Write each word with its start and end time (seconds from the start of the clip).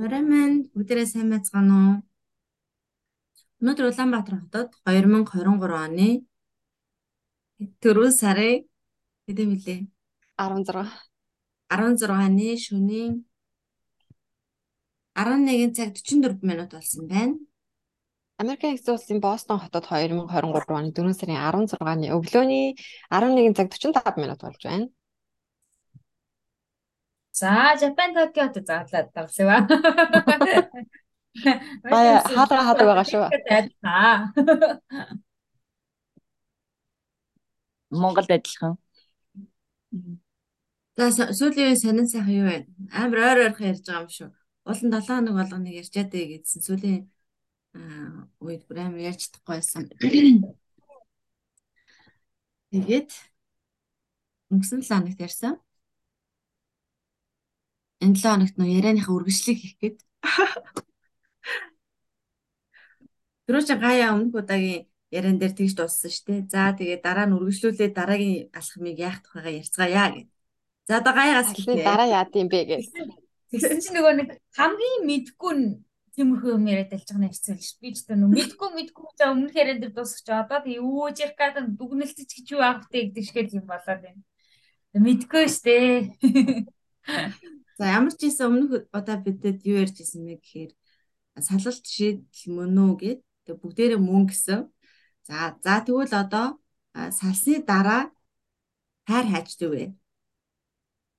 Орой 0.00 0.22
минь 0.24 0.56
бүгдээрээ 0.72 1.08
сайн 1.12 1.28
байцгаана 1.32 1.74
уу? 1.76 1.94
Өнөөдөр 3.60 3.86
Улаанбаатар 3.92 4.36
хотод 4.40 4.68
2023 4.88 5.68
оны 5.84 6.08
4 7.60 8.20
сарын 8.20 8.64
хэдэн 9.28 9.48
вүлээ? 9.52 9.80
16. 10.40 10.88
16-ны 11.68 12.48
шөнийн 12.64 13.12
11 15.12 15.76
цаг 15.76 15.92
44 15.92 16.40
минут 16.48 16.70
болсон 16.72 17.04
байна. 17.12 17.36
Америкийн 18.40 18.72
нэгдсэн 18.72 18.96
улсын 18.96 19.20
Бостон 19.20 19.60
хотод 19.60 19.84
2023 19.92 20.72
оны 20.72 20.90
4 20.96 21.20
сарын 21.20 21.36
16-ны 21.36 22.08
өглөөний 22.16 22.66
11 23.12 23.56
цаг 23.58 23.68
45 23.68 24.16
минут 24.22 24.40
болж 24.40 24.62
байна. 24.64 24.88
За, 27.32 27.74
Japan 27.80 28.12
Tokyo-д 28.14 28.60
заалаад 28.68 29.08
давсаа. 29.16 29.64
Бая 31.92 32.20
хадаа 32.28 32.62
хадаа 32.68 32.86
байгаа 32.92 33.06
шүү. 33.08 33.24
Монголд 37.88 38.30
адилхан. 38.36 38.76
За 40.96 41.08
сүүлийн 41.32 41.76
сонин 41.80 42.06
сайхан 42.08 42.36
юу 42.36 42.46
вэ? 42.52 42.58
Амар 42.92 43.18
ойр 43.32 43.38
ойрхон 43.48 43.68
ярьж 43.72 43.80
байгаа 43.88 44.04
юм 44.04 44.12
шүү. 44.12 44.28
Улан 44.68 44.92
7 44.92 45.08
хоног 45.08 45.34
болгоныг 45.40 45.74
ярьчаад 45.80 46.08
дээ 46.12 46.26
гэдсэн. 46.36 46.60
Сүүлийн 46.68 47.00
үед 48.44 48.62
бүр 48.68 48.78
амар 48.84 49.00
ярьж 49.08 49.20
чадахгүй 49.24 49.56
байсан. 49.56 49.88
Тэгээд 52.72 53.10
өнгөрсөн 54.52 54.84
7 54.84 54.92
хоногт 54.92 55.20
ярьсан. 55.24 55.56
Энэ 58.02 58.18
7 58.18 58.34
хоногт 58.34 58.56
нөө 58.58 58.68
ярианыхаа 58.78 59.14
үргэлжлэлийг 59.14 59.60
хийх 59.62 59.76
гээд. 59.78 59.98
Чи 63.68 63.74
гаяа 63.78 64.14
өмнөх 64.16 64.42
удаагийн 64.42 64.90
яриан 65.12 65.38
дээр 65.38 65.54
тэгж 65.54 65.72
дууссан 65.76 66.10
шүү 66.10 66.24
дээ. 66.26 66.50
За 66.50 66.72
тэгээд 66.74 67.02
дараа 67.04 67.26
нь 67.28 67.36
үргэлжлүүлээд 67.36 67.94
дараагийн 67.94 68.48
алхмыг 68.50 68.96
яах 68.98 69.20
тухайгаа 69.22 69.54
ярьцгаая 69.60 70.08
гэв. 70.16 70.28
За 70.88 70.92
одоо 70.98 71.12
гаяагаас 71.14 71.50
хэлнэ. 71.52 71.84
Дараа 71.84 72.08
яад 72.10 72.32
юм 72.34 72.48
бэ 72.48 72.60
гэж. 72.66 72.84
Тэгсэн 73.52 73.78
чи 73.84 73.90
нөгөө 73.92 74.14
нэг 74.18 74.28
хамгийн 74.56 75.04
мэдгүй 75.04 75.54
тиймэрхүү 76.16 76.50
юм 76.56 76.64
яриад 76.72 76.92
алж 76.96 77.06
байгаа 77.06 77.22
нь 77.22 77.30
хэцүү 77.30 77.54
л 77.54 77.62
ш. 77.62 77.76
Би 77.78 77.88
ч 77.92 78.02
гэдэг 78.02 78.16
нь 78.18 78.32
мэдгүй 78.32 78.68
мэдгүй 78.72 79.06
за 79.14 79.24
өмнөх 79.30 79.54
яриан 79.54 79.78
дээр 79.78 79.92
дуусах 79.92 80.24
чи 80.24 80.32
одоо 80.32 80.58
тэг 80.64 80.80
ярих 80.80 81.36
гэдэг 81.36 81.64
дүгнэлтэж 81.76 82.30
гэж 82.32 82.46
юу 82.56 82.62
аах 82.64 82.88
вэ 82.88 83.12
гэдэг 83.12 83.24
шиг 83.24 83.52
юм 83.52 83.68
болоод 83.68 84.00
байна. 84.00 84.22
Мэдгүй 84.96 85.44
штэ. 85.52 86.08
За 87.78 87.84
ямар 87.98 88.12
ч 88.12 88.20
ийсэн 88.28 88.46
өмнөх 88.48 88.70
удаа 88.92 89.16
бидэд 89.24 89.64
юу 89.64 89.80
ярьж 89.82 89.96
ирсэн 90.02 90.22
бэ 90.26 90.34
гэхээр 90.40 90.72
салалт 91.40 91.84
шийдэл 91.88 92.52
мөн 92.52 92.76
үү 92.84 92.92
гэд 93.00 93.20
бүгдээрээ 93.60 94.00
мөн 94.00 94.22
гэсэн. 94.28 94.60
За 95.26 95.56
за 95.64 95.74
тэгвэл 95.86 96.14
одоо 96.22 96.46
салсны 97.18 97.64
дараа 97.64 98.02
хайр 99.08 99.26
хайчдаг 99.32 99.70
вэ 99.72 99.84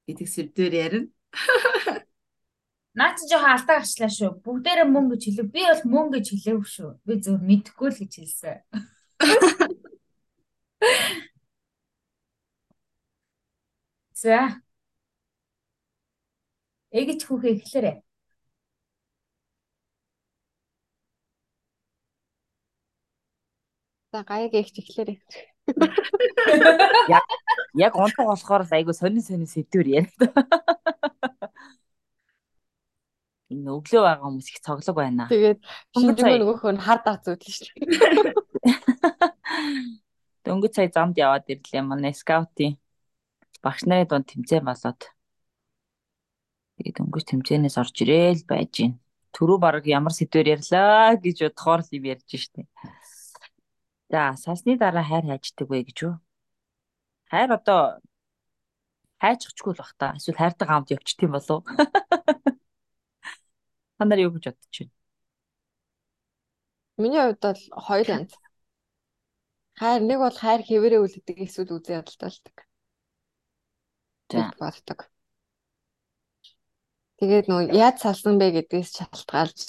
гэдэг 0.07 0.27
сэдвээр 0.29 0.73
ярина. 0.85 1.09
Наа 2.97 3.17
чи 3.17 3.25
жоохон 3.25 3.57
алдаа 3.57 3.81
гарчлаа 3.81 4.11
шүү. 4.13 4.37
Бүгдээрээ 4.45 4.85
мөн 4.85 5.05
гэж 5.11 5.21
хэлв. 5.25 5.49
Би 5.49 5.61
бол 5.65 5.83
мөн 5.93 6.07
гэж 6.13 6.25
хэлээгүй 6.29 6.69
шүү. 6.77 6.91
Би 7.05 7.13
зөв 7.23 7.41
мэдэхгүй 7.41 7.89
л 7.89 7.97
гэж 7.97 8.13
хэлсэн. 8.21 8.61
За 14.21 14.61
Эгч 16.94 17.25
хүүхээ 17.25 17.53
эхлээрэй. 17.58 17.97
За 24.14 24.21
гаяг 24.30 24.54
эгч 24.54 24.76
эхлээрэй. 24.77 25.17
Яг 27.09 27.26
яг 27.73 27.93
унтах 27.98 28.30
болохоор 28.30 28.61
айгу 28.70 28.93
сонин 28.93 29.26
сонин 29.26 29.49
сэдвэр 29.49 30.05
яриад. 30.05 30.21
Энэ 33.49 33.70
өглөө 33.73 34.02
байгаа 34.05 34.25
хүмүүс 34.30 34.48
их 34.54 34.61
цоглог 34.61 34.95
байна. 34.98 35.25
Тэгээд 35.33 35.60
шинжгүй 35.98 36.37
нөгөөх 36.37 36.64
нь 36.77 36.83
хар 36.86 36.99
дац 37.02 37.25
үзлээ 37.25 37.54
шүү 37.58 37.73
дээ. 37.73 38.37
Дөнгөж 40.45 40.73
сая 40.77 40.89
замд 40.93 41.17
яваад 41.17 41.49
ирлээ 41.49 41.81
манай 41.81 42.14
скаутын 42.14 42.77
багш 43.65 43.81
нарын 43.89 44.10
дунд 44.10 44.30
тэмцээн 44.30 44.65
болоод 44.65 45.02
Тэгээд 46.78 47.02
өнгөс 47.04 47.26
тэмцээнээс 47.30 47.78
орж 47.82 47.95
ирээл 48.02 48.44
байж 48.50 48.72
гин. 48.73 48.94
Төрөө 49.36 49.58
баг 49.61 49.86
ямар 49.86 50.14
сэдвэр 50.14 50.58
ярьлаа 50.58 51.17
гэж 51.17 51.38
бодохоор 51.45 51.82
л 51.86 51.94
юм 51.98 52.06
ярьж 52.14 52.30
штэ. 52.34 52.66
За, 54.14 54.38
сасны 54.38 54.78
дараа 54.78 55.06
хайр 55.06 55.26
хайждаг 55.26 55.67
вэ 55.70 55.86
гэж 55.89 55.98
юу? 56.06 56.16
Хайр 57.34 57.50
одоо 57.58 57.98
хайчихгүй 59.22 59.73
л 59.73 59.82
бах 59.82 59.94
та. 59.98 60.14
Эсвэл 60.17 60.38
хайртай 60.38 60.67
хамт 60.67 60.94
явчих 60.94 61.17
тийм 61.17 61.32
болов 61.34 61.61
уу? 61.61 61.66
Та 63.98 64.04
нар 64.05 64.20
юу 64.22 64.34
гэж 64.36 64.52
бодож 64.52 64.76
байна? 64.78 64.94
Миний 67.02 67.22
хувьд 67.23 67.42
бол 67.42 67.61
хоёр 67.88 68.08
янз. 68.17 68.34
Хайр 69.80 70.02
нэг 70.05 70.20
бол 70.22 70.38
хайр 70.38 70.61
хэвээрээ 70.61 71.02
үлддэг 71.02 71.38
эсвэл 71.42 71.73
үзээ 71.73 71.98
ядалталдаг. 72.05 72.55
За. 74.30 74.54
боддог. 74.60 75.12
Тэгээд 77.23 77.48
нөгөө 77.48 77.72
яаж 77.72 77.95
салсан 78.04 78.36
бэ 78.36 78.52
гэдгээс 78.52 78.89
шалтгаалж 79.00 79.60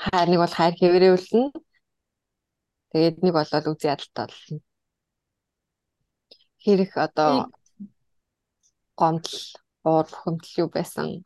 хайр 0.00 0.28
нэг 0.32 0.40
бол 0.40 0.56
хайр 0.56 0.74
хэвээрээ 0.80 1.12
үлнэ. 1.12 1.44
Тэгээд 2.92 3.16
нэг 3.20 3.32
болоод 3.36 3.66
үгүй 3.68 3.88
ядалтай 3.92 4.24
болно. 4.32 4.56
Хэрэг 6.64 6.92
одоо 6.96 7.52
гомдол, 8.96 9.44
уур 9.84 10.06
бухимдал 10.08 10.56
юу 10.62 10.68
байсан 10.72 11.20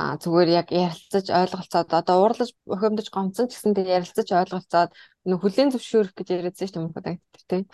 а 0.00 0.16
зүгээр 0.22 0.50
яг 0.60 0.68
ярилцаж 0.72 1.26
ойлголцоод 1.40 1.90
одоо 2.00 2.16
уурлаж 2.24 2.50
бухимдаж 2.70 3.08
гомцсон 3.12 3.46
гэсэн 3.52 3.76
тэг 3.76 3.86
ярилцаж 3.98 4.28
ойлголцоод 4.40 4.90
нөх 5.28 5.40
хүлийн 5.44 5.68
зөвшөөрөх 5.74 6.14
гэж 6.16 6.28
яриадсан 6.38 6.68
шүү 6.70 6.76
дээ 6.78 6.88
удаа 6.88 7.16
тийм. 7.50 7.64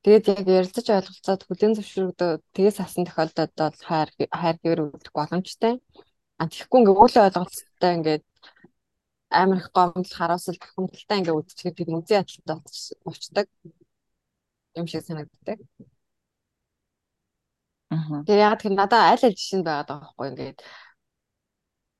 Тэгээд 0.00 0.24
яг 0.32 0.46
ярилцаж 0.58 0.86
ойлголцоод 0.96 1.40
хүлийн 1.44 1.74
зөвшөөрөгдөө 1.76 2.30
тэгээс 2.56 2.78
асан 2.80 3.04
тохиолдолд 3.04 3.52
бол 3.60 3.76
хайр 3.88 4.08
хайр 4.40 4.56
гэвэр 4.62 4.80
үлдэх 4.94 5.12
боломжтой. 5.18 5.74
А 6.42 6.50
тэгэхгүй 6.50 6.78
ингээ 6.82 6.98
өөглөө 6.98 7.22
ойлголцолтой 7.22 7.92
ингээд 7.96 8.24
амар 9.30 9.58
их 9.62 9.68
гомдол 9.70 10.10
хараасал 10.18 10.58
бахимдалтай 10.58 11.18
ингээ 11.22 11.38
үдчихээр 11.38 11.76
тийм 11.78 11.98
үзий 12.02 12.18
ядалтай 12.18 12.58
болчдаг 13.06 13.46
юм 14.74 14.86
шиг 14.90 15.06
санагддаг. 15.06 15.58
Аа. 17.94 18.26
Тэгээ 18.26 18.42
яг 18.42 18.58
тэр 18.58 18.74
надад 18.74 19.06
аль 19.06 19.22
аль 19.22 19.38
жишээнд 19.38 19.66
байгаад 19.70 19.86
байгаа 19.86 20.02
байхгүй 20.02 20.28
ингээд 20.34 20.58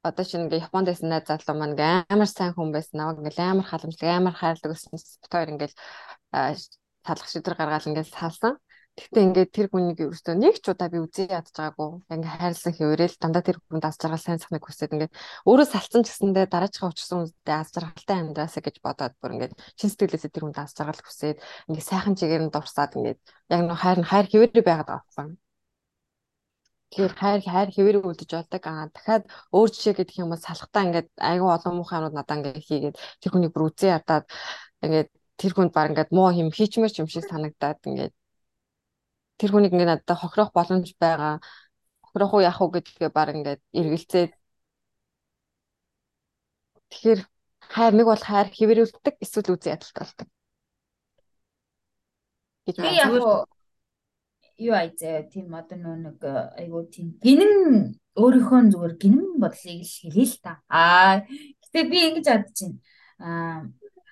одоо 0.02 0.24
чинь 0.26 0.44
ингээ 0.50 0.64
Японд 0.66 0.90
байсан 0.90 1.08
найз 1.08 1.24
залуу 1.30 1.54
маань 1.54 1.74
ингээ 1.78 1.92
амар 2.10 2.30
сайн 2.30 2.52
хүн 2.58 2.74
байсан 2.74 2.96
намайг 2.98 3.18
ингээ 3.22 3.46
амар 3.46 3.66
халамжлаг 3.70 4.10
амар 4.10 4.34
хайрладаг 4.34 4.74
гэсэн 4.74 4.98
битээр 5.22 5.52
ингээ 5.54 5.70
салах 7.06 7.28
шийдвэр 7.30 7.58
гаргаад 7.58 7.86
ингээ 7.86 8.06
салсан. 8.10 8.58
Гэхдээ 8.92 9.24
ингээд 9.24 9.50
тэр 9.56 9.66
хүнийг 9.72 9.98
ерөөсөө 10.04 10.36
нэг 10.36 10.60
ч 10.60 10.68
удаа 10.68 10.88
би 10.92 11.00
үзээ 11.00 11.32
ядж 11.32 11.48
байгаагүй. 11.56 11.90
Ингээ 12.12 12.32
хайрлсан 12.36 12.72
хэвээрэл 12.76 13.16
дандаа 13.16 13.40
тэр 13.48 13.56
хүнд 13.64 13.84
аз 13.88 13.96
жаргал 13.96 14.20
сайн 14.20 14.36
сахныг 14.36 14.64
хүсээд 14.68 14.92
ингээд 14.92 15.16
өөрөө 15.48 15.66
салцсан 15.72 16.02
ч 16.04 16.08
гэсэндээ 16.12 16.46
дараачихаа 16.52 16.92
учрсан 16.92 17.18
үедээ 17.24 17.56
аз 17.56 17.72
жаргалтай 17.72 18.16
амьдраасаа 18.20 18.62
гэж 18.64 18.76
бодоод 18.84 19.14
бүр 19.16 19.32
ингээд 19.32 19.56
чин 19.80 19.88
сэтгэлээсээ 19.88 20.32
тэр 20.36 20.44
хүнд 20.44 20.60
аз 20.60 20.76
жаргал 20.76 21.00
хүсээд 21.08 21.38
ингээ 21.72 21.88
сайхан 21.88 22.14
чигээр 22.20 22.42
нь 22.44 22.52
дурсаад 22.52 22.92
ингээд 22.98 23.20
яг 23.48 23.60
нэг 23.64 23.78
хайр 23.80 23.98
нь 24.04 24.08
хайр 24.12 24.26
хэвээрээ 24.28 24.64
байгаад 24.68 24.88
байгаа 24.92 25.08
байхгүй. 25.08 25.40
Тэгэхээр 26.92 27.14
хайр 27.16 27.40
хайр 27.48 27.70
хэвээрээ 27.72 28.04
үлдэж 28.04 28.30
болдог. 28.36 28.62
Аа 28.68 28.84
дахиад 28.92 29.24
өөр 29.56 29.68
жишээ 29.72 29.94
гэдэг 29.96 30.20
юм 30.20 30.28
бол 30.36 30.44
салхтаа 30.44 30.82
ингээд 30.84 31.08
айгүй 31.16 31.48
олон 31.56 31.74
муухай 31.80 31.96
юмуд 31.96 32.12
надаа 32.12 32.36
ингээд 32.36 32.60
хийгээд 32.68 32.96
тэр 33.24 33.30
хүнийг 33.32 33.52
бүр 33.56 33.72
үзээ 33.72 33.96
ядаад 33.96 34.24
ингээд 34.84 35.08
тэр 35.40 35.52
хүнд 35.56 35.72
баг 35.72 35.88
ингээд 35.96 36.10
муу 36.12 36.28
юм 36.42 36.52
хийчмэр 36.52 36.92
юм 37.00 37.08
шиг 37.08 37.24
санагдаад 37.24 37.80
ингээд 37.88 38.12
тэр 39.42 39.50
хүнийг 39.50 39.74
ингээд 39.74 39.90
надад 39.90 40.18
хохирох 40.22 40.54
боломж 40.54 40.86
байгаа. 41.02 41.42
Хохирох 42.06 42.32
уу 42.38 42.46
яах 42.46 42.62
уу 42.62 42.70
гэдгээ 42.70 43.10
баг 43.10 43.34
ингээд 43.34 43.60
эргэлзээд 43.74 44.30
тэгэхээр 46.94 47.20
хайр 47.74 47.92
нэг 47.98 48.06
бол 48.06 48.22
хайр 48.22 48.48
хэвэрүүлдэг 48.54 49.14
эсвэл 49.18 49.50
үзий 49.58 49.74
ядалтай 49.74 50.02
болдог. 50.06 50.28
гэж 52.66 52.76
би 52.78 52.90
яг 52.94 53.10
юу 54.62 54.74
айзээ 54.78 55.26
тийм 55.32 55.50
одоо 55.58 55.78
нөө 55.78 55.96
нэг 56.06 56.18
айгуу 56.60 56.86
тийм 56.86 57.18
гинэн 57.18 57.98
өөрийнхөө 58.14 58.60
зүгээр 58.70 58.94
гинэн 59.02 59.42
бодлыг 59.42 59.82
л 59.82 59.96
хэлээ 59.98 60.28
л 60.30 60.36
та. 60.44 60.52
Аа 60.70 61.26
гэтээ 61.66 61.84
би 61.90 61.98
ингэж 62.06 62.26
бодож 62.30 62.58
байна. 62.62 62.78
Аа 63.18 63.58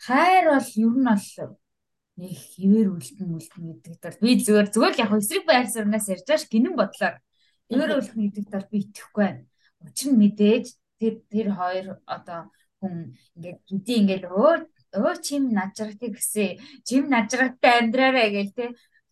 хайр 0.06 0.44
бол 0.50 0.68
ер 0.82 0.94
нь 0.98 1.06
бол 1.06 1.59
нэг 2.20 2.32
хിവэр 2.36 2.88
үлдэн 2.92 3.30
үлдэн 3.32 3.64
гэдэг 3.80 3.94
тал. 3.96 4.20
Би 4.20 4.36
зүгээр 4.36 4.68
зүгээр 4.68 5.00
яг 5.00 5.10
эсрэг 5.16 5.44
байр 5.48 5.66
сууриас 5.72 6.06
ярьж 6.12 6.24
байгаа 6.28 6.44
ш 6.44 6.52
гинэн 6.52 6.74
бодлоор. 6.76 7.16
Хിവэр 7.72 7.90
үлдэн 7.96 8.20
гэдэг 8.28 8.46
тал 8.52 8.66
би 8.68 8.76
итгэхгүй 8.84 9.24
байна. 9.24 9.42
Учир 9.80 10.08
нь 10.12 10.20
мэдээж 10.20 10.66
тэр 11.00 11.14
тэр 11.32 11.48
хоёр 11.56 11.86
одоо 12.04 12.52
хүн 12.80 13.16
ингээд 13.36 13.58
хэдий 13.64 13.96
ингээд 14.04 14.24
өө 14.28 14.68
өө 15.00 15.14
чим 15.24 15.42
наджрагтыг 15.56 16.12
гэсэн 16.20 16.60
чим 16.84 17.08
наджрагтай 17.08 17.74
амьдраарэ 17.80 18.24
гэл 18.34 18.52
те 18.52 18.64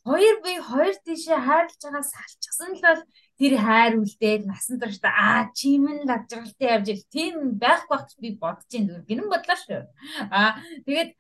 хоёр 0.09 0.37
би 0.45 0.53
хоёр 0.71 0.97
тийшээ 1.05 1.39
хайрлаж 1.45 1.81
байгаа 1.85 2.05
салчихсан 2.09 2.73
л 2.75 2.83
бол 2.89 3.03
тэр 3.39 3.55
хайр 3.61 3.93
үлдээд 4.01 4.43
насан 4.49 4.77
турш 4.81 4.99
та 5.05 5.13
аа 5.13 5.43
чим 5.53 5.85
нь 5.93 6.09
наджрагтай 6.09 6.69
явж 6.75 6.89
ил 6.91 7.05
тийм 7.13 7.35
байх 7.63 7.85
багт 7.93 8.17
би 8.23 8.33
бодож 8.41 8.73
ин 8.73 8.89
зүгээр. 8.89 9.09
Гинэн 9.09 9.29
бодлоо 9.29 9.59
шүү. 9.61 9.83
Аа 10.33 10.57
тэгээд 10.87 11.11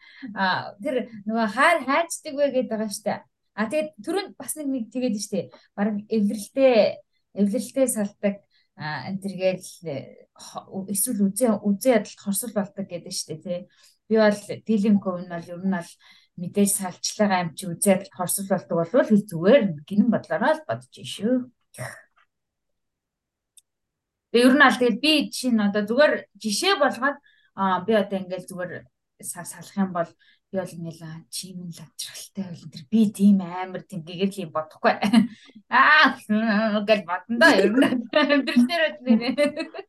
тэр 0.82 0.94
нөгөө 1.29 1.49
хайр 1.56 1.79
хайчдаг 1.85 2.35
вэ 2.35 2.46
гэдэг 2.55 2.73
байгаа 2.73 2.90
штэ 2.90 3.14
а 3.58 3.67
тэгээд 3.67 3.90
түрүүнд 4.06 4.32
бас 4.38 4.52
нэг 4.55 4.69
нэг 4.70 4.85
тэгээд 4.94 5.17
штэ 5.19 5.40
баг 5.75 6.06
эвлэрэлтэй 6.06 7.02
эвлэрэлтэй 7.35 7.87
салдаг 7.90 8.35
тэргээл 8.79 9.67
эсвэл 10.94 11.20
үзээ 11.26 11.52
үзээ 11.67 11.94
ядалт 11.99 12.20
хорсол 12.23 12.52
болдог 12.55 12.87
гэдэг 12.87 13.11
штэ 13.11 13.37
тий. 13.43 13.58
Би 14.06 14.14
бол 14.14 14.38
дийлэнхөө 14.38 15.14
нь 15.26 15.31
бол 15.35 15.46
ер 15.50 15.62
нь 15.67 15.75
бол 15.75 15.90
мэдээж 16.38 16.70
салчлага 16.79 17.37
амч 17.43 17.58
үзээ 17.67 17.94
ядалт 17.94 18.14
хорсол 18.14 18.46
болдог 18.46 18.79
хэл 19.11 19.29
зүгээр 19.31 19.62
гинэн 19.88 20.08
бодлороо 20.14 20.52
л 20.55 20.67
бодож 20.69 20.94
шүү. 20.94 21.35
Тэгээ 24.31 24.46
ер 24.46 24.55
нь 24.55 24.64
аль 24.67 24.79
тэгэл 24.79 25.02
би 25.02 25.12
чинь 25.35 25.58
одоо 25.58 25.82
зүгээр 25.82 26.14
жишээ 26.38 26.75
болгоод 26.79 27.19
би 27.87 27.93
одоо 27.99 28.17
ингээл 28.23 28.49
зүгээр 28.50 28.73
салах 29.19 29.75
юм 29.75 29.90
бол 29.90 30.11
би 30.50 30.56
бол 30.62 30.75
ингээл 30.79 31.26
чимэн 31.35 31.70
лавчралтай 31.75 32.44
бол 32.46 32.64
тэр 32.70 32.85
би 32.93 33.00
тийм 33.11 33.38
амар 33.43 33.82
тийм 33.82 34.06
гэгэрл 34.06 34.46
юм 34.46 34.52
бодохгүй. 34.55 34.94
Аа 35.75 36.14
гэл 36.87 37.02
бодно 37.08 37.35
да 37.43 37.50
ер 37.58 37.73
нь. 37.75 38.06
Амьдрал 38.14 38.64
дээр 38.69 38.82
үү 39.02 39.88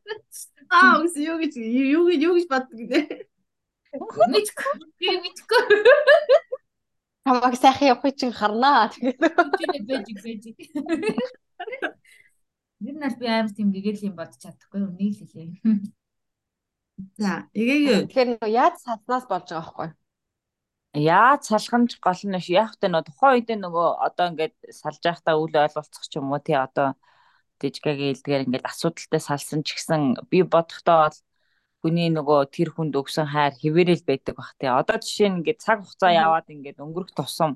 аа 0.70 1.02
үс 1.02 1.14
юу 1.18 1.38
гэж 1.42 1.54
юу 1.58 2.04
гэж 2.10 2.20
юу 2.26 2.34
гэж 2.38 2.46
боддог 2.46 2.78
гэ 2.78 3.00
мэдгүй. 3.94 4.72
Би 4.98 5.08
мэдгүй. 5.24 5.62
Хамаг 7.26 7.54
сайхан 7.58 7.90
явах 7.92 8.14
чинь 8.16 8.34
харнаа. 8.34 8.90
Тэгээд 8.90 9.84
байж 9.88 10.06
байж 10.22 10.44
нь 12.80 13.04
аль 13.04 13.18
би 13.20 13.26
амар 13.28 13.52
тийм 13.52 13.68
гэгэрл 13.74 14.08
юм 14.08 14.16
бодож 14.16 14.40
чадахгүй 14.40 14.80
үнийг 14.88 15.20
л 15.20 15.28
хэлээ. 15.28 15.48
За, 17.20 17.48
эгээгээ. 17.52 18.08
Тэгэхээр 18.08 18.30
яаж 18.48 18.74
салснаас 18.80 19.24
болж 19.28 19.46
байгаа 19.52 19.60
байхгүй? 19.60 19.88
Юу? 19.92 20.00
Яаж 20.90 21.42
салхамж 21.46 22.00
гол 22.00 22.22
нь 22.24 22.40
яг 22.50 22.74
тэ 22.80 22.88
нөө 22.88 23.04
тухайн 23.06 23.34
үед 23.38 23.50
нөгөө 23.52 23.88
одоо 24.00 24.26
ингээд 24.32 24.56
салж 24.74 25.00
байхдаа 25.04 25.36
үл 25.38 25.54
ойлголцох 25.54 26.04
ч 26.08 26.18
юм 26.18 26.32
уу 26.32 26.42
тий 26.42 26.56
одоо 26.56 26.98
дижгагийн 27.60 28.16
илдгээр 28.16 28.44
ингээд 28.48 28.66
асуудалтай 28.66 29.20
салсан 29.22 29.60
ч 29.62 29.76
гэсэн 29.76 30.18
би 30.32 30.42
бодохдоо 30.42 30.96
бол 31.06 31.18
хүний 31.80 32.08
нөгөө 32.12 32.40
тэр 32.56 32.68
хүнд 32.74 32.94
өгсөн 33.00 33.26
хайр 33.32 33.54
хэвээрэл 33.60 34.04
байдаг 34.08 34.34
бах 34.36 34.52
тий. 34.58 34.68
Одоо 34.68 34.96
жишээ 35.00 35.28
нь 35.28 35.36
ингээд 35.40 35.60
цаг 35.64 35.78
хугацаа 35.82 36.12
яваад 36.24 36.46
ингээд 36.54 36.78
өнгөрөх 36.84 37.12
тусам 37.16 37.52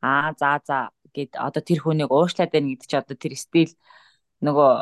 аа 0.00 0.32
за 0.40 0.60
за 0.68 0.78
гэд 1.16 1.32
одоо 1.46 1.62
тэр 1.64 1.80
хүнийг 1.82 2.10
уушлаад 2.12 2.52
байна 2.52 2.68
гэдэг 2.70 2.88
чи 2.90 2.96
одоо 3.00 3.16
тэр 3.16 3.34
стил 3.44 3.72
нөгөө 4.46 4.72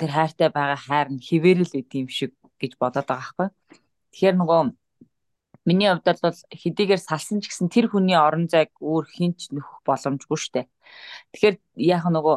тэр 0.00 0.10
хайртай 0.16 0.48
байгаа 0.52 0.80
хайр 0.86 1.08
нь 1.14 1.24
хэвээрэл 1.28 1.74
байд 1.74 1.90
юм 2.00 2.08
шиг 2.12 2.32
гэж 2.60 2.72
бодоод 2.80 3.06
байгаа 3.08 3.32
байхгүй. 3.34 3.48
Тэгэхээр 4.12 4.36
нөгөө 4.40 4.62
Миний 5.68 5.92
хувьд 5.92 6.20
бол 6.24 6.38
хэдийгээр 6.48 6.96
салсан 6.96 7.44
ч 7.44 7.52
гэсэн 7.52 7.68
тэр 7.68 7.92
хүний 7.92 8.16
орон 8.16 8.48
зайг 8.48 8.72
өөр 8.80 9.04
хинч 9.04 9.52
нөхөх 9.52 9.84
боломжгүй 9.84 10.38
штэ. 10.40 10.64
Тэгэхээр 11.36 11.56
яг 11.76 12.08
нөгөө 12.08 12.36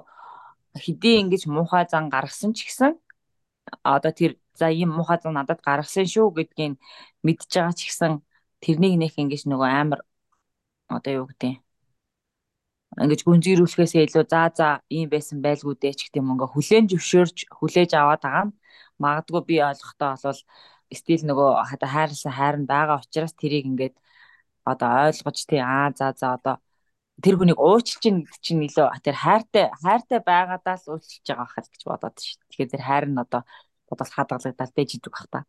хэдий 0.75 1.15
ингэж 1.23 1.47
муухай 1.47 1.87
зан 1.87 2.11
гаргасан 2.11 2.51
ч 2.51 2.67
гэсэн 2.67 2.99
одоо 3.87 4.11
тэр 4.11 4.35
за 4.59 4.65
ийм 4.79 4.89
муухай 4.97 5.17
зан 5.23 5.33
надад 5.37 5.59
гаргасан 5.67 6.07
шүү 6.13 6.27
гэдгийг 6.37 6.73
мэдж 7.25 7.49
байгаа 7.53 7.75
ч 7.77 7.81
гэсэн 7.87 8.13
тэрнийг 8.63 8.95
нэх 9.01 9.13
ингэж 9.21 9.41
нөгөө 9.47 9.69
амар 9.81 10.01
одоо 10.95 11.13
юу 11.19 11.25
гэдэг 11.29 11.53
ингэж 13.03 13.21
гүнзгийрүүлэхээсээ 13.23 14.03
илүү 14.07 14.25
за 14.33 14.41
за 14.59 14.67
ийм 14.95 15.07
байсан 15.13 15.37
байлгүй 15.45 15.75
дээ 15.79 15.93
ч 15.97 15.99
гэдэг 16.11 16.19
юм. 16.21 16.31
Ингээ 16.35 16.49
хүлэн 16.51 16.85
зөвшөөрж 16.91 17.37
хүлээж 17.57 17.91
аваад 17.95 18.21
байгаа 18.23 18.45
нь 18.47 18.55
магадгүй 19.03 19.41
би 19.49 19.55
ойлгохтой 19.69 20.09
болвол 20.11 20.41
стил 20.99 21.23
нөгөө 21.29 21.49
хата 21.69 21.87
хайрласан 21.93 22.33
хайр 22.35 22.55
нь 22.59 22.69
байгаа 22.71 22.99
учраас 22.99 23.33
тэрийг 23.41 23.65
ингээд 23.71 23.95
одоо 24.71 24.89
ойлгож 25.07 25.37
тий 25.49 25.61
аа 25.63 25.87
за 25.99 26.11
за 26.19 26.27
одоо 26.37 26.55
тэр 27.23 27.35
хүнийг 27.39 27.59
уучлж 27.59 27.99
чинь 28.03 28.19
гэдэг 28.27 28.41
чинь 28.45 28.65
илүү 28.67 28.87
тэр 29.05 29.17
хайртай 29.23 29.65
хайртай 29.83 30.19
байгаадаа 30.31 30.75
л 30.75 30.89
уучлж 30.91 31.23
байгаа 31.27 31.47
хэл 31.53 31.71
гэж 31.71 31.81
бодоод 31.87 32.15
шүү. 32.19 32.39
Тэгэхээр 32.49 32.71
тэр 32.73 32.83
хайр 32.87 33.05
нь 33.07 33.21
одоо 33.23 33.41
бодол 33.91 34.07
хадгалагдал 34.07 34.71
дэж 34.71 34.89
идэг 34.95 35.11
бах 35.11 35.27
та. 35.27 35.39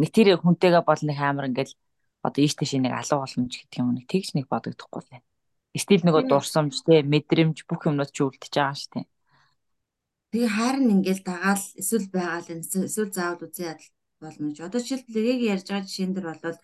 Нэг 0.00 0.10
тэр 0.16 0.40
хүнтэйгээ 0.40 0.82
бол 0.88 1.02
нэг 1.04 1.18
амар 1.20 1.48
ингээл 1.52 1.76
одоо 2.24 2.40
ийш 2.40 2.56
тийш 2.56 2.72
нэг 2.80 2.96
алуу 2.96 3.20
боломж 3.22 3.52
гэдэг 3.52 3.78
юм 3.80 3.92
нэг 3.94 4.06
тэгж 4.08 4.28
нэг 4.34 4.48
бодогдохгүй 4.48 5.00
л 5.04 5.10
байна. 5.12 5.28
Стил 5.76 6.02
нөгөө 6.08 6.24
дурсамж 6.32 6.74
тий 6.88 7.04
мэдрэмж 7.04 7.68
бүх 7.68 7.84
юмнууд 7.84 8.10
ч 8.10 8.24
үлдчихэж 8.24 8.54
байгаа 8.56 8.76
шүү 8.80 8.90
дээ. 8.96 9.06
Тэгээ 10.32 10.50
хайр 10.56 10.76
нь 10.80 10.92
ингээл 10.96 11.22
дагаал 11.22 11.64
эсвэл 11.80 12.08
байгаал 12.08 12.48
эсвэл 12.48 13.12
заавал 13.12 13.44
үзээ 13.44 13.68
ядал 13.72 13.88
болно 14.20 14.48
гэж. 14.48 14.58
Одоо 14.64 14.80
жишээлбэл 14.80 15.30
яг 15.32 15.40
ярьж 15.52 15.66
байгаа 15.68 15.86
жишээн 15.86 16.12
дээр 16.16 16.28
бол 16.32 16.58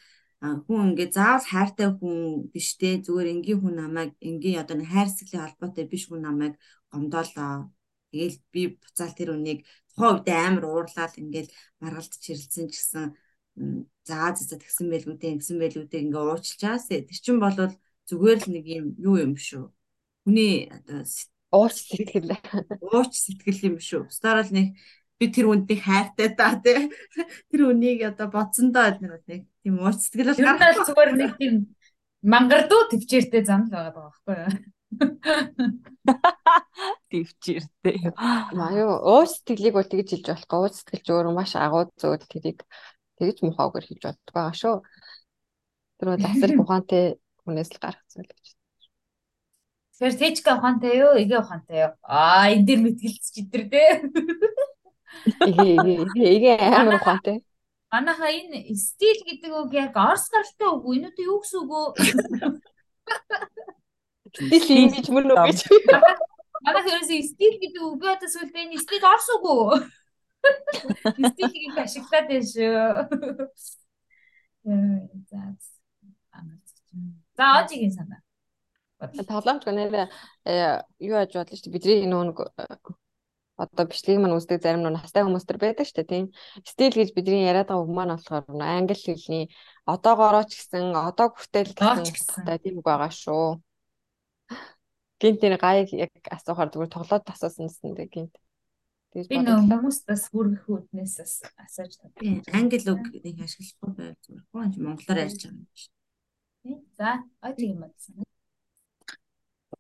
хүн 0.67 0.81
ингээд 0.91 1.13
заавал 1.15 1.47
хайртай 1.53 1.89
хүн 1.95 2.17
биш 2.53 2.69
те 2.81 2.99
зүгээр 3.05 3.33
энгийн 3.35 3.61
хүн 3.63 3.75
намайг 3.79 4.11
энгийн 4.29 4.61
одоо 4.63 4.77
хайрцаглийн 4.83 5.45
холбоотой 5.45 5.85
биш 5.87 6.05
хүн 6.09 6.21
намайг 6.27 6.55
гомдоолоо. 6.91 7.71
Тэгээл 8.11 8.39
би 8.53 8.63
буцаал 8.81 9.15
тэр 9.17 9.31
үнийг 9.37 9.61
тухайн 9.95 10.17
үед 10.19 10.29
амар 10.29 10.65
уурлаад 10.67 11.15
ингээд 11.21 11.49
маргалд 11.81 12.13
чирэлсэн 12.19 12.67
ч 12.69 12.75
гэсэн 12.77 13.05
заа 14.09 14.33
заа 14.33 14.59
тэгсэн 14.59 14.89
байлгүй 14.89 15.17
дээ 15.21 15.39
гэсэн 15.39 15.57
байлгүй 15.61 15.87
дээ 15.89 16.05
ингээ 16.09 16.25
уучлж 16.25 16.61
байгаас 16.61 16.89
тэр 16.89 17.19
чин 17.21 17.39
бол 17.39 17.57
зүгээр 18.09 18.39
л 18.43 18.49
нэг 18.53 18.65
юм 18.67 18.87
юу 18.99 19.17
юм 19.21 19.35
шүү. 19.37 19.69
Хүний 20.25 20.73
одоо 20.73 21.05
ууч 21.53 21.77
сэтгэл 21.77 22.33
ууч 22.81 23.13
сэтгэл 23.13 23.61
юм 23.69 23.77
шүү. 23.79 24.09
Старал 24.09 24.49
нэг 24.51 24.75
би 25.21 25.29
тэр 25.29 25.53
үндийг 25.53 25.85
хайртай 25.85 26.33
да 26.35 26.57
тий. 26.59 26.91
Тэр 27.53 27.71
үнийг 27.71 28.03
одоо 28.09 28.27
бодсондоо 28.33 28.99
нэг 28.99 29.47
тийм 29.63 29.75
ууч 29.79 30.09
сэтгэл 30.09 30.33
бол 30.33 30.89
зүгээр 30.89 31.13
нэг 31.21 31.33
тийм 31.37 31.55
мангардуу 32.25 32.89
төвчээртэй 32.91 33.43
зам 33.45 33.69
л 33.69 33.75
байгаа 33.75 33.93
байхгүй 33.93 34.37
юу? 34.41 34.72
Төвчээртэй. 37.11 37.97
Маа 38.57 38.73
юу 38.77 38.93
ууч 39.01 39.31
сэтгэлийг 39.41 39.75
бол 39.77 39.89
тэгж 39.89 40.09
хэлж 40.13 40.27
болохгүй. 40.33 40.59
Ууч 40.61 40.75
сэтгэлч 40.77 41.07
өөрөө 41.13 41.35
маш 41.37 41.53
агуу 41.57 41.89
зүйл 42.01 42.25
тэрийг 42.33 42.65
тэгж 43.19 43.37
мухаагаар 43.45 43.85
хэлж 43.87 44.03
боддог 44.05 44.33
байгаа 44.35 44.57
шүү. 44.57 44.77
Тэр 45.99 46.09
бол 46.13 46.27
асар 46.27 46.51
ухаантай 46.63 47.05
хүнээс 47.45 47.71
л 47.73 47.83
гарах 47.83 48.05
зүйл 48.11 48.29
гэж 48.29 48.47
Тэгэхээр 50.03 50.19
тэжка 50.19 50.59
ухаантай 50.59 50.99
юу, 50.99 51.15
эгэ 51.15 51.37
ухаантай 51.39 51.79
юу? 51.87 51.93
Аа, 52.03 52.51
энэ 52.51 52.67
дэр 52.67 52.81
мэтгэлцэж 52.83 53.35
идэр 53.39 53.65
дээ. 53.71 53.91
Эгэ 55.47 56.11
эгэ 56.19 56.53
амар 56.59 56.99
ухаантай. 56.99 57.47
Манайха 57.87 58.27
энэ 58.27 58.67
стил 58.75 59.21
гэдэг 59.23 59.53
үг 59.53 59.71
яг 59.79 59.95
орс 59.95 60.27
гаралтай 60.27 60.69
үг 60.75 60.83
үү? 60.83 60.97
Энэ 60.99 61.15
үү 61.15 61.23
юу 61.23 61.39
гэсэн 61.39 61.61
үг 61.63 61.71
үү? 61.71 61.87
Стил 64.33 64.65
ингэж 64.73 65.07
мөн 65.13 65.33
үү 65.33 65.39
гэж. 65.45 65.59
Манайха 66.65 66.89
ерөөсөө 66.95 67.21
стил 67.27 67.55
гэдэг 67.61 67.83
үг 67.85 67.97
би 68.01 68.07
одоо 68.09 68.29
сүлдээ 68.31 68.65
энэ 68.65 68.81
стил 68.81 69.05
орс 69.05 69.29
үү? 69.35 69.93
Стилийг 71.33 71.77
ашиглаад 71.77 72.27
байна 72.31 72.47
шүү. 72.47 72.81
За. 75.29 75.41
За, 77.37 77.45
ажигийн 77.61 77.93
санаа. 77.93 78.21
Тоглоомч 79.03 79.67
нэрээ 79.67 80.07
юу 81.03 81.17
яаж 81.19 81.35
бодлоо 81.35 81.59
шүү 81.59 81.67
дээ. 81.67 81.75
Бидний 81.75 82.07
нүүн 82.07 82.31
одоо 83.59 83.85
бичлэг 83.87 84.19
маань 84.23 84.39
үздэг 84.39 84.63
зарим 84.63 84.87
нь 84.87 84.95
настай 84.95 85.27
хүмүүс 85.27 85.47
төр 85.47 85.59
байдаг 85.59 85.87
шүү 85.87 85.97
дээ 86.03 86.11
тийм. 86.13 86.25
Стил 86.63 86.95
гэж 86.95 87.11
бидний 87.15 87.45
яриад 87.51 87.69
байгаа 87.69 87.83
үг 87.83 87.91
маань 87.91 88.15
болохоор 88.15 88.47
англи 88.63 88.97
хэлний 88.97 89.45
одоогоороо 89.87 90.45
ч 90.47 90.63
гэсэн 90.63 90.95
одоо 90.95 91.35
хүртэл 91.35 91.75
гэсэн 91.75 92.47
тийм 92.63 92.79
үг 92.81 92.87
байгаа 92.87 93.11
шүү. 93.11 93.61
Гинт 95.23 95.41
энэ 95.47 95.59
гайг 95.63 95.89
яг 95.95 96.11
асуухаар 96.27 96.71
зүгээр 96.75 96.91
тоглоод 96.91 97.31
асуусан 97.31 97.71
гэсэн 97.71 97.95
гинт. 98.11 98.35
Би 99.15 99.39
нөө 99.39 99.71
хүмүүс 99.71 99.99
бас 100.09 100.27
хүргэх 100.33 100.67
үднээс 100.67 101.15
асууж 101.63 101.93
байна. 102.03 102.43
Англи 102.51 102.83
үг 102.91 103.05
нэг 103.23 103.39
ашиглахгүй 103.47 103.91
байв 103.95 104.17
зүгээр. 104.25 104.45
Гоо 104.51 104.67
монголоор 104.83 105.23
ярьж 105.23 105.41
байгаа 105.47 105.63
юм 105.63 105.69
шүү. 105.79 105.93
За, 106.99 107.23
ой 107.45 107.53
тийм 107.55 107.87
юм 107.87 108.27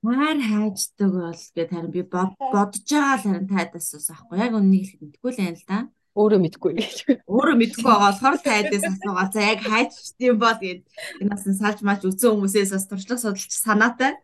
Хайр 0.02 0.38
хайждаг 0.42 1.10
бол 1.14 1.42
гэд 1.54 1.70
харин 1.70 1.94
би 1.94 2.02
бодож 2.02 2.82
байгаа 2.90 3.16
л 3.18 3.22
харин 3.22 3.46
тайдаас 3.46 3.94
ус 3.94 4.10
аахгүй. 4.10 4.34
Яг 4.34 4.52
үннийг 4.58 4.90
хэлэхэд 4.90 5.02
мэдгүй 5.14 5.30
л 5.30 5.42
юм 5.46 5.54
л 5.54 5.66
да. 5.70 5.78
Өөрөө 6.18 6.40
мэдгүй 6.42 6.72
гэж. 6.74 6.96
Өөрөө 7.30 7.56
мэдгүй 7.62 7.86
байгаа 7.86 8.10
болохоор 8.10 8.36
тайдаас 8.42 8.82
асуугаа. 8.82 9.30
За 9.30 9.40
яг 9.46 9.60
хайчт 9.62 10.18
юм 10.18 10.42
бол 10.42 10.58
гэд 10.58 10.82
энэ 11.22 11.30
бас 11.30 11.46
салж 11.46 11.78
мач 11.86 12.02
үзсэн 12.02 12.34
хүмүүсээс 12.34 12.74
бас 12.74 12.86
туршлага 12.90 13.22
судалж 13.22 13.52
санаатай. 13.54 14.18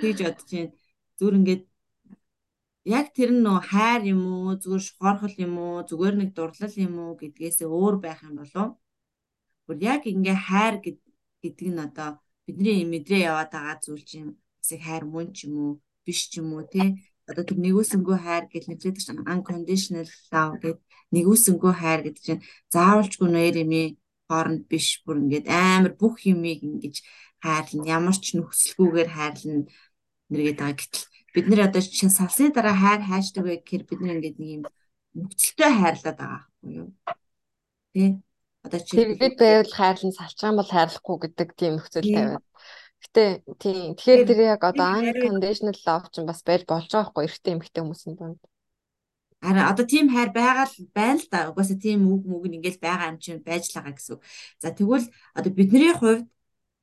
Тэгж 0.00 0.18
бодож 0.24 0.48
байна. 0.50 0.72
Зүр 1.18 1.32
ингээд 1.38 1.62
яг 2.84 3.06
тэр 3.16 3.30
нь 3.34 3.44
нөө 3.44 3.58
хайр 3.70 4.02
юм 4.12 4.22
уу 4.32 4.56
зүгээр 4.62 4.84
шухархал 4.86 5.36
юм 5.46 5.54
уу 5.64 5.84
зүгээр 5.88 6.14
нэг 6.18 6.30
дурлал 6.36 6.74
юм 6.86 6.94
уу 7.02 7.12
гэдгээсээ 7.20 7.68
өөр 7.68 7.96
байх 8.04 8.20
юм 8.24 8.34
болов. 8.40 8.68
Бүр 9.66 9.76
яг 9.92 10.02
ингээ 10.12 10.38
хайр 10.48 10.74
гэдэг 11.42 11.68
нь 11.72 11.84
одоо 11.86 12.10
бидний 12.46 12.84
мэдрээ 12.92 13.28
яваад 13.30 13.50
байгаа 13.52 13.76
зүйл 13.84 14.04
чинь 14.10 14.30
эсвэл 14.62 14.84
хайр 14.86 15.04
мөн 15.12 15.28
ч 15.36 15.38
юм 15.46 15.54
уу 15.62 15.72
биш 16.04 16.20
ч 16.30 16.40
юм 16.40 16.48
уу 16.56 16.64
тий. 16.72 16.88
Одоо 17.28 17.44
тэр 17.46 17.58
нэгүсэнгүй 17.64 18.16
хайр 18.24 18.44
гэж 18.52 18.64
нэрлэдэг 18.66 19.04
чинь 19.06 19.24
unconditional 19.32 20.08
love 20.32 20.56
гэдэг 20.62 20.80
нэгүсэнгүй 21.14 21.72
хайр 21.80 22.00
гэдэг 22.04 22.22
чинь 22.26 22.44
заавалжгүй 22.74 23.28
нэр 23.30 23.56
юмээ 23.64 23.86
хооронд 24.28 24.62
биш. 24.70 24.86
Бүр 25.04 25.16
ингээд 25.22 25.46
амар 25.46 25.92
бүх 26.00 26.16
юмыг 26.32 26.60
ингэж 26.66 26.96
хайрлна. 27.44 27.88
Ямар 27.88 28.16
ч 28.16 28.36
нөхцөлгүйгээр 28.36 29.10
хайрлна. 29.10 29.66
Нэргээд 30.30 30.58
байгаа 30.60 30.76
гэтэл 30.78 31.04
бид 31.34 31.46
нэр 31.48 31.60
одоо 31.66 31.82
чинь 31.82 32.12
салсны 32.12 32.52
дараа 32.54 32.76
хайр 32.76 33.02
хайшдаг 33.02 33.44
вэ 33.44 33.60
гэхээр 33.60 33.84
бид 33.88 34.00
нэр 34.00 34.16
ингээд 34.20 34.38
нэг 34.38 34.50
юм 34.54 34.62
нөхцөлтэй 35.18 35.70
хайрлаад 35.74 36.18
байгаа 36.18 36.40
байхгүй 36.46 36.70
юу? 36.78 36.88
Тий 37.94 38.08
одоо 38.62 38.80
чи 38.84 38.92
тэгээд 38.94 39.36
байвал 39.40 39.72
хайрлан 39.72 40.12
салчих 40.12 40.46
юм 40.46 40.56
бол 40.60 40.70
хайрлахгүй 40.70 41.16
гэдэг 41.24 41.48
тийм 41.56 41.72
нөхцөл 41.80 42.06
тавиад 42.06 42.44
Гэтэ 43.00 43.24
тийм 43.56 43.96
тэгэхээр 43.96 44.22
тэр 44.28 44.40
яг 44.54 44.60
одоо 44.60 45.00
unconditional 45.00 45.76
love 45.88 46.06
ч 46.12 46.20
бас 46.20 46.44
байж 46.44 46.68
болж 46.68 46.92
байгаа 46.92 47.08
байхгүй. 47.08 47.24
Эрэгтэй 47.24 47.52
эмэгтэй 47.56 47.80
хүмүүсийн 47.80 48.14
дунд. 48.20 48.40
Харин 49.40 49.64
одоо 49.72 49.84
тийм 49.88 50.12
хайр 50.12 50.30
байгаа 50.36 50.68
л 50.68 50.76
байна 50.92 51.16
л 51.16 51.28
да. 51.32 51.48
Угаасаа 51.48 51.80
тийм 51.80 52.04
үг 52.12 52.22
мүг 52.28 52.44
нь 52.44 52.60
ингээл 52.60 52.84
байгаа 52.84 53.10
юм 53.16 53.18
чинь 53.24 53.40
байж 53.40 53.72
л 53.72 53.80
байгаа 53.80 53.96
гэсэн 53.96 54.12
үг. 54.14 54.22
За 54.60 54.68
тэгвэл 54.68 55.08
одоо 55.32 55.52
бидний 55.56 55.92
хувьд 55.96 56.28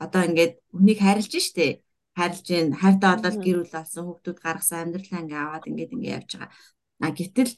одоо 0.04 0.22
ингээд 0.28 0.54
хүнийг 0.74 1.00
хайрлж 1.02 1.34
штэ. 1.34 1.82
Хайрлж 2.18 2.46
гин 2.50 2.74
хайртай 2.74 3.10
болол 3.18 3.38
гэр 3.42 3.58
бүл 3.62 3.74
болсон 3.74 4.04
хүүхдүүд 4.06 4.38
гаргасан 4.42 4.80
амьдралаа 4.90 5.22
ингээ 5.22 5.42
аваад 5.42 5.66
ингээд 5.70 5.96
ингээ 5.96 6.16
явж 6.18 6.30
байгаа. 6.38 6.50
А 7.02 7.10
гэтэл 7.14 7.52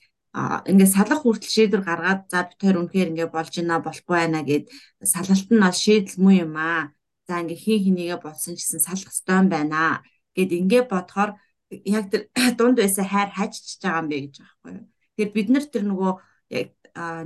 ингээд 0.69 0.93
салах 0.93 1.21
хүртэл 1.23 1.55
шийдвэр 1.55 1.83
гаргаад 1.83 2.21
за 2.29 2.39
хоёр 2.61 2.85
үнэхээр 2.85 3.11
ингээ 3.11 3.29
болж 3.33 3.53
байна 3.55 3.81
болохгүй 3.81 4.15
байна 4.19 4.41
гэд 4.45 4.65
салалт 5.01 5.49
нь 5.49 5.63
бол 5.63 5.77
шийдэл 5.83 6.21
муу 6.21 6.35
юм 6.45 6.53
аа 6.53 6.93
за 7.25 7.41
ингээ 7.41 7.63
хин 7.63 7.79
хинийгээ 7.83 8.19
бодсон 8.21 8.53
ч 8.53 8.61
гэсэн 8.61 8.83
салах 8.85 9.09
ёстой 9.09 9.35
юм 9.41 9.47
байна 9.49 10.03
гэд 10.37 10.51
ингээ 10.53 10.83
бодохоор 10.85 11.31
яг 11.69 12.05
тэр 12.13 12.21
дунд 12.57 12.77
байсан 12.77 13.05
хайр 13.09 13.29
хажиж 13.33 13.81
байгаа 13.81 14.01
юм 14.05 14.07
бэ 14.09 14.17
гэж 14.21 14.35
байгаа 14.37 14.57
байхгүй 14.61 14.71
юу. 14.77 14.85
Тэгэхээр 15.17 15.33
бид 15.33 15.47
нар 15.49 15.65
тэр 15.65 15.83
нөгөө 15.89 16.11
яг 16.59 16.69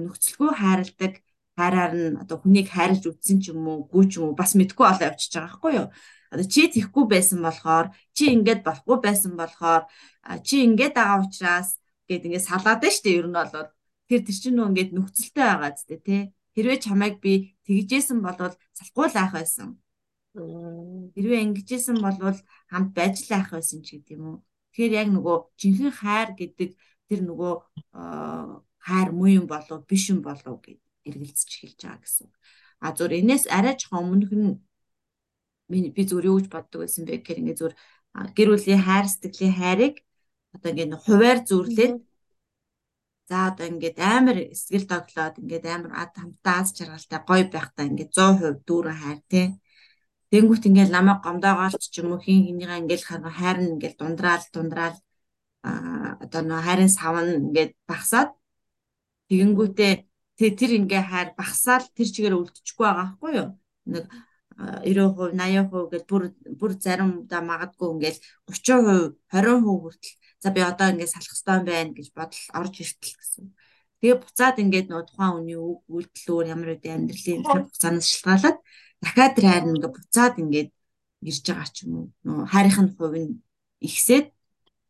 нөхцөлгүй 0.06 0.52
хайрладаг 0.56 1.14
хайраар 1.58 1.94
нь 1.94 2.20
одоо 2.24 2.38
хүнийг 2.42 2.68
хайрлж 2.74 3.04
үтсэн 3.10 3.38
ч 3.44 3.52
юм 3.54 3.68
уу, 3.68 3.86
гүү 3.92 4.04
ч 4.10 4.12
юм 4.18 4.32
уу 4.32 4.36
бас 4.42 4.52
мэдгүй 4.58 4.86
олоо 4.90 5.08
явчихж 5.10 5.34
байгаа 5.34 5.50
байхгүй 5.50 5.74
юу. 5.80 5.88
Одоо 6.34 6.46
чи 6.54 6.62
тэхгүй 6.74 7.06
байсан 7.14 7.40
болохоор, 7.46 7.88
чи 8.16 8.24
ингээд 8.36 8.62
болохгүй 8.68 8.98
байсан 9.06 9.34
болохоор, 9.38 9.84
чи 10.48 10.56
ингээд 10.68 10.94
байгаа 10.98 11.22
учраас 11.22 11.70
гэд 12.10 12.26
ингээд 12.28 12.48
салаад 12.50 12.82
штэ 12.82 13.10
ер 13.20 13.28
нь 13.30 13.38
бол 13.38 13.70
тэр 14.10 14.22
тэр 14.26 14.38
чинь 14.42 14.58
нөө 14.58 14.70
ингээд 14.74 14.92
нөхцөлтэй 14.98 15.46
байгаа 15.46 15.72
зү 15.78 15.98
тэ 16.02 16.34
хэрвээ 16.58 16.80
чамайг 16.86 17.16
би 17.24 17.54
тэгжсэн 17.66 18.20
болвол 18.26 18.56
салахгүй 18.78 19.08
л 19.14 19.18
ах 19.22 19.34
байсан 19.38 19.70
Хэрвээ 20.34 21.44
ингэжсэн 21.46 21.98
бол 22.02 22.18
хамт 22.72 22.90
байж 22.98 23.16
л 23.30 23.34
ах 23.38 23.50
байсан 23.54 23.80
ч 23.86 23.88
гэдэм 24.02 24.22
үү. 24.30 24.38
Тэгэхээр 24.74 24.94
яг 25.02 25.08
нөгөө 25.14 25.38
жинхэнэ 25.60 25.94
хайр 26.02 26.30
гэдэг 26.34 26.70
тэр 27.08 27.20
нөгөө 27.30 27.54
хайр 28.86 29.10
муу 29.14 29.30
юм 29.40 29.46
болов 29.54 29.80
биш 29.90 30.04
юм 30.14 30.20
болов 30.26 30.58
гэд 30.66 30.82
эргэлзэж 31.08 31.50
эхэлж 31.54 31.80
байгаа 31.84 32.02
гэсэн. 32.04 32.28
А 32.84 32.88
зүгээр 32.96 33.20
энэс 33.22 33.44
арай 33.58 33.76
жоохон 33.80 34.04
өмнөх 34.04 34.32
нь 34.32 34.52
би 35.96 36.02
зүгээр 36.10 36.30
юу 36.30 36.38
гэж 36.40 36.48
боддог 36.52 36.80
байсан 36.84 37.04
бэ 37.06 37.14
гэхээр 37.20 37.42
ингээ 37.42 37.58
зүгээр 37.60 37.76
гэр 38.38 38.50
бүлийн 38.52 38.82
хайр 38.88 39.06
сэтгэлийн 39.10 39.56
хайрыг 39.60 39.96
одоо 40.56 40.70
ингээ 40.72 41.04
хуваар 41.06 41.40
зүрлээд 41.50 41.96
за 43.30 43.38
одоо 43.50 43.66
ингээд 43.72 43.98
амар 44.16 44.38
сэтгэл 44.60 44.92
тоглоод 44.92 45.36
ингээд 45.42 45.66
амар 45.76 45.92
ад 46.04 46.12
хамтаа 46.20 46.56
аз 46.62 46.70
жаргалтай 46.78 47.20
гоё 47.30 47.46
байхдаа 47.56 47.86
ингээд 47.90 48.12
100% 48.12 48.68
дүүрэн 48.68 48.98
хайр 49.04 49.20
тий 49.32 49.48
Тэнгүүт 50.34 50.66
ингээл 50.66 50.96
намайг 50.98 51.20
гомдоогоолч 51.22 51.84
ч 51.94 52.02
юм 52.02 52.10
уу 52.14 52.22
хин 52.26 52.42
хинийгаа 52.46 52.82
ингээл 52.82 53.06
хайрна 53.06 53.70
ингээл 53.74 54.00
дундраал 54.02 54.46
дундраал 54.54 54.98
а 55.68 56.18
одоо 56.24 56.42
нөө 56.42 56.62
хайрын 56.66 56.92
сав 56.98 57.16
нь 57.22 57.38
ингээд 57.38 57.72
багсаад 57.90 58.30
тэгэнгүүтээ 59.30 59.94
тэр 60.38 60.72
ингээ 60.80 61.04
хайр 61.12 61.30
багсаал 61.38 61.86
тэр 61.94 62.08
чигээр 62.14 62.38
үлдчихгүй 62.38 62.86
байгаа 62.86 63.06
байхгүй 63.06 63.32
юу 63.38 63.50
нэг 63.86 64.06
90% 64.58 65.34
80% 65.34 65.90
гэж 65.92 66.04
бүр 66.08 66.24
бүр 66.60 66.72
заримдаа 66.78 67.42
магадгүй 67.42 67.90
ингээл 67.90 68.20
30% 68.48 69.18
20% 69.34 69.66
хүртэл 69.66 70.14
за 70.44 70.50
би 70.54 70.62
одоо 70.62 70.88
ингээд 70.94 71.14
салах 71.14 71.34
хэрэгтэй 71.34 71.60
байна 71.66 71.92
гэж 71.98 72.08
бодол 72.14 72.46
орж 72.60 72.76
иртэл 72.84 73.16
гэсэн. 73.18 73.46
Тэгээ 74.00 74.22
буцаад 74.22 74.58
ингээд 74.62 74.88
нөө 74.92 75.04
тухайн 75.10 75.34
үний 75.40 75.58
үг 75.58 75.82
үйлдэлөөр 75.90 76.46
ямар 76.54 76.70
үдэ 76.76 76.90
амьдралын 76.94 77.44
хугацаанаас 77.50 78.08
шалтгаалаад 78.12 78.58
дахиад 79.02 79.34
тэр 79.36 79.46
хайр 79.50 79.66
ингээ 79.74 79.96
буцаад 79.96 80.36
ингээд 80.44 80.70
ирж 81.24 81.44
байгаа 81.48 81.70
ч 81.74 81.78
юм 81.88 81.92
уу. 81.98 82.08
Нөө 82.28 82.46
хайрынх 82.52 82.80
нь 82.84 82.94
хувь 82.94 83.18
нь 83.18 83.42
ихсээд 83.82 84.28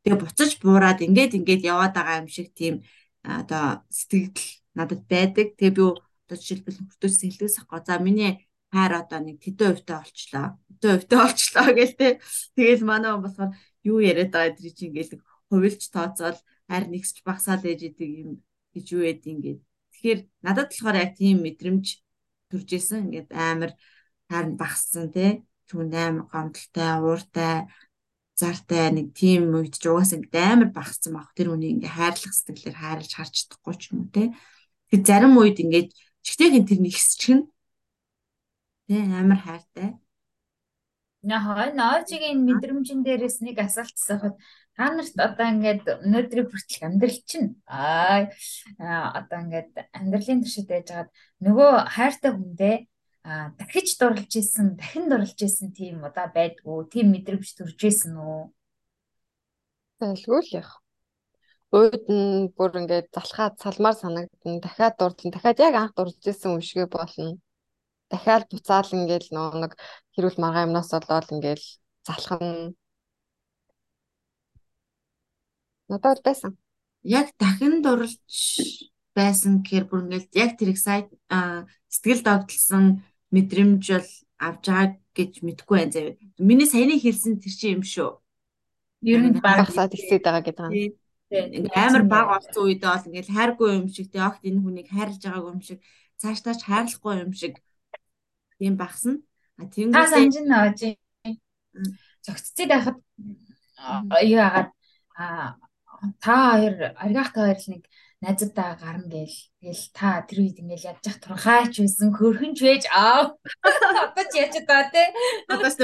тэгээ 0.03 0.19
буцаж 0.19 0.51
буураад 0.59 1.00
ингээд 1.05 1.38
ингээд 1.39 1.62
яваад 1.71 1.93
байгаа 1.95 2.19
юм 2.25 2.27
шиг 2.27 2.51
тийм 2.51 2.83
одоо 3.23 3.85
сэтгэл 3.88 4.62
надад 4.77 5.01
байдаг. 5.10 5.58
Тэгээ 5.58 5.74
би 5.77 5.84
одоо 5.84 6.38
жишээлбэл 6.38 6.80
хүртөөс 6.82 7.15
сэлгээс 7.22 7.56
ахгүй. 7.62 7.80
За 7.86 7.98
миний 8.01 8.48
хайр 8.74 8.94
одоо 9.01 9.20
нэг 9.22 9.38
тэдэн 9.42 9.77
хувьтай 9.77 9.98
болчлоо. 10.01 10.48
Тэдэн 10.82 10.92
хувьтай 10.98 11.20
болчлоо 11.22 11.68
гэл 11.77 11.96
тэ. 11.98 12.10
Тэгэл 12.58 12.84
манай 12.84 13.13
болохоор 13.18 13.51
юу 13.86 14.00
яриад 14.01 14.32
байгаа 14.34 14.58
тэр 14.58 14.74
чинь 14.74 14.89
ингээл 14.89 15.22
хувилж 15.50 15.82
тооцоол 15.94 16.39
хайр 16.70 16.86
нэгсч 16.89 17.22
багсаал 17.27 17.63
ээж 17.63 17.82
идэг 17.94 18.10
юм 18.24 18.32
гэж 18.74 18.86
юу 18.98 19.03
яд 19.06 19.22
ингээд. 19.22 19.62
Тэгэхээр 19.94 20.20
надад 20.42 20.70
болохоор 20.74 20.98
яг 20.98 21.12
тийм 21.20 21.46
мэдрэмж 21.46 21.86
төрж 22.50 22.70
исэн. 22.74 23.13
Ингээд 23.13 23.30
амар 23.30 23.72
харин 24.30 24.58
багассан 24.58 25.13
тий 25.13 25.46
түүнд 25.70 25.94
амар 25.94 26.25
гомдолтой 26.32 26.92
ууртай 27.01 27.56
зартай 28.34 28.89
нэг 28.89 29.13
тийм 29.13 29.53
үед 29.53 29.77
ч 29.77 29.86
угаасаа 29.89 30.18
ингэ 30.18 30.42
амар 30.42 30.70
багассан 30.74 31.13
баг 31.13 31.30
тэр 31.38 31.53
үнийг 31.53 31.86
ингээ 31.86 31.94
хайрлах 31.94 32.34
сэтгэлээр 32.34 32.77
хайрлаж 32.82 33.12
харж 33.13 33.34
чадахгүй 33.46 33.75
ч 33.77 33.84
юм 33.94 33.98
уу 34.01 34.10
тий 34.10 34.27
тэр 34.93 35.01
зарим 35.01 35.33
үед 35.41 35.57
ингээд 35.57 35.89
чигтэйгэн 36.21 36.69
тэр 36.69 36.79
нэгсчихнэ 36.85 37.50
тий 38.85 39.01
амар 39.01 39.41
хайртай. 39.41 39.89
Яхаа 41.25 41.73
наажигийн 41.73 42.45
мэдрэмжин 42.45 43.01
дээрээс 43.01 43.41
нэг 43.41 43.57
асуулт 43.57 43.97
асуухад 43.97 44.35
та 44.77 44.85
нарт 44.93 45.17
одоо 45.17 45.47
ингээд 45.50 45.83
өнөөдрийг 46.05 46.47
хүртэл 46.53 46.85
амьдрал 46.93 47.19
чинь 47.25 47.57
аа 47.65 48.29
одоо 49.17 49.39
ингээд 49.41 49.71
амьдралын 49.97 50.43
туршид 50.45 50.67
байжгаад 50.69 51.09
нөгөө 51.41 51.71
хайртай 51.95 52.31
хүндээ 52.38 52.75
а 53.23 53.55
дахиж 53.57 53.95
дурлж 53.97 54.35
исэн, 54.35 54.75
дахин 54.75 55.07
дурлж 55.07 55.39
исэн 55.39 55.71
тийм 55.71 56.03
удаа 56.03 56.27
байдгүй, 56.27 56.91
тийм 56.91 57.15
мэдрэмж 57.15 57.55
төрж 57.55 57.79
исэн 57.88 58.19
үү? 58.19 58.51
Байлгүй 60.03 60.39
л 60.43 60.51
яг. 60.59 60.82
Ууд 61.74 62.06
нь 62.06 62.53
бүр 62.53 62.72
ингээд 62.80 63.10
залхаад 63.18 63.58
салмаар 63.58 63.98
санагдана. 63.98 64.62
Дахиад 64.62 64.94
дурдлан, 65.00 65.34
дахиад 65.34 65.58
яг 65.58 65.74
анх 65.74 65.94
дурлж 65.98 66.22
исэн 66.22 66.53
юм 66.53 66.62
шигэ 66.62 66.86
болно. 66.86 67.42
Дахиад 68.13 68.46
буцаал 68.51 68.89
ингээд 68.94 69.34
нөө 69.34 69.58
нэг 69.58 69.74
хэрүүл 70.13 70.38
маргаа 70.38 70.65
юмнаас 70.70 70.94
болоод 70.94 71.34
ингээд 71.34 71.63
залхана. 72.06 72.77
Надад 75.89 76.22
байсан. 76.22 76.62
Яг 77.01 77.34
дахин 77.42 77.82
дурлж 77.82 78.22
байсан 79.18 79.65
гэхээр 79.65 79.86
бүр 79.89 80.06
ингээд 80.06 80.30
яг 80.38 80.51
тэр 80.62 80.77
сайт 80.77 81.10
сэтгэл 81.89 82.22
догтлсон 82.22 83.01
мэдрэмж 83.34 83.86
бол 83.98 84.10
авч 84.46 84.63
байгаа 84.70 85.01
гэж 85.18 85.32
мэдгүй 85.42 85.77
байна 85.77 85.94
зав. 85.94 86.06
Миний 86.38 86.70
саяны 86.70 87.01
хэлсэн 87.01 87.42
тэр 87.42 87.53
чинь 87.58 87.75
юм 87.77 87.84
шүү. 87.84 88.22
Ер 89.01 89.22
нь 89.25 89.42
багсаад 89.42 89.98
ихсээд 89.98 90.22
байгаа 90.22 90.46
гэдэг 90.46 90.70
юм. 90.70 91.01
Ингээ 91.33 91.85
амар 91.87 92.05
баг 92.05 92.27
олцсон 92.37 92.63
үедээ 92.69 92.91
бол 92.93 93.07
ингээл 93.09 93.35
хайргүй 93.35 93.69
юм 93.73 93.87
шиг 93.89 94.07
тий 94.13 94.21
огт 94.21 94.41
энэ 94.45 94.61
хүнийг 94.61 94.87
хайрлаж 94.93 95.21
байгааг 95.25 95.49
юм 95.49 95.61
шиг 95.65 95.79
цаашдаач 96.21 96.61
хайрлахгүй 96.63 97.13
юм 97.25 97.33
шиг 97.33 97.53
тийм 98.61 98.77
багсна. 98.77 99.17
А 99.57 99.65
тэнгүүт 99.65 99.97
та 99.97 100.13
санжин 100.13 100.47
нааж 100.47 100.79
зөгццөд 102.25 102.69
байхад 102.69 102.97
юу 104.21 104.39
яагаад 104.39 104.69
а 105.17 105.57
та 106.23 106.35
хоёр 106.53 106.75
аргаахтай 107.03 107.43
хоёр 107.43 107.59
л 107.59 107.69
нэг 107.73 107.83
найзуудаа 108.23 108.79
гарна 108.79 109.07
гээл. 109.11 109.39
Тэгэл 109.59 109.85
та 109.91 110.23
тэр 110.23 110.39
үед 110.47 110.61
ингээл 110.61 110.95
ядж 110.95 111.03
явах 111.03 111.19
турхаач 111.19 111.73
байсан, 111.75 112.09
хөрхөнч 112.15 112.59
байж 112.63 112.83
аа. 112.87 113.35
Одоо 114.07 114.25
ч 114.31 114.33
яаж 114.39 114.55
байгаа 114.63 114.87
те. 114.95 115.03
Одоо 115.51 115.71
ч 115.71 115.79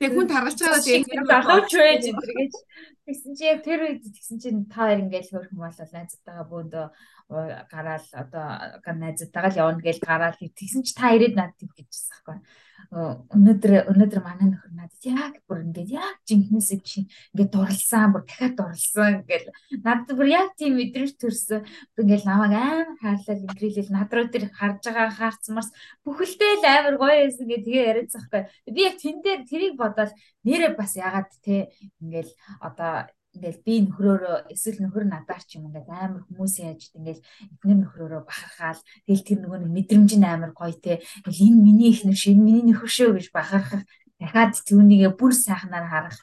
тэг 0.00 0.10
хүн 0.12 0.28
таргалж 0.28 0.58
байгаа 0.60 0.82
тэгээд 0.84 1.30
залууч 1.30 1.70
байж 1.72 2.04
тэргээж 2.04 2.54
Тэгсэн 3.06 3.38
чи 3.38 3.46
яг 3.46 3.62
тэр 3.62 3.86
үед 3.86 4.02
тэгсэн 4.02 4.38
чинь 4.42 4.66
та 4.66 4.90
хоёр 4.90 5.06
ингээл 5.06 5.30
хөрхөн 5.30 5.62
болол 5.62 5.92
найзтайгаа 5.94 6.50
бөөндөө 6.50 6.86
гараал 7.70 8.06
одоо 8.18 8.46
найзтайгаа 8.82 9.50
л 9.54 9.60
явна 9.62 9.78
гэж 9.78 10.02
гараал 10.02 10.34
тэгсэн 10.34 10.82
чи 10.82 10.90
та 10.90 11.14
ирээд 11.14 11.38
надад 11.38 11.54
тийм 11.54 11.70
гэжсэн 11.70 12.10
байхгүй. 12.10 12.38
Өнөөдөр 13.30 13.72
өнөөдөр 13.94 14.20
манай 14.26 14.46
нөхөр 14.50 14.72
яг 15.06 15.34
бүр 15.46 15.62
ингээд 15.66 15.90
яг 15.94 16.16
жинхнээсээ 16.26 16.80
чи 16.82 17.06
ингээд 17.06 17.50
дурлсан 17.54 18.06
бүр 18.10 18.22
дахиад 18.26 18.54
дурлсан 18.58 19.10
ингээл 19.22 19.48
надад 19.86 20.16
бүр 20.18 20.28
яг 20.30 20.48
тийм 20.58 20.74
мэдрэмж 20.76 21.14
төрсөн. 21.16 21.62
Ингээл 21.94 22.26
намайг 22.26 22.54
амар 22.58 22.90
хаалал 22.98 23.46
ингээл 23.46 23.94
над 23.94 24.10
руу 24.10 24.26
тэр 24.26 24.44
харж 24.50 24.82
байгаа 24.90 25.10
хаарцмарс 25.14 25.70
бүхэлдээ 26.04 26.52
л 26.60 26.66
амар 26.66 26.96
гоё 26.98 27.16
байсан 27.24 27.46
гэ 27.46 27.58
тэгээ 27.62 27.88
яриадсан 27.90 28.20
байхгүй. 28.26 28.42
Би 28.74 28.80
яг 28.82 28.96
тэн 28.98 29.16
дээр 29.22 29.40
тэрийг 29.46 29.74
бодоод 29.78 30.12
нэрээ 30.42 30.72
бас 30.74 30.92
ягаад 30.98 31.30
те 31.44 31.70
ингээл 32.02 32.32
одоо 32.60 33.06
ингээл 33.36 33.60
би 33.64 33.74
нөхрөөрөө 33.84 34.36
эсвэл 34.52 34.80
нөхөр 34.80 35.04
надаар 35.04 35.44
ч 35.44 35.60
юм 35.60 35.68
ингээд 35.68 35.88
амар 35.92 36.22
хүмүүс 36.24 36.54
яаж 36.64 36.80
ингээл 36.96 37.22
эхнэр 37.52 37.78
нөхрөөрөө 37.84 38.22
бахархаал 38.24 38.80
тэгэл 39.04 39.26
тэр 39.28 39.38
нөгөө 39.44 39.58
нэг 39.60 39.72
мэдрэмж 39.76 40.12
нь 40.16 40.26
амар 40.26 40.52
гоё 40.56 40.72
те. 40.72 41.04
Энэ 41.28 41.60
миний 41.60 41.92
эхнэр 41.92 42.16
шин 42.16 42.40
миний 42.40 42.64
нөхөр 42.64 42.90
шүү 42.90 43.10
гэж 43.20 43.26
бахархах 43.36 43.84
дахиад 44.20 44.52
түүнийгээ 44.68 45.12
бүр 45.18 45.32
сайхнаар 45.34 45.86
харах 45.92 46.18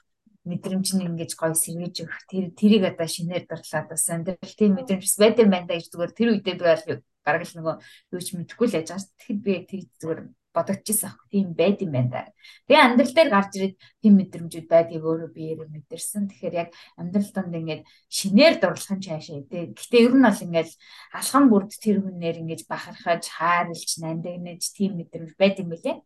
мэдрэмж 0.49 0.87
нь 0.95 1.05
ингэж 1.07 1.31
гоё 1.39 1.55
сэргээж 1.55 1.95
өгөх 2.03 2.21
тэр 2.27 2.45
тэрийг 2.59 2.83
одоо 2.91 3.07
шинээр 3.07 3.43
дурлаад 3.47 3.87
бас 3.87 4.05
амьдрал 4.11 4.53
тийм 4.59 4.71
мэдрэмж 4.75 5.07
байт 5.15 5.39
юм 5.39 5.49
байна 5.53 5.71
гэж 5.71 5.87
зүгээр 5.87 6.11
тэр 6.17 6.29
үедээ 6.35 6.55
би 6.59 6.65
бол 6.67 7.01
гараг 7.23 7.43
л 7.47 7.55
нөгөө 7.55 7.75
юу 8.11 8.21
ч 8.21 8.27
мэдэхгүй 8.35 8.67
л 8.67 8.75
яаж 8.75 8.89
байгаа. 8.91 9.07
Тэгэхэд 9.15 9.39
би 9.39 9.53
тэг 9.71 9.81
зүгээр 10.03 10.19
бодогдчихсан 10.53 11.09
ах 11.09 11.17
тийм 11.31 11.55
байд 11.55 11.79
юм 11.81 11.91
байна 11.95 12.11
да. 12.11 12.21
Тэгээ 12.67 12.83
амьдрал 12.83 13.13
дээр 13.15 13.29
гарч 13.31 13.51
ирээд 13.57 13.75
тийм 14.03 14.13
мэдрэмжүүд 14.19 14.67
байдгийг 14.69 15.03
өөрөө 15.07 15.29
биеэрээ 15.33 15.69
мэдэрсэн. 15.71 16.23
Тэгэхээр 16.29 16.55
яг 16.59 16.69
амьдрал 16.99 17.31
донд 17.33 17.53
ингээд 17.57 17.81
шинээр 18.11 18.55
дурлах 18.59 18.91
нь 18.93 19.03
цаашаа 19.07 19.41
тий. 19.49 19.63
Гэтэ 19.73 19.97
ер 20.03 20.13
нь 20.13 20.25
бол 20.27 20.45
ингээд 20.45 20.71
алхам 21.15 21.45
бүрд 21.49 21.71
тэр 21.79 21.97
хүнээр 22.03 22.37
ингээд 22.43 22.63
бахархаж, 22.69 23.23
хайрлж, 23.33 23.89
нандинаж 24.03 24.63
тийм 24.77 24.99
мэдрэмж 24.99 25.33
байд 25.39 25.57
юм 25.63 25.73
билээ. 25.73 25.97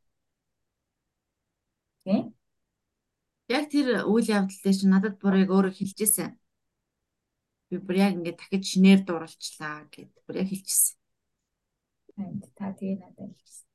Тий. 2.07 2.23
Яг 3.51 3.67
тэр 3.67 4.07
үйл 4.07 4.27
явдал 4.31 4.59
дээр 4.63 4.77
чинь 4.79 4.91
надад 4.95 5.19
бүр 5.19 5.43
яг 5.43 5.51
өөрөө 5.51 5.75
хэлжсэн. 5.75 6.39
Би 7.67 7.83
бүр 7.83 7.99
яг 7.99 8.15
ингээд 8.15 8.39
дахиж 8.39 8.63
шинээр 8.63 9.03
дурлцлаа 9.03 9.91
гэд 9.91 10.15
бүр 10.23 10.39
яг 10.39 10.47
хэлчихсэн. 10.47 10.95
Та 12.55 12.71
тэгээ 12.79 12.95
надад 12.95 13.27
хэлчихсэн. 13.35 13.67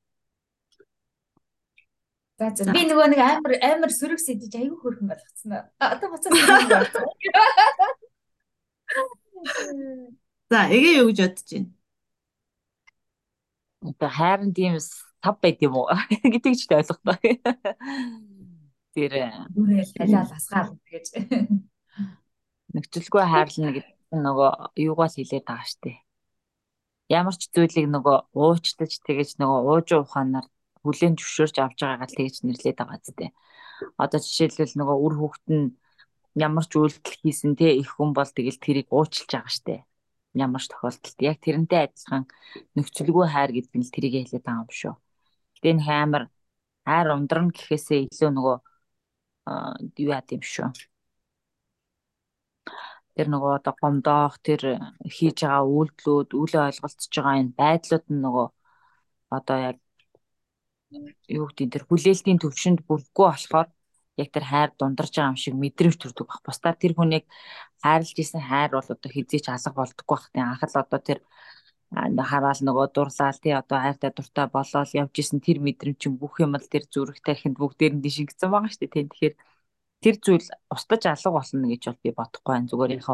За 2.41 2.49
за 2.57 2.73
би 2.73 2.89
нөгөө 2.89 3.07
нэг 3.13 3.21
амар 3.21 3.53
амар 3.61 3.91
сөрөг 3.93 4.17
сэдэж 4.17 4.57
аягүй 4.57 4.81
хөөрхөн 4.81 5.13
болгоцсон 5.13 5.51
аа. 5.53 5.69
Одоо 5.93 6.09
буцаад 6.09 6.33
сөрөг 6.33 6.73
болсон. 6.73 7.05
За 10.49 10.59
эгээ 10.73 11.05
юу 11.05 11.13
гэж 11.13 11.21
бодож 11.21 11.49
байна? 11.53 11.69
Одоо 13.93 14.09
хайрын 14.09 14.53
тийм 14.57 14.81
сав 15.23 15.39
байд 15.39 15.57
юм 15.63 15.79
уу 15.79 15.87
гэдгийг 16.33 16.59
ч 16.59 16.67
ойлгохгүй. 16.67 17.39
Тэр 18.93 19.13
нүрэл 19.55 19.91
талиал 19.95 20.27
асгаал 20.27 20.75
гэж. 20.91 21.07
Нэгчлгүй 22.75 23.23
хайрлна 23.23 23.69
гэдэг 23.71 23.95
нөгөө 24.11 24.51
юугаа 24.83 25.07
л 25.07 25.15
хэлээд 25.15 25.47
байгаа 25.47 25.65
штеп. 25.65 25.97
Ямар 27.07 27.35
ч 27.39 27.47
зүйлийг 27.55 27.87
нөгөө 27.87 28.17
уучлаж 28.35 28.93
тэгэж 29.07 29.29
нөгөө 29.39 29.59
уужуу 29.63 30.01
ухаанаар 30.03 30.47
хүлэн 30.83 31.15
зөвшөөрч 31.15 31.55
авч 31.63 31.79
байгаагаа 31.79 32.09
тэгж 32.11 32.35
нэрлээд 32.43 32.77
байгаа 32.79 32.99
зү. 32.99 33.31
Одоо 34.03 34.19
жишээлбэл 34.19 34.75
нөгөө 34.79 34.97
үр 35.05 35.13
хүүхэд 35.19 35.47
нь 35.55 35.67
ямар 36.35 36.65
ч 36.67 36.73
үйлдэл 36.75 37.19
хийсэн 37.21 37.53
те 37.59 37.67
их 37.81 37.95
хүн 37.95 38.11
бол 38.17 38.27
тэгэл 38.27 38.59
тэрийг 38.59 38.87
уучлж 38.91 39.29
байгаа 39.29 39.53
штэ. 39.53 39.85
Ямар 40.33 40.61
ч 40.63 40.67
тохиолдолд 40.71 41.19
яг 41.21 41.37
тэрнтэй 41.45 41.79
адилхан 41.85 42.23
нөхцөлгүй 42.75 43.25
хайр 43.29 43.51
гэдэг 43.53 43.75
нь 43.77 43.93
тэрийг 43.93 44.13
хэлээд 44.25 44.45
байгаа 44.45 44.65
юм 44.65 44.71
шүү. 44.73 44.93
Гэтэ 45.63 45.71
энэ 45.71 45.85
хаймар 45.87 46.23
хайр 46.83 47.07
ундрна 47.15 47.55
гэхээсээ 47.55 47.99
илүү 48.11 48.29
нөгөө 48.35 48.57
юу 50.03 50.09
яа 50.11 50.23
гэм 50.27 50.43
шүү. 50.43 50.67
Тэр 53.15 53.27
нөгөө 53.31 53.51
одоо 53.57 53.73
гомдоох 53.79 54.35
тэр 54.43 54.61
хийж 55.15 55.37
байгаа 55.47 55.63
үйлдэлүүд, 55.63 56.29
үйл 56.35 56.53
ойлголцож 56.67 57.13
байгаа 57.15 57.39
энэ 57.41 57.55
байдлууд 57.59 58.05
нь 58.11 58.21
нөгөө 58.25 58.47
одоо 59.37 59.57
яг 59.69 59.77
юу 61.37 61.47
гэдэг 61.47 61.71
тэр 61.73 61.83
хүлээлтийн 61.87 62.41
төвшөнд 62.41 62.79
бүргүй 62.87 63.25
болохоор 63.29 63.67
яг 64.21 64.29
тэр 64.33 64.45
хайр 64.51 64.69
дундарч 64.79 65.13
байгаа 65.15 65.31
юм 65.33 65.39
шиг 65.43 65.55
мэдрэмж 65.57 65.95
төрдөг 65.97 66.25
баг. 66.27 66.41
Бусдаар 66.45 66.75
тэр 66.77 66.93
хүнийг 66.97 67.25
хайрлж 67.83 68.17
исэн 68.19 68.41
хайр 68.49 68.69
бол 68.75 68.89
одоо 68.93 69.09
хизээч 69.15 69.45
алга 69.49 69.71
болдоггүй 69.79 70.15
бах. 70.17 70.25
Тэг 70.33 70.43
анх 70.43 70.63
л 70.67 70.81
одоо 70.83 70.99
тэр 71.07 71.19
хараал 71.93 72.61
нөгөө 72.65 72.87
дурлал 72.95 73.37
тий 73.43 73.53
одоо 73.53 73.77
хайртай 73.85 74.11
дуртай 74.13 74.47
болоод 74.49 74.89
явж 75.01 75.13
исэн 75.21 75.39
тэр 75.45 75.57
мэдрэмж 75.65 75.97
чинь 76.01 76.17
бүх 76.17 76.41
юм 76.41 76.57
л 76.57 76.71
тэр 76.73 76.83
зүрх 76.93 77.21
тархинд 77.21 77.57
бүгдээр 77.61 77.93
нь 77.95 78.03
дишигдсэн 78.05 78.49
байгаа 78.49 78.71
шүү 78.73 78.81
дээ 78.81 78.93
тий. 78.93 79.05
Тэгэхээр 79.09 79.35
тэр 80.03 80.15
зүйл 80.25 80.47
устж 80.73 81.03
алга 81.05 81.29
болно 81.37 81.65
гэж 81.69 81.81
бол 81.87 82.01
би 82.03 82.09
бодохгүй 82.17 82.51
байна. 82.53 82.69
Зүгээр 82.69 82.91
яг 82.97 83.07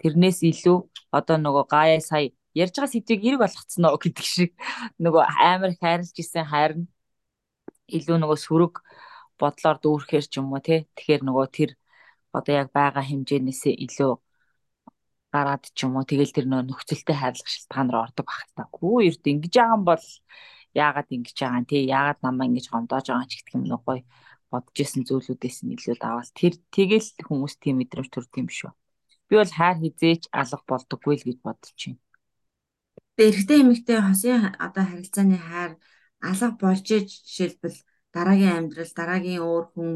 тэрнээс 0.00 0.38
илүү 0.50 0.78
одоо 1.18 1.36
нөгөө 1.44 1.64
гаяа 1.74 2.00
сая 2.00 2.32
ярьж 2.56 2.74
байгаа 2.76 2.92
сэдвийг 2.92 3.22
эрг 3.28 3.40
болгоцсон 3.44 3.84
оо 3.84 3.98
гэдэг 4.00 4.26
шиг 4.36 4.50
нөгөө 5.04 5.24
амар 5.50 5.72
хайрлж 5.80 6.16
исэн 6.22 6.44
хайр 6.52 6.72
нь 6.80 6.86
илүү 7.96 8.16
нөгөө 8.20 8.38
сөрөг 8.46 8.74
бодлоор 9.40 9.76
дүүрхээр 9.84 10.26
ч 10.32 10.34
юм 10.40 10.52
уу 10.52 10.60
тий. 10.64 10.88
Тэгэхээр 10.96 11.22
нөгөө 11.28 11.46
тэр 11.56 11.70
одоо 12.36 12.52
яг 12.60 12.68
байгаа 12.76 13.04
хэмжээнээсээ 13.04 13.74
илүү 13.86 14.12
гараад 15.36 15.64
ч 15.76 15.78
юм 15.84 15.96
уу 15.96 16.08
тэгэл 16.08 16.32
тэр 16.36 16.46
нөө 16.48 16.62
нөхцөлтэй 16.64 17.16
хайрлах 17.16 17.50
шалтгаан 17.52 17.88
руу 17.92 18.02
ордог 18.06 18.26
баг 18.26 18.48
та. 18.56 18.64
Гүү 18.76 18.96
эрт 19.08 19.24
ингэж 19.32 19.52
байгаа 19.56 19.76
юм 19.76 19.84
бол 19.84 20.04
яагаад 20.72 21.08
ингэж 21.16 21.36
байгаа 21.36 21.60
юм 21.60 21.66
тий 21.70 21.82
яагаад 21.96 22.20
намаа 22.24 22.48
ингэж 22.48 22.66
гомдоож 22.72 23.06
байгаа 23.08 23.28
ч 23.28 23.32
гэх 23.36 23.56
юм 23.56 23.64
нэг 23.68 23.82
гоё 23.84 24.02
бодож 24.50 24.76
исэн 24.80 25.02
зүйлүүдээс 25.08 25.58
нь 25.64 25.74
илүү 25.76 25.96
даваал 26.00 26.30
тэр 26.40 26.54
тэгэл 26.76 27.08
хүмүүс 27.26 27.54
тийм 27.60 27.76
мэдрэмж 27.80 28.08
төрдөг 28.12 28.36
юм 28.40 28.48
шүү. 28.58 28.72
Би 29.28 29.34
бол 29.40 29.52
хайр 29.58 29.76
хизээч 29.82 30.22
алга 30.40 30.64
болдоггүй 30.70 31.14
л 31.18 31.26
гэж 31.28 31.38
бодож 31.42 31.76
байна. 31.76 32.00
Эрэгтэй 33.16 33.58
эмэгтэй 33.64 33.98
хосын 34.04 34.54
одоо 34.60 34.84
харилцааны 34.86 35.38
хайр 35.40 35.72
алга 36.20 36.48
болж 36.62 36.86
иж 36.98 37.08
жишээлбэл 37.26 37.78
дараагийн 38.14 38.56
амьдрал 38.56 38.92
дараагийн 38.96 39.42
өөр 39.42 39.64
хүн 39.72 39.90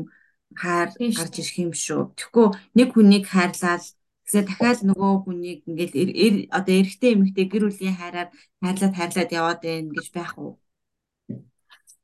хайр 0.57 0.89
гарч 0.99 1.35
ирэх 1.39 1.57
юм 1.63 1.73
шүү. 1.77 2.03
Тэгэхгүй 2.17 2.47
нэг 2.77 2.89
хүнийг 2.93 3.25
хайрлаад 3.31 3.85
гэсэн 4.31 4.47
дахиад 4.47 4.81
нөгөө 4.87 5.13
хүнийг 5.27 5.61
ингээд 5.67 6.55
одоо 6.55 6.75
эрэгтэй 6.79 7.11
эмэгтэй 7.19 7.47
гэр 7.51 7.65
бүлийн 7.67 7.99
хайраар 7.99 8.29
хайрлаад 8.63 8.95
хайрлаад 8.95 9.31
яваад 9.35 9.61
байна 9.67 9.91
гэж 9.91 10.09
байх 10.15 10.33
уу? 10.39 10.55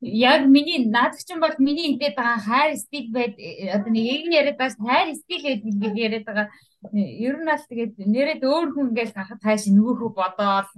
Яг 0.01 0.41
миний 0.45 0.83
наад 0.91 1.15
чинь 1.15 1.39
бол 1.39 1.55
миний 1.57 1.95
хэлээд 1.95 2.19
байгаа 2.19 2.39
хайр 2.43 2.71
стил 2.75 3.07
байд 3.15 3.33
одоо 3.75 3.91
нэг 3.95 4.05
ийг 4.11 4.23
яриад 4.27 4.57
байгаа 4.59 4.83
хайр 4.83 5.07
стил 5.15 5.41
гэдэг 5.41 5.95
яриад 5.95 6.25
байгаа. 6.27 6.47
Ер 6.91 7.35
нь 7.39 7.47
аль 7.47 7.63
тэгээд 7.71 7.93
нэрэд 7.95 8.41
өөр 8.43 8.67
хүн 8.75 8.91
ингээд 8.91 9.15
гарахад 9.15 9.41
хайш 9.47 9.63
нөгөөхөө 9.71 10.11
бодоол 10.19 10.69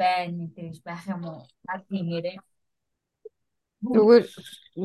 байна 0.00 0.48
гэж 0.56 0.80
байх 0.80 1.04
юм 1.12 1.22
уу? 1.28 1.44
Тийм 1.92 2.08
нэрээ. 2.08 2.40
Зүгээр 3.84 4.24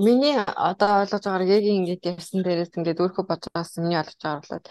миний 0.06 0.38
одоо 0.38 0.90
ойлгож 1.02 1.24
байгаагаар 1.24 1.56
яг 1.56 1.64
ингэж 1.64 2.02
ярьсан 2.04 2.40
дээрээс 2.44 2.76
ингээд 2.78 3.02
өөрхөө 3.02 3.26
бодож 3.28 3.50
байгаас 3.50 3.80
миний 3.80 3.98
ойлгож 3.98 4.22
байгаа 4.22 4.44
болоод 4.44 4.66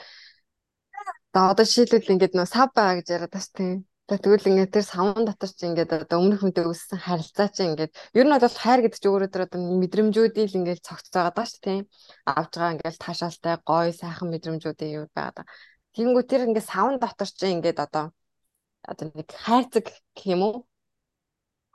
за 1.34 1.40
одоо 1.52 1.64
жишээлбэл 1.66 2.12
ингээд 2.14 2.34
нөө 2.36 2.48
сав 2.50 2.68
байгаа 2.74 2.98
гэж 2.98 3.08
яриад 3.14 3.34
бас 3.34 3.48
тийм. 3.54 3.86
Тэгвэл 4.10 4.50
ингээд 4.50 4.74
тэр 4.74 4.82
савн 4.82 5.22
дотор 5.22 5.50
чи 5.54 5.64
ингээд 5.70 5.90
одоо 5.94 6.18
өмнөх 6.18 6.42
хүнтэй 6.42 6.66
үүссэн 6.66 6.98
харилцаа 6.98 7.48
чи 7.54 7.62
ингээд 7.70 7.92
ер 8.18 8.26
нь 8.26 8.34
бол 8.34 8.56
хайр 8.62 8.80
гэдэг 8.82 8.98
чи 8.98 9.06
өөрөө 9.06 9.30
тэр 9.30 9.46
одоо 9.46 9.60
мэдрэмжүүдийг 9.78 10.50
ингээд 10.50 10.82
цогцож 10.82 11.14
байгаа 11.14 11.34
даа 11.38 11.46
шүү 11.46 11.62
тийм. 11.62 11.82
Авж 12.26 12.52
байгаа 12.58 12.74
ингээд 12.74 12.98
таашаалтай 12.98 13.54
гоё 13.62 13.92
сайхан 13.94 14.28
мэдрэмжүүдийн 14.34 14.94
юу 14.98 15.06
байгаа. 15.14 15.46
Тэгэнгүүт 15.94 16.26
тэр 16.26 16.42
ингээд 16.50 16.66
савн 16.66 16.98
дотор 16.98 17.30
чи 17.30 17.46
ингээд 17.54 17.78
одоо 17.86 18.04
одоо 18.82 19.06
нэг 19.14 19.28
хайрцаг 19.30 19.86
гэх 19.86 20.26
юм 20.26 20.42
уу 20.42 20.54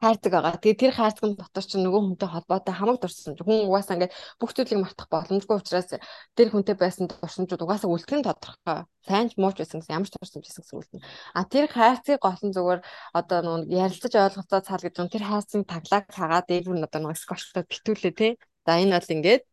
хайрцаг 0.06 0.32
байгаа. 0.32 0.62
Тэгээ 0.62 0.82
тэр 0.86 0.94
хайрцаг 0.94 1.26
нь 1.26 1.34
дотор 1.34 1.66
чинь 1.66 1.82
нөгөө 1.82 2.02
хүнтэй 2.06 2.30
холбоотой 2.30 2.76
хамаг 2.78 2.98
дурсан. 3.02 3.34
Хүн 3.42 3.66
угаасаа 3.66 3.98
ингээд 3.98 4.14
бүх 4.38 4.52
зүйлийг 4.54 4.80
мартах 4.86 5.10
боломжгүй 5.10 5.58
учраас 5.58 5.90
тэр 6.38 6.48
хүнтэй 6.54 6.78
байсан 6.78 7.10
дурсамжууд 7.10 7.66
угаасаа 7.66 7.90
үлдэх 7.90 8.14
нь 8.22 8.28
тодорхой. 8.30 8.86
Сайн 9.02 9.28
ч 9.30 9.42
мууч 9.42 9.58
байсан 9.58 9.82
гэсэн 9.82 9.96
ямар 9.98 10.10
ч 10.10 10.14
дурсамж 10.14 10.46
байсан 10.46 10.62
гэсэн 10.62 10.78
үлдэн. 10.78 11.02
А 11.34 11.42
тэр 11.50 11.66
хайрцгийг 11.74 12.22
гол 12.22 12.42
нь 12.46 12.54
зүгээр 12.54 12.82
одоо 13.18 13.40
нөгөө 13.42 13.74
ярилцаж 13.74 14.14
ойлголцоо 14.14 14.62
цаал 14.62 14.84
гэж 14.86 14.94
тэр 15.10 15.26
хайрцгийн 15.26 15.66
таглаг 15.66 16.06
хагаад 16.14 16.46
дээр 16.46 16.70
нь 16.70 16.86
одоо 16.86 17.00
нөгөө 17.02 17.18
скотчтой 17.26 17.66
битүүлээ 17.66 18.14
тий. 18.14 18.32
За 18.66 18.78
энэ 18.78 18.98
бол 18.98 19.14
ингээд 19.16 19.44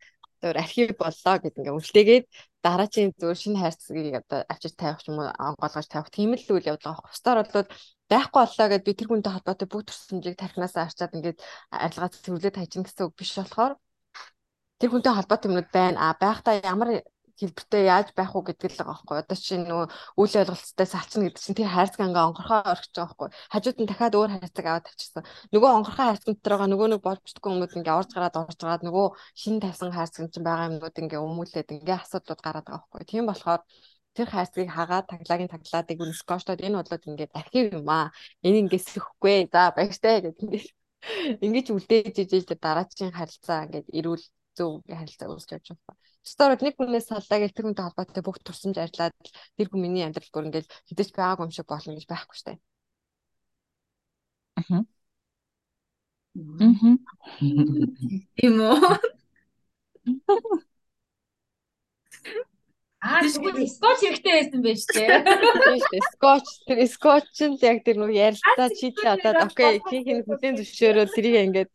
зөвөр 0.42 0.58
архив 0.58 0.88
боллоо 0.98 1.36
гэд 1.38 1.58
ингээ 1.58 1.76
үлдээгээд 1.78 2.24
дараачийн 2.62 3.10
зөвөр 3.18 3.38
шинэ 3.42 3.58
хайрцгийг 3.58 4.14
одоо 4.22 4.40
авчиж 4.52 4.72
тавих 4.78 5.02
юм 5.10 5.18
уу 5.18 5.30
онгоолгож 5.46 5.86
тавих 5.90 6.10
тийм 6.14 6.30
л 6.38 6.52
үйл 6.54 6.70
явдал 6.72 6.94
авах. 6.94 7.10
Бусдаар 7.10 7.38
бол 7.42 7.66
байхгүй 8.10 8.40
боллоо 8.42 8.66
гэд 8.70 8.86
би 8.86 8.92
тэр 8.94 9.08
хүнтэй 9.10 9.32
холбоотой 9.34 9.68
бүх 9.68 9.82
төрсөмжийг 9.86 10.36
тархинасаа 10.38 10.82
арчаад 10.86 11.16
ингээд 11.16 11.38
арилгаа 11.74 12.10
цэвэрлээд 12.14 12.56
хайчин 12.58 12.82
гэсэн 12.86 13.04
үг 13.06 13.14
биш 13.18 13.32
болохоор 13.34 13.72
тэр 14.78 14.90
хүнтэй 14.90 15.12
холбоотой 15.14 15.48
юмнууд 15.50 15.70
байна. 15.74 15.98
А 16.06 16.14
байхдаа 16.22 16.54
ямар 16.62 17.02
хэлбэртэй 17.42 17.82
яаж 17.90 18.08
байх 18.16 18.32
уу 18.32 18.46
гэдэг 18.46 18.70
л 18.72 18.78
байгаа 18.78 18.94
байхгүй. 18.94 19.16
Одоо 19.20 19.36
чинь 19.36 19.66
нөгөө 19.66 19.86
үйл 20.20 20.34
ойлголцтой 20.40 20.86
салцна 20.86 21.22
гэдэг 21.26 21.42
чинь 21.42 21.58
тэр 21.58 21.70
хайрцаг 21.74 22.00
ангаа 22.06 22.26
онгорхоо 22.30 22.60
орхиж 22.72 22.92
байгаа 22.94 23.10
байхгүй. 23.10 23.28
Хажууд 23.52 23.78
нь 23.82 23.88
дахиад 23.90 24.14
өөр 24.18 24.30
хайрцаг 24.32 24.66
аваад 24.66 24.86
тавьчихсан. 24.86 25.24
Нөгөө 25.52 25.70
онгорхоо 25.76 26.06
хайрцаг 26.06 26.28
дотор 26.38 26.52
байгаа 26.54 26.70
нөгөө 26.70 26.88
нэг 26.94 27.02
бүтггүй 27.02 27.50
хүмүүс 27.50 27.74
ингээ 27.78 27.98
орж 28.00 28.10
гараад 28.14 28.36
орж 28.40 28.58
гараад 28.62 28.82
нөгөө 28.86 29.06
шин 29.42 29.56
тавьсан 29.60 29.90
хайрцаг 29.92 30.30
чинь 30.32 30.46
байгаа 30.46 30.70
юмнууд 30.70 30.96
ингээ 31.02 31.20
өмүүлээд 31.26 31.74
ингээ 31.76 31.98
асуудлууд 32.00 32.40
гараад 32.46 32.66
байгаа 32.70 32.80
байхгүй. 32.86 33.02
Тийм 33.10 33.24
болохоор 33.26 33.60
тэр 34.16 34.28
хайрцгийг 34.34 34.70
хагаад 34.76 35.06
таглагийн 35.08 35.50
тагладыг 35.52 35.98
үн 36.04 36.12
скоштод 36.20 36.60
энэ 36.60 36.78
бодлоод 36.78 37.08
ингээд 37.08 37.32
архив 37.40 37.64
юм 37.78 37.88
аа. 37.88 38.06
Энэ 38.46 38.60
ингээд 38.62 38.84
сэхгүй. 38.92 39.48
За 39.52 39.72
баяртай 39.76 40.20
гэдэг 40.20 40.42
ингээд 40.44 40.68
ингэж 41.44 41.66
үлдээж 41.74 42.16
ижиж 42.22 42.44
дараачийн 42.64 43.12
харилцаа 43.18 43.64
ингээд 43.66 43.88
эрүүл 43.98 44.24
зөв 44.56 44.70
харилцаа 44.86 45.28
үүсч 45.32 45.50
явж 45.56 45.66
байгаа. 45.72 45.96
Стор 46.22 46.54
нэг 46.54 46.74
хүнээс 46.78 47.10
саллаа 47.10 47.38
гэх 47.42 47.54
тэр 47.54 47.66
хүнтэй 47.66 47.84
холбоотой 47.84 48.22
бүх 48.22 48.38
турсамж 48.46 48.78
арилаад 48.78 49.14
тэр 49.58 49.66
хүн 49.68 49.82
миний 49.82 50.06
амьдрал 50.06 50.30
бүр 50.30 50.46
ингээд 50.46 50.70
хідэж 50.86 51.08
байгаагүй 51.18 51.44
юм 51.50 51.54
шиг 51.54 51.66
болно 51.66 51.98
гэж 51.98 52.06
байхгүй 52.06 52.36
штэ. 52.38 52.54
Аа. 54.58 54.86
Мм. 56.34 56.96
Тийм 58.38 58.54
үү? 58.62 58.76
Аа 63.02 63.20
тэгвэл 63.26 63.66
скотч 63.66 64.00
хэрэгтэй 64.06 64.32
байсан 64.38 64.60
байж 64.62 64.82
тээ. 64.94 65.26
Тийм 65.26 65.78
шүү 65.82 65.90
дээ. 65.90 66.06
Скотч 66.14 66.46
тэр 66.70 66.78
скотч 66.86 67.36
нь 67.50 67.58
яг 67.66 67.82
тэр 67.82 67.98
нөх 67.98 68.14
ярилцаа 68.14 68.70
читлээ 68.70 69.14
одоо 69.18 69.32
окей 69.42 69.82
хин 69.90 70.02
хин 70.06 70.20
хүлэн 70.22 70.54
зөвшөөрөө 70.62 71.06
тэрийг 71.10 71.36
ингээд 71.50 71.70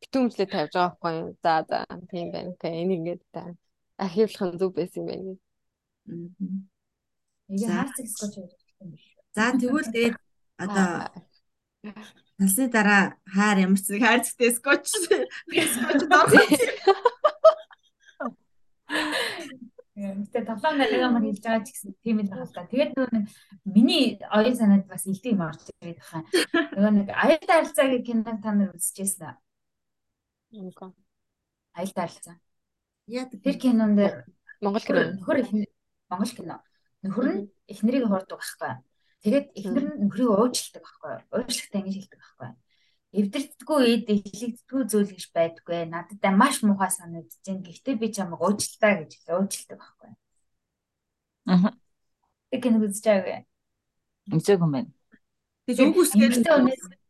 битүүмжлээ 0.00 0.48
тавьж 0.48 0.72
байгаа 0.72 0.88
байхгүй 0.96 1.12
юу. 1.20 1.28
За 1.44 1.52
за 1.68 1.84
тийм 2.08 2.32
байна. 2.32 2.56
Окей 2.56 2.72
энэ 2.80 2.94
ингээд 2.96 3.22
архивлах 3.96 4.42
нь 4.54 4.58
зөв 4.58 4.70
байсан 4.74 5.02
юм 5.02 5.08
байна. 5.10 5.32
Эгэ 7.52 7.66
хаарцаг 7.68 8.06
скотч 8.08 8.34
байдаг 8.40 8.68
юм 8.80 8.88
биш. 8.92 9.04
За 9.34 9.52
тэгвэл 9.52 9.92
тэгээд 9.94 10.16
одоо 10.58 11.10
Насны 12.38 12.66
дараа 12.68 13.14
хаар 13.28 13.58
ямар 13.62 13.78
ч 13.78 13.92
нэг 13.92 14.02
хайрцагтай 14.02 14.50
скотч 14.56 14.90
скотч 14.90 16.02
дорох. 16.10 16.34
Гэтэ 19.94 20.40
тоглоом 20.48 20.76
нарийн 20.80 21.14
хэлж 21.14 21.44
байгаа 21.44 21.62
ч 21.62 21.70
гэсэн 21.70 21.92
тийм 22.02 22.18
л 22.24 22.32
байна 22.32 22.48
л 22.48 22.54
да. 22.56 22.66
Тэгээд 22.66 22.90
нөгөө 22.96 23.12
нэг 23.14 23.24
миний 23.68 24.18
оюун 24.32 24.56
санаанд 24.58 24.90
бас 24.90 25.06
илдэг 25.06 25.30
юм 25.36 25.46
орж 25.46 25.62
ирээд 25.78 26.00
байгаа. 26.02 26.22
Нөгөө 26.74 26.92
нэг 26.98 27.08
аял 27.14 27.44
харилцаагийн 27.46 28.02
киног 28.02 28.38
та 28.42 28.50
нар 28.50 28.74
үзчихсэн 28.74 29.30
аа. 29.30 29.38
Үгүй. 30.50 30.90
Аял 31.78 31.92
харилцаа. 31.94 32.34
Яа 33.06 33.28
Тэр 33.28 33.56
кинон 33.60 33.96
дээр 33.96 34.24
Монгол 34.60 34.80
кино. 34.80 35.12
нөхөр 35.20 35.38
эхнэр 35.44 35.68
Монгол 36.08 36.32
кино. 36.32 36.56
Нөхөр 37.04 37.26
нь 37.28 37.42
эхнэрийг 37.68 38.08
хуурдаг 38.08 38.40
байхгүй. 38.40 38.72
Тэгээд 39.20 39.46
эхнэр 39.60 39.84
нь 39.84 39.98
нөхрийг 40.08 40.30
уучладаг 40.32 40.82
байхгүй. 40.84 41.12
Уучлагтай 41.36 41.80
ингэж 41.84 41.96
хэлдэг 42.00 42.20
байхгүй. 42.20 42.50
Эвдэрдэггүй 43.14 43.80
эд 43.92 44.06
илэгддэггүй 44.08 44.82
зүйл 44.88 45.12
гэж 45.12 45.24
байдаггүй. 45.36 45.80
Надад 45.84 46.24
маш 46.32 46.64
муухай 46.64 46.90
санагдаж 46.90 47.38
байна. 47.44 47.62
Гэхдээ 47.68 47.94
би 48.00 48.08
чамайг 48.08 48.40
уучлаа 48.40 48.92
гэж 49.04 49.12
уучлдаг 49.28 49.78
байхгүй. 49.78 50.10
Аа. 51.46 51.76
Тэг 52.50 52.60
киног 52.64 52.88
үзэж 52.88 53.04
байгаагүй. 53.04 53.44
Үзег 54.32 54.60
юм 54.64 54.72
байна. 54.72 54.90
Тэгж 55.68 55.78
үг 55.80 55.96
үсгээд 56.00 56.40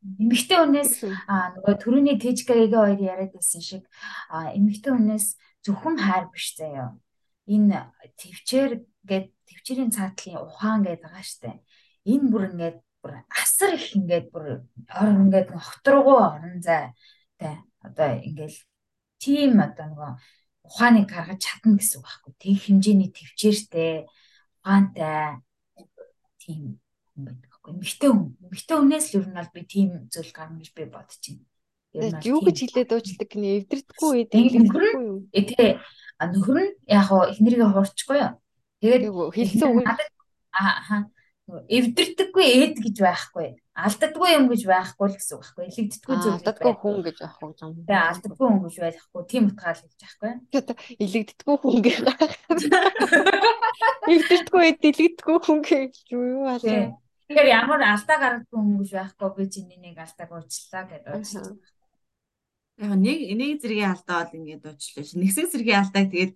Эмэгтэй 0.05 0.59
хүнээс 0.61 0.93
аа 1.33 1.57
нөгөө 1.57 1.75
төрөний 1.81 2.21
Тэжгагийн 2.21 2.77
хоёр 2.77 3.01
яриад 3.01 3.33
байсан 3.33 3.63
шиг 3.65 3.89
аа 4.29 4.53
эмэгтэй 4.53 4.93
хүнээс 4.93 5.41
зөвхөн 5.65 5.97
хайр 5.99 6.27
биш 6.33 6.55
заяа. 6.59 6.97
Энэ 7.49 7.79
төвчээр 8.21 8.73
гээд 9.09 9.27
төвчээрийн 9.49 9.93
цаатлын 9.97 10.45
ухаан 10.45 10.81
гээд 10.85 11.01
байгаа 11.05 11.25
штэ. 11.25 11.61
Энэ 12.13 12.27
бүр 12.33 12.45
ингээд 12.53 12.79
бүр 13.01 13.13
асар 13.29 13.77
их 13.77 13.93
ингээд 13.97 14.27
бүр 14.33 14.65
орон 14.89 15.29
ингээд 15.29 15.49
огтрогоо 15.53 16.21
орон 16.37 16.61
зай 16.65 16.93
тэ 17.41 17.61
одоо 17.85 18.11
ингээд 18.25 18.55
тийм 19.21 19.61
одоо 19.61 19.87
нөгөө 19.89 20.13
ухааныг 20.69 21.07
гаргаж 21.13 21.41
чадна 21.45 21.77
гэсэн 21.77 22.01
үг 22.01 22.07
байхгүй. 22.09 22.33
Тэг 22.41 22.57
хэмжээний 22.65 23.11
төвчээртэй 23.13 23.93
ухаантай 24.65 25.45
тийм 26.41 26.81
юм 27.17 27.23
байдаг. 27.29 27.53
Эмэгтэй 27.65 28.11
хүн. 28.13 28.37
Эмэгтэй 28.45 28.77
хүнээс 28.77 29.07
л 29.13 29.17
ер 29.21 29.27
нь 29.29 29.37
бол 29.37 29.53
би 29.53 29.61
тийм 29.65 29.89
зүйл 30.13 30.33
гарна 30.37 30.61
гэж 30.61 30.71
би 30.77 30.85
бодож 30.89 31.21
байна. 31.21 31.45
Юу 31.95 32.41
гэж 32.43 32.57
хэлээд 32.59 32.91
уучдаг 32.91 33.29
гинэ 33.31 33.49
эвдэрдэггүй 33.63 34.13
эвдэрдэггүй 34.27 34.89
юу? 34.99 35.19
Э 35.31 35.41
тэгээ 35.47 35.73
нөхөр 36.35 36.59
нь 36.59 36.73
яг 36.91 37.07
хоо 37.07 37.31
эхнэрийгээ 37.31 37.71
хуурчихгүй 37.71 38.19
юу. 38.19 38.33
Тэгээд 38.83 39.03
хэлсэн 39.31 39.69
үг 39.71 39.87
аа 40.51 41.07
эвдэрдэггүй 41.45 42.47
эд 42.65 42.77
гэж 42.81 42.97
байхгүй. 43.05 43.49
Алддаггүй 43.75 44.29
юм 44.33 44.47
гэж 44.49 44.63
байхгүй 44.65 45.07
л 45.13 45.17
гэсэн 45.19 45.35
үг 45.37 45.45
байхгүй. 45.45 45.65
Илэгддэггүй 45.69 46.17
зүйл 46.17 46.41
гэж 46.41 46.47
алддаггүй 46.47 46.73
байхгүй. 46.73 46.81
хүн 46.81 46.99
гэж 47.05 47.17
байх 47.21 47.37
уу 47.43 47.53
юм. 47.53 47.75
Тэгээ 47.85 48.09
алддаггүй 48.09 48.47
хүн 48.49 48.63
гэж 48.65 48.77
байхгүй. 48.81 49.23
Тийм 49.29 49.45
утгаар 49.51 49.77
л 49.77 49.83
хэлж 49.85 50.01
байхгүй. 50.01 50.33
Илэгддэггүй 51.05 51.57
хүн 51.61 51.79
гэх. 51.85 51.99
Эвдэрдэггүй 54.15 54.61
үед 54.65 54.81
илэгддэггүй 54.89 55.39
хүн 55.45 55.61
гэх 55.69 55.95
юу 56.15 56.49
аа. 56.49 56.59
Тэгэхээр 56.65 57.49
ямар 57.51 57.81
алдаа 57.83 58.17
гаргадгүй 58.21 58.61
хүн 58.65 58.79
гэж 58.81 58.91
байхгүй 58.95 59.29
би 59.37 59.45
чиний 59.53 59.79
нэг 59.85 59.97
алдааг 60.01 60.31
уучлаа 60.33 60.85
гэж 60.89 61.03
уучлаа. 61.13 61.53
Яг 62.79 62.93
нэг 62.99 63.19
нэг 63.39 63.63
зэргийн 63.63 63.95
алдаа 63.95 64.27
бол 64.27 64.35
ингээд 64.35 64.67
уучлаа 64.67 65.05
ш. 65.07 65.15
Нэгсэг 65.15 65.47
зэргийн 65.55 65.81
алдааг 65.83 66.11
тэгээд 66.11 66.33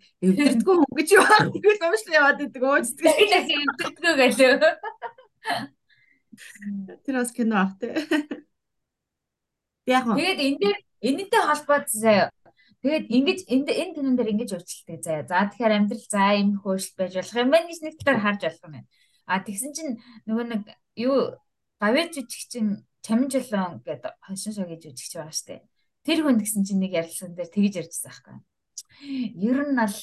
гэж 0.94 1.08
юу 1.18 1.24
аа. 1.26 1.50
Тэгвэл 1.50 1.82
уучлаа 1.82 2.14
яваад 2.14 2.40
идэг 2.46 2.62
уучдаг. 2.62 3.10
Тэгээд 3.18 3.46
эвдэрдэггүй 3.58 4.14
гэлээ. 4.22 4.54
Тэр 7.02 7.14
бас 7.18 7.30
кино 7.34 7.56
ах 7.58 7.74
те. 7.82 7.90
Яг 9.86 10.06
нь 10.06 10.14
Тэгээд 10.14 10.40
энэ 10.46 10.58
дээр 10.62 10.78
энэтэй 11.02 11.42
холбоотой 11.42 11.98
заяа. 11.98 12.30
Тэгээд 12.86 13.06
ингэж 13.10 13.38
энэ 13.50 13.72
энэ 13.74 13.94
кинон 13.98 14.14
дээр 14.14 14.32
ингэж 14.38 14.50
уучлалтай 14.54 14.98
заяа. 15.02 15.26
За 15.26 15.50
тэгэхээр 15.50 15.74
амьдрал 15.74 16.06
за 16.06 16.22
юм 16.38 16.50
хөөшл 16.62 16.94
байж 16.94 17.12
болох 17.18 17.34
юм 17.34 17.50
байна 17.50 17.66
гэж 17.66 17.78
нэг 17.82 17.94
талаар 17.98 18.22
харж 18.22 18.40
болох 18.46 18.62
юм 18.62 18.74
байна. 18.78 18.88
А 19.26 19.42
тэгсэн 19.42 19.72
чинь 19.74 19.98
нөгөө 20.30 20.46
нэг 20.54 20.62
юу 20.94 21.34
гавьяа 21.82 22.06
жүжигчин 22.14 22.86
чамин 23.02 23.26
жолон 23.26 23.82
гэдэг 23.82 24.12
хошин 24.22 24.54
шогийн 24.54 24.78
жүжигч 24.78 25.12
байгаа 25.18 25.34
штэ. 25.34 25.66
Тэр 26.08 26.24
хүн 26.24 26.40
гэсэн 26.40 26.64
чинь 26.64 26.80
нэг 26.80 26.96
ярилцсан 26.96 27.36
дээр 27.36 27.52
тэгж 27.52 27.74
ярьжсэн 27.84 28.08
байхгүй. 28.08 28.36
Ер 29.44 29.60
нь 29.68 29.76
аль 29.76 30.00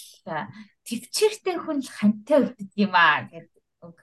төвчээртэй 0.85 1.57
хүн 1.57 1.81
л 1.81 1.89
хантай 1.89 2.45
үлддэг 2.45 2.69
юм 2.77 2.93
аа 2.93 3.25
гэдэг 3.25 3.57
үг. 3.89 3.97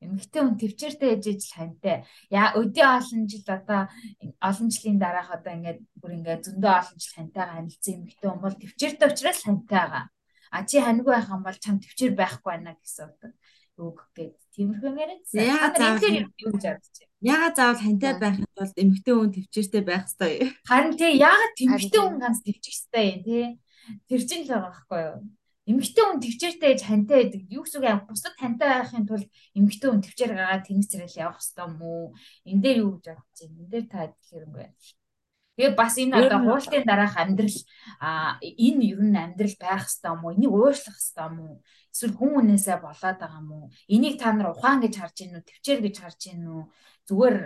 Эмэгтэй 0.00 0.40
хүн 0.40 0.56
төвчээртэй 0.56 1.10
ээж 1.12 1.24
ижил 1.28 1.52
хантай. 1.60 2.08
Яа 2.32 2.56
өдөө 2.56 2.86
олон 2.96 3.28
жил 3.28 3.44
одоо 3.52 3.92
олон 4.40 4.68
жилийн 4.72 4.96
дараах 4.96 5.28
одоо 5.28 5.52
ингээд 5.52 5.80
бүр 6.00 6.16
ингээд 6.16 6.40
зөндөө 6.48 6.72
олон 6.72 6.96
жил 6.96 7.14
хантайгаа 7.20 7.54
харилцсан 7.60 7.94
эмэгтэй 8.00 8.28
хүн 8.32 8.40
бол 8.40 8.56
төвчээртэй 8.56 9.08
учраас 9.12 9.40
хантай 9.44 9.76
байгаа. 9.76 10.04
А 10.56 10.64
чи 10.64 10.80
ханьгүй 10.80 11.12
байх 11.12 11.28
юм 11.28 11.44
бол 11.44 11.58
чам 11.60 11.76
төвчээр 11.84 12.16
байхгүй 12.16 12.48
байна 12.48 12.72
гэсэн 12.80 13.12
үг. 13.12 13.36
Үг 13.80 13.98
гээд 14.12 14.36
тиймэрхүү 14.52 14.90
яриадсан. 15.00 15.40
Яа, 15.40 15.72
Та 15.72 15.96
нар 15.96 15.98
заавал 16.00 16.28
юу 16.36 16.52
гэж 16.52 16.64
бодож 16.64 16.96
байна? 17.00 17.12
ягаад 17.22 17.54
заавал 17.56 17.80
хантай 17.80 18.12
байхын 18.20 18.46
тулд 18.52 18.76
эмэгтэй 18.82 19.14
хүн 19.16 19.30
төвчээртэй 19.32 19.82
байх 19.86 20.04
ёстой. 20.10 20.32
Харин 20.68 20.94
тий 20.98 21.12
яагаад 21.16 21.52
тэмэгтэй 21.56 22.00
Харин 22.00 22.08
хүн 22.12 22.20
ганц 22.20 22.38
төвчих 22.44 22.74
ёстой 22.76 23.04
юм 23.08 23.20
тий? 23.24 23.46
Тэр 24.10 24.20
чинь 24.28 24.44
л 24.44 24.50
байгаа 24.52 24.70
байхгүй 24.74 25.00
юу? 25.08 25.18
Эмэгтэй 25.70 26.04
хүн 26.04 26.20
төвчээртэй 26.20 26.70
ээж 26.74 26.82
хантай 26.82 27.16
байдаг. 27.22 27.42
Юу 27.48 27.62
гэсэн 27.62 27.78
үг 27.80 27.86
юм? 27.88 28.00
Бусдад 28.10 28.34
хантай 28.36 28.68
байхын 28.74 29.06
тулд 29.06 29.28
эмэгтэй 29.56 29.88
хүн 29.88 30.02
төвчээр 30.02 30.32
гараад 30.34 30.66
тэнэс 30.66 30.88
зэрэл 30.90 31.20
явах 31.22 31.40
ёстой 31.40 31.64
юм 31.70 31.74
уу? 31.80 32.04
Энэ 32.44 32.62
дээр 32.62 32.78
юу 32.82 32.90
гэж 32.98 33.06
бодож 33.14 33.38
байна? 33.40 33.56
Энэ 33.62 33.70
дээр 33.70 33.86
та 33.86 33.98
хэлэхэрэг 34.10 34.50
байна. 34.52 34.74
Тэгээ 35.56 35.76
бас 35.76 35.94
энэ 36.00 36.16
одоо 36.16 36.38
хууралтын 36.48 36.84
дараах 36.88 37.16
амьдрал 37.20 37.58
а 38.00 38.40
энэ 38.40 38.84
ер 38.96 39.00
нь 39.04 39.16
амьдрал 39.20 39.56
байх 39.60 39.84
ёстой 39.84 40.10
юм 40.16 40.24
уу? 40.24 40.32
Энийг 40.32 40.52
уушлах 40.52 40.96
ёстой 40.96 41.26
юм 41.28 41.36
уу? 41.44 41.54
Эсвэл 41.92 42.16
хүн 42.16 42.30
хүнээсээ 42.40 42.78
болоод 42.80 43.18
байгаа 43.20 43.40
юм 43.44 43.50
уу? 43.52 43.66
Энийг 43.84 44.16
та 44.16 44.32
нар 44.32 44.56
ухаан 44.56 44.80
гэж 44.80 44.94
харж 44.96 45.16
гин 45.20 45.36
үү? 45.36 45.44
Төвчээр 45.44 45.80
гэж 45.84 45.94
харж 46.00 46.20
гин 46.24 46.40
үү? 46.48 46.62
Зүгээр 47.04 47.36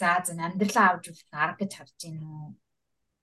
за 0.00 0.08
зэн 0.24 0.40
амьдралаа 0.40 0.86
авч 0.96 1.04
үлдэх 1.12 1.28
арга 1.36 1.60
гэж 1.60 1.72
харж 1.76 1.94
гин 2.00 2.18
үү? 2.24 2.44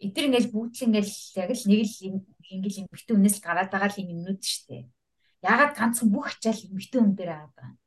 Эдгээр 0.06 0.28
ингээл 0.30 0.54
бүгд 0.54 0.73
ингээл 0.86 1.13
яг 1.41 1.49
л 1.58 1.65
нэг 1.73 1.82
л 1.89 1.97
юм- 2.06 2.26
ингээл 2.54 2.82
эмхтэн 2.86 3.15
хүнээс 3.17 3.38
л 3.41 3.45
гараад 3.49 3.69
байгаа 3.73 3.89
л 3.89 4.02
юм 4.04 4.10
юмнууд 4.13 4.41
шүү 4.45 4.63
дээ. 4.69 4.84
Ягаад 5.41 5.73
ганцхан 5.73 6.10
бүх 6.13 6.28
ачаал 6.38 6.62
эмхтэн 6.69 7.02
хүн 7.02 7.13
дээр 7.17 7.32
аваад 7.34 7.54
байгаа 7.58 7.71
юм? 7.73 7.78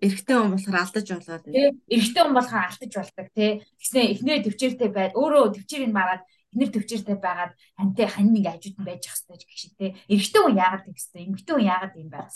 Эрэгтэй 0.00 0.36
хүн 0.36 0.52
болохоор 0.56 0.78
алдаж 0.80 1.06
болоод. 1.12 1.44
Тэ 1.44 1.76
эрэгтэй 1.92 2.22
хүн 2.24 2.36
болохоор 2.36 2.64
алдаж 2.66 2.92
болдог 2.96 3.28
тий. 3.36 3.50
Тэгснэ 3.76 4.00
эхнэрээ 4.16 4.44
төвчээртэй 4.48 4.90
байд 4.90 5.12
өөрөө 5.12 5.44
төвчээрийг 5.60 5.92
мараад 5.92 6.22
эхнэр 6.50 6.70
төвчээртэй 6.72 7.16
байгаад 7.20 7.52
хантай 7.76 8.06
хань 8.08 8.32
нэг 8.32 8.46
ажууд 8.48 8.76
нь 8.80 8.88
байж 8.88 9.02
ах 9.06 9.16
хэрэгтэй 9.20 9.44
гэх 9.44 9.60
шиг 9.60 9.72
тий. 9.76 9.90
Эрэгтэй 10.08 10.40
хүн 10.40 10.56
яагаад 10.56 10.84
тэгэх 10.88 10.98
хэрэгтэй? 11.04 11.22
Эмэгтэй 11.28 11.54
хүн 11.54 11.68
яагаад 11.68 11.94
юм 12.00 12.08
байх? 12.08 12.32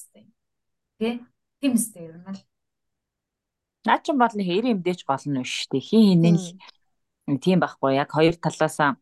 Тий. 1.00 1.14
Тийм 1.64 1.72
үстэй 1.80 2.04
ер 2.04 2.16
нь 2.20 2.28
л. 2.36 2.42
Наа 3.88 3.98
чин 4.04 4.16
бол 4.20 4.32
хэр 4.32 4.64
юмдээч 4.72 5.00
болно 5.08 5.40
биш 5.40 5.64
үү? 5.72 5.80
Хин 5.80 6.20
хин 6.20 6.36
л 6.36 7.40
тийм 7.40 7.58
байхгүй 7.64 7.96
яг 7.96 8.12
хоёр 8.12 8.36
талаасаа 8.36 9.00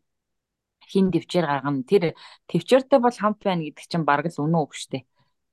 хин 0.87 1.11
төвчээр 1.11 1.45
гаргана. 1.47 1.83
Тэр 1.83 2.03
төвчээртэй 2.47 2.99
бол 2.99 3.15
хамт 3.15 3.39
байна 3.43 3.63
гэдэг 3.67 3.85
чинь 3.87 4.07
бараг 4.07 4.27
л 4.31 4.43
үнэн 4.43 4.59
үг 4.59 4.71
шүү 4.75 4.89
дээ. 4.91 5.03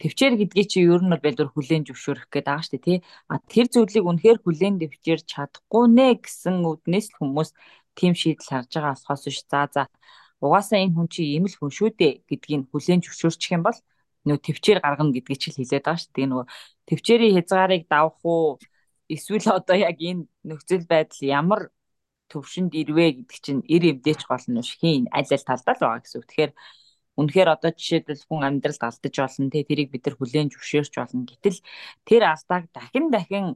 Төвчээр 0.01 0.35
гэдгийг 0.41 0.69
чи 0.73 0.79
ер 0.89 1.03
нь 1.05 1.13
бол 1.13 1.25
бэлдвэр 1.25 1.53
хүлээн 1.53 1.85
зөвшөөрөх 1.85 2.27
гэдэг 2.33 2.49
байгаа 2.49 2.65
шүү 2.65 2.73
дээ 2.73 2.87
тий. 2.89 2.99
А 3.29 3.37
тэр 3.53 3.67
зүйлийг 3.69 4.05
үнэхээр 4.09 4.39
хүлээн 4.41 4.77
дэвчээр 4.81 5.21
чадахгүй 5.29 5.85
нэ 5.93 6.07
гэсэн 6.25 6.57
үднээс 6.65 7.07
л 7.13 7.19
хүмүүс 7.21 7.51
тийм 7.93 8.13
шийдэл 8.17 8.49
харж 8.49 8.71
байгаа 8.73 8.97
болохоос 8.97 9.23
биш. 9.29 9.41
За 9.45 9.69
за 9.69 9.83
угаасаа 10.41 10.81
энэ 10.81 10.95
хүн 10.97 11.09
чи 11.13 11.23
ийм 11.37 11.45
л 11.45 11.57
хүн 11.57 11.73
шүү 11.77 11.91
дээ 12.01 12.13
гэдгийг 12.29 12.73
хүлээн 12.73 13.05
зөвшөөрчих 13.05 13.53
юм 13.57 13.63
бол 13.69 13.79
нөгөө 14.25 14.41
төвчээр 14.47 14.79
гаргана 14.81 15.13
гэдгийг 15.13 15.41
ч 15.41 15.45
л 15.53 15.59
хэлээд 15.61 15.85
байгаа 15.85 16.01
шүү 16.01 16.13
дээ. 16.17 16.29
Нөгөө 16.33 16.47
төвчээрийн 16.89 17.35
хязгаарыг 17.37 17.83
давах 17.93 18.19
уу 18.25 18.57
эсвэл 19.15 19.47
одоо 19.59 19.77
яг 19.77 19.99
энэ 20.01 20.25
нөхцөл 20.49 20.85
байдал 20.89 21.21
ямар 21.41 21.63
төвшөнд 22.31 22.73
ирвэ 22.73 23.07
гэдэг 23.21 23.39
чинь 23.45 23.63
ир 23.75 23.83
эвдээч 23.93 24.21
гол 24.31 24.45
нь 24.49 24.61
биш 24.61 24.73
хийн 24.81 25.05
аль 25.13 25.29
аль 25.35 25.47
талдаа 25.49 25.75
л 25.77 25.83
байгаа 25.83 26.01
гэсэн 26.05 26.19
үг. 26.21 26.29
Тэгэхээр 26.31 26.53
үнэхээр 27.21 27.49
одоо 27.55 27.71
жишээлбэл 27.77 28.25
хүн 28.27 28.43
амьдралд 28.49 28.83
алдаж 28.89 29.15
болно 29.21 29.53
те 29.53 29.61
тэрийг 29.69 29.89
бид 29.93 30.05
нар 30.07 30.17
хүлээн 30.17 30.49
зөвшөөрч 30.51 30.93
болно. 30.97 31.29
Гэтэл 31.29 31.59
тэр 32.09 32.23
алдааг 32.33 32.65
дахин 32.77 33.07
дахин 33.15 33.47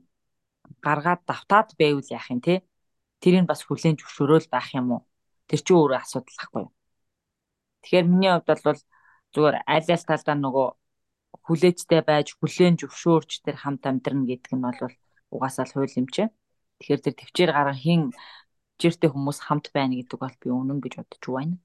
гаргаад 0.87 1.22
давтаад 1.29 1.68
байвал 1.81 2.09
яах 2.16 2.29
юм 2.35 2.40
те 2.44 2.55
тэрийг 3.22 3.46
бас 3.50 3.61
хүлээн 3.64 3.96
зөвшөөрөөл 3.98 4.48
байх 4.53 4.68
юм 4.79 4.87
уу? 4.94 5.03
Тэр 5.48 5.61
чинь 5.64 5.79
өөрөө 5.81 5.98
асуудал 6.05 6.38
ахгүй 6.44 6.62
юу? 6.66 6.72
Тэгэхээр 7.83 8.07
миний 8.12 8.33
хувьд 8.33 8.48
бол 8.64 8.81
зүгээр 9.35 9.57
аль 9.74 9.90
аль 9.94 10.09
талдаа 10.09 10.37
нөгөө 10.40 10.68
хүлээжтэй 11.46 12.00
байж 12.11 12.29
хүлээн 12.38 12.77
зөвшөөрч 12.81 13.31
тэр 13.44 13.57
хамт 13.62 13.85
амьдрна 13.90 14.24
гэдэг 14.29 14.53
нь 14.57 14.64
бол 14.64 14.81
угаасаа 15.35 15.64
л 15.66 15.74
хууль 15.74 15.98
юм 16.00 16.07
чи. 16.14 16.24
Тэгэхээр 16.79 17.00
тэр 17.05 17.14
төвчээр 17.18 17.50
гарга 17.57 17.77
хин 17.85 18.03
жиртэй 18.81 19.11
хүмүүс 19.11 19.38
хамт 19.46 19.66
байна 19.77 19.94
гэдэг 19.98 20.18
бол 20.20 20.37
би 20.42 20.48
үнэн 20.50 20.79
гэж 20.83 20.92
бодож 20.98 21.24
байна. 21.37 21.57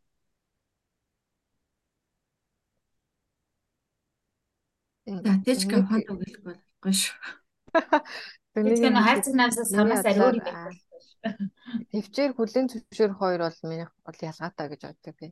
За 5.10 5.34
тийч 5.46 5.66
компанид 5.66 6.10
өгөх 6.14 6.38
болохгүй 6.46 6.94
шүү. 6.94 7.18
Тэгэхээр 8.54 8.98
хайрцаг 8.98 9.34
намсаас 9.34 9.70
санаас 9.74 10.06
ариур 10.06 10.38
юм 10.38 10.46
байна. 10.46 10.70
Төвчээр 11.92 12.32
хүлэн 12.38 12.68
зөвшөөрөх 12.70 13.18
хоёр 13.18 13.42
бол 13.46 13.60
миний 13.66 13.88
бол 14.06 14.20
ялгаатай 14.22 14.68
гэж 14.70 14.82
боддог 14.86 15.16
би. 15.18 15.28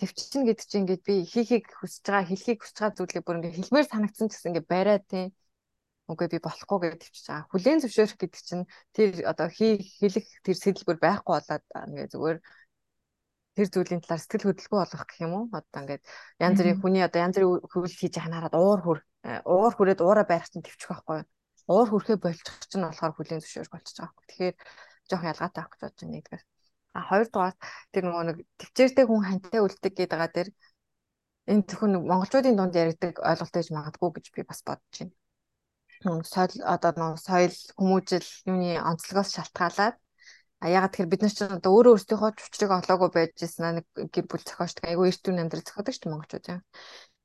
Төвчин 0.00 0.42
гэдэг 0.48 0.66
чинь 0.66 0.82
ингээд 0.84 1.02
би 1.06 1.14
хийхийг 1.28 1.66
хүсэж 1.78 2.04
байгаа, 2.08 2.30
хэлхийг 2.30 2.58
хүсэж 2.60 2.76
байгаа 2.80 2.96
зүйлээ 2.98 3.24
бүр 3.24 3.38
ингээд 3.38 3.58
хэлмээр 3.58 3.86
санагдсан 3.90 4.28
ч 4.28 4.32
гэсэн 4.32 4.50
ингээд 4.50 4.72
бариа 4.72 4.98
тийм 5.00 5.28
үгүй 6.10 6.26
би 6.32 6.38
болохгүй 6.42 6.78
гэж 6.82 6.94
төвчж 7.04 7.26
байгаа. 7.28 7.50
Хүлэн 7.52 7.80
зөвшөөрөх 7.84 8.18
гэдэг 8.18 8.42
чинь 8.42 8.64
тэр 8.96 9.10
одоо 9.30 9.48
хийх 9.52 9.86
хэлэх 10.00 10.26
тэр 10.44 10.56
сэтэл 10.58 10.86
бүр 10.88 10.98
байхгүй 10.98 11.32
болоод 11.36 11.64
ингээд 11.70 12.12
зүгээр 12.14 12.38
тэр 13.54 13.68
зүйлийн 13.70 14.00
талаар 14.02 14.22
сэтгэл 14.22 14.46
хөдлөлгүй 14.48 14.78
болгох 14.80 15.04
гэх 15.06 15.20
юм 15.24 15.32
уу? 15.36 15.44
Одоо 15.52 15.78
ингээд 15.84 16.02
янз 16.40 16.56
бүрийн 16.58 16.80
хүний 16.80 17.04
одоо 17.04 17.20
янз 17.20 17.36
бүрийн 17.36 17.60
хөвөл 17.70 17.96
хийж 18.00 18.14
яхад 18.18 18.34
хараад 18.34 18.54
уур 18.56 18.98
э, 18.98 19.09
уур 19.24 19.72
хүрээд 19.74 20.00
уураа 20.00 20.26
байрах 20.28 20.50
чинь 20.50 20.64
төвчих 20.64 20.88
байхгүй? 20.90 21.20
Уур 21.68 21.88
хүрхээ 21.90 22.18
болчих 22.20 22.56
чинь 22.70 22.84
болохоор 22.84 23.14
хүлийн 23.14 23.40
зөвшөөрөх 23.40 23.72
болчих 23.74 23.96
байгаа. 24.00 24.24
Тэгэхээр 24.28 24.56
жоох 25.10 25.24
ялгаатай 25.30 25.60
авах 25.60 25.72
гэж 25.76 25.80
бодож 25.82 26.00
байна 26.00 26.14
нэгдүгээр. 26.16 26.44
А 26.96 27.00
хоёрдугаар 27.08 27.56
тэр 27.92 28.04
нөгөө 28.08 28.24
нэг 28.26 28.38
төвчээртэй 28.58 29.04
хүн 29.06 29.22
хантай 29.28 29.60
үлдэг 29.62 29.92
гэдэг 29.94 30.10
байгаа 30.10 30.30
дээр 30.34 30.50
энэ 31.52 31.66
зөвхөн 31.68 31.92
монголчуудын 32.10 32.56
дунд 32.58 32.74
яригдаг 32.74 33.14
ойлголт 33.20 33.54
гэж 33.54 33.68
магадгүй 33.76 34.10
гэж 34.16 34.26
би 34.34 34.42
бас 34.48 34.60
бодож 34.66 34.96
байна. 34.98 35.14
Соёл 36.32 36.54
одоо 36.74 36.90
нөгөө 36.96 37.20
соёл 37.20 37.56
хүмүүжил 37.78 38.28
юуны 38.48 38.80
онцлогоос 38.90 39.30
шалтгаалаад 39.36 39.96
А 40.60 40.68
ягаад 40.68 40.92
тэгэхээр 40.92 41.12
бид 41.12 41.22
нар 41.24 41.32
ч 41.32 41.40
одоо 41.40 41.72
өөрөө 41.72 41.92
өөрсдийнхөө 41.96 42.30
чучрыг 42.36 42.70
олоогүй 42.76 43.10
байж 43.16 43.32
ирсэн 43.40 43.80
нэг 43.80 43.86
гэр 44.12 44.26
бүл 44.28 44.44
зохиолч 44.44 44.76
айгүй 44.84 45.08
эрт 45.08 45.24
үн 45.32 45.40
амьдрал 45.40 45.64
зохиодог 45.64 45.94
шүү 45.96 46.04
дээ 46.04 46.12
монголчууд 46.12 46.46
яа. 46.52 46.60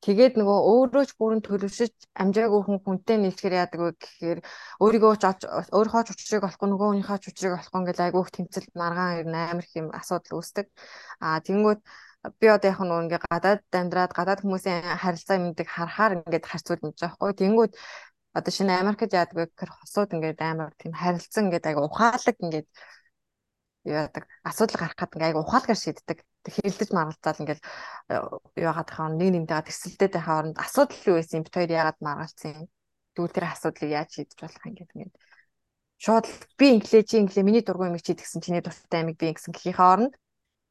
Тэгээд 0.05 0.37
нөгөө 0.37 0.59
өөрөө 0.69 1.03
ч 1.09 1.11
бүрэн 1.17 1.41
төлөвшөж 1.41 1.93
амжаагүй 2.21 2.61
хүн 2.61 2.77
хүнтэй 2.85 3.17
нийлэхээр 3.17 3.57
яадаг 3.57 3.81
вэ 3.81 3.91
гэхээр 3.97 4.39
өөрийгөө 4.83 5.13
ч 5.17 5.23
өөрийнхөө 5.73 6.03
ч 6.05 6.09
учрыг 6.13 6.45
олохгүй 6.45 6.69
нөгөө 6.69 6.87
хүнийхээ 6.93 7.19
ч 7.21 7.25
учрыг 7.33 7.53
олохгүй 7.57 7.79
ингээл 7.81 8.05
айгүйх 8.05 8.29
тэмцэл 8.29 8.67
маргаан 8.77 9.17
ирнэ 9.25 9.39
амар 9.49 9.65
их 9.65 9.73
юм 9.81 9.89
асуудал 9.97 10.37
үүсдэг. 10.37 10.69
Аа 11.25 11.41
тэгэнгүүт 11.41 11.81
би 12.39 12.45
одоо 12.53 12.69
яг 12.69 12.79
нөгөө 12.85 13.03
ингээ 13.05 13.21
гадаад 13.25 13.61
амьдраад 13.81 14.11
гадаад 14.13 14.41
хүмүүсийн 14.45 14.85
харилцаа 15.03 15.37
мэддэг 15.41 15.67
харахаар 15.73 16.11
ингээд 16.21 16.45
харьцуул 16.49 16.81
мэдэж 16.85 17.01
байгаа 17.01 17.17
хгүй. 17.17 17.33
Тэгэнгүүт 17.41 17.73
одоо 18.37 18.51
шинэ 18.53 18.73
Америкт 18.81 19.13
яадаг 19.19 19.35
вэ 19.37 19.45
гэхээр 19.49 19.71
хосууд 19.73 20.09
ингээд 20.15 20.39
амар 20.49 20.69
тийм 20.77 20.93
харилцан 20.93 21.49
ингээд 21.49 21.65
айгу 21.69 21.81
ухаалаг 21.89 22.37
ингээд 22.45 22.67
яадаг 23.85 24.23
асуудал 24.49 24.77
гаргахад 24.81 25.13
ингээ 25.15 25.29
айгу 25.29 25.41
ухаалгаар 25.41 25.79
шийддэг. 25.81 26.17
Хэрэлдэж 26.53 26.89
маргалцаад 26.93 27.41
ингээл 27.41 27.63
э, 28.13 28.15
яагаад 28.59 28.89
хаа 28.93 29.09
нэг 29.09 29.29
нэмтэйгээ 29.33 29.67
тэрсэлдээд 29.67 30.13
байхаа 30.15 30.37
оронд 30.41 30.57
асуудал 30.61 31.01
юу 31.09 31.15
байсан 31.17 31.43
бит 31.43 31.55
хоёр 31.55 31.71
яагаад 31.73 31.99
маргалцсан 32.05 32.51
юм. 32.59 32.67
Тэгвэл 33.15 33.35
тэр 33.35 33.45
асуудлыг 33.49 33.91
яаж 33.95 34.09
шийдэж 34.13 34.39
болох 34.41 34.63
юм 34.67 34.75
гэдэг 34.75 34.95
ингээд 34.95 35.15
шууд 36.03 36.25
би 36.59 36.65
инглээ 36.75 37.03
чи 37.07 37.15
инглээ 37.23 37.47
миний 37.47 37.63
дургүй 37.63 37.87
юм 37.89 37.97
чи 37.97 38.13
гэсэн 38.13 38.43
чиний 38.43 38.63
дуртай 38.63 38.99
амиг 39.01 39.17
би 39.17 39.31
гэсэн 39.31 39.55
гэхийнхээ 39.55 39.91
оронд 39.95 40.13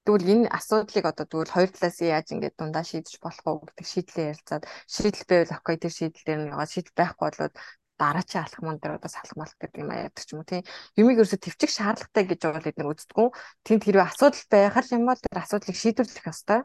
тэгвэл 0.04 0.32
энэ 0.32 0.52
асуудлыг 0.52 1.04
одоо 1.08 1.24
тэгвэл 1.24 1.54
хоёр 1.56 1.70
талаас 1.72 1.96
нь 2.00 2.12
яаж 2.12 2.26
ингээд 2.28 2.58
дундаа 2.60 2.84
шийдэж 2.84 3.14
болох 3.24 3.44
уу 3.48 3.64
гэдэг 3.64 3.86
шийдлээ 3.88 4.30
ярилцаад 4.36 4.64
шийдэл 4.94 5.24
байвал 5.28 5.56
окей 5.56 5.76
тэр 5.80 5.92
шийдэл 5.96 6.24
дээр 6.28 6.40
нь 6.44 6.52
яваад 6.52 6.70
шийдэл 6.72 6.98
байхгүй 7.00 7.24
болоод 7.24 7.54
дараачийн 7.98 8.44
алхман 8.44 8.78
дээр 8.78 8.96
одоо 8.98 9.10
салхамалт 9.12 9.56
гэдэг 9.60 9.80
юм 9.82 9.90
аяадаг 9.94 10.24
ч 10.26 10.30
юм 10.34 10.40
уу 10.42 10.48
тийм 10.50 10.62
юмыг 11.00 11.16
ерөөсө 11.22 11.38
төвчих 11.38 11.70
шаардлагатай 11.74 12.24
гэж 12.26 12.40
бол 12.44 12.68
эдгээр 12.68 12.90
үздэггүй 12.90 13.28
тэнд 13.66 13.82
хэрвээ 13.84 14.08
асуудал 14.10 14.44
байх 14.50 14.74
юм 14.90 15.04
бол 15.06 15.20
тэр 15.22 15.38
асуудлыг 15.42 15.76
шийдвэрлэх 15.78 16.26
ёстой. 16.32 16.60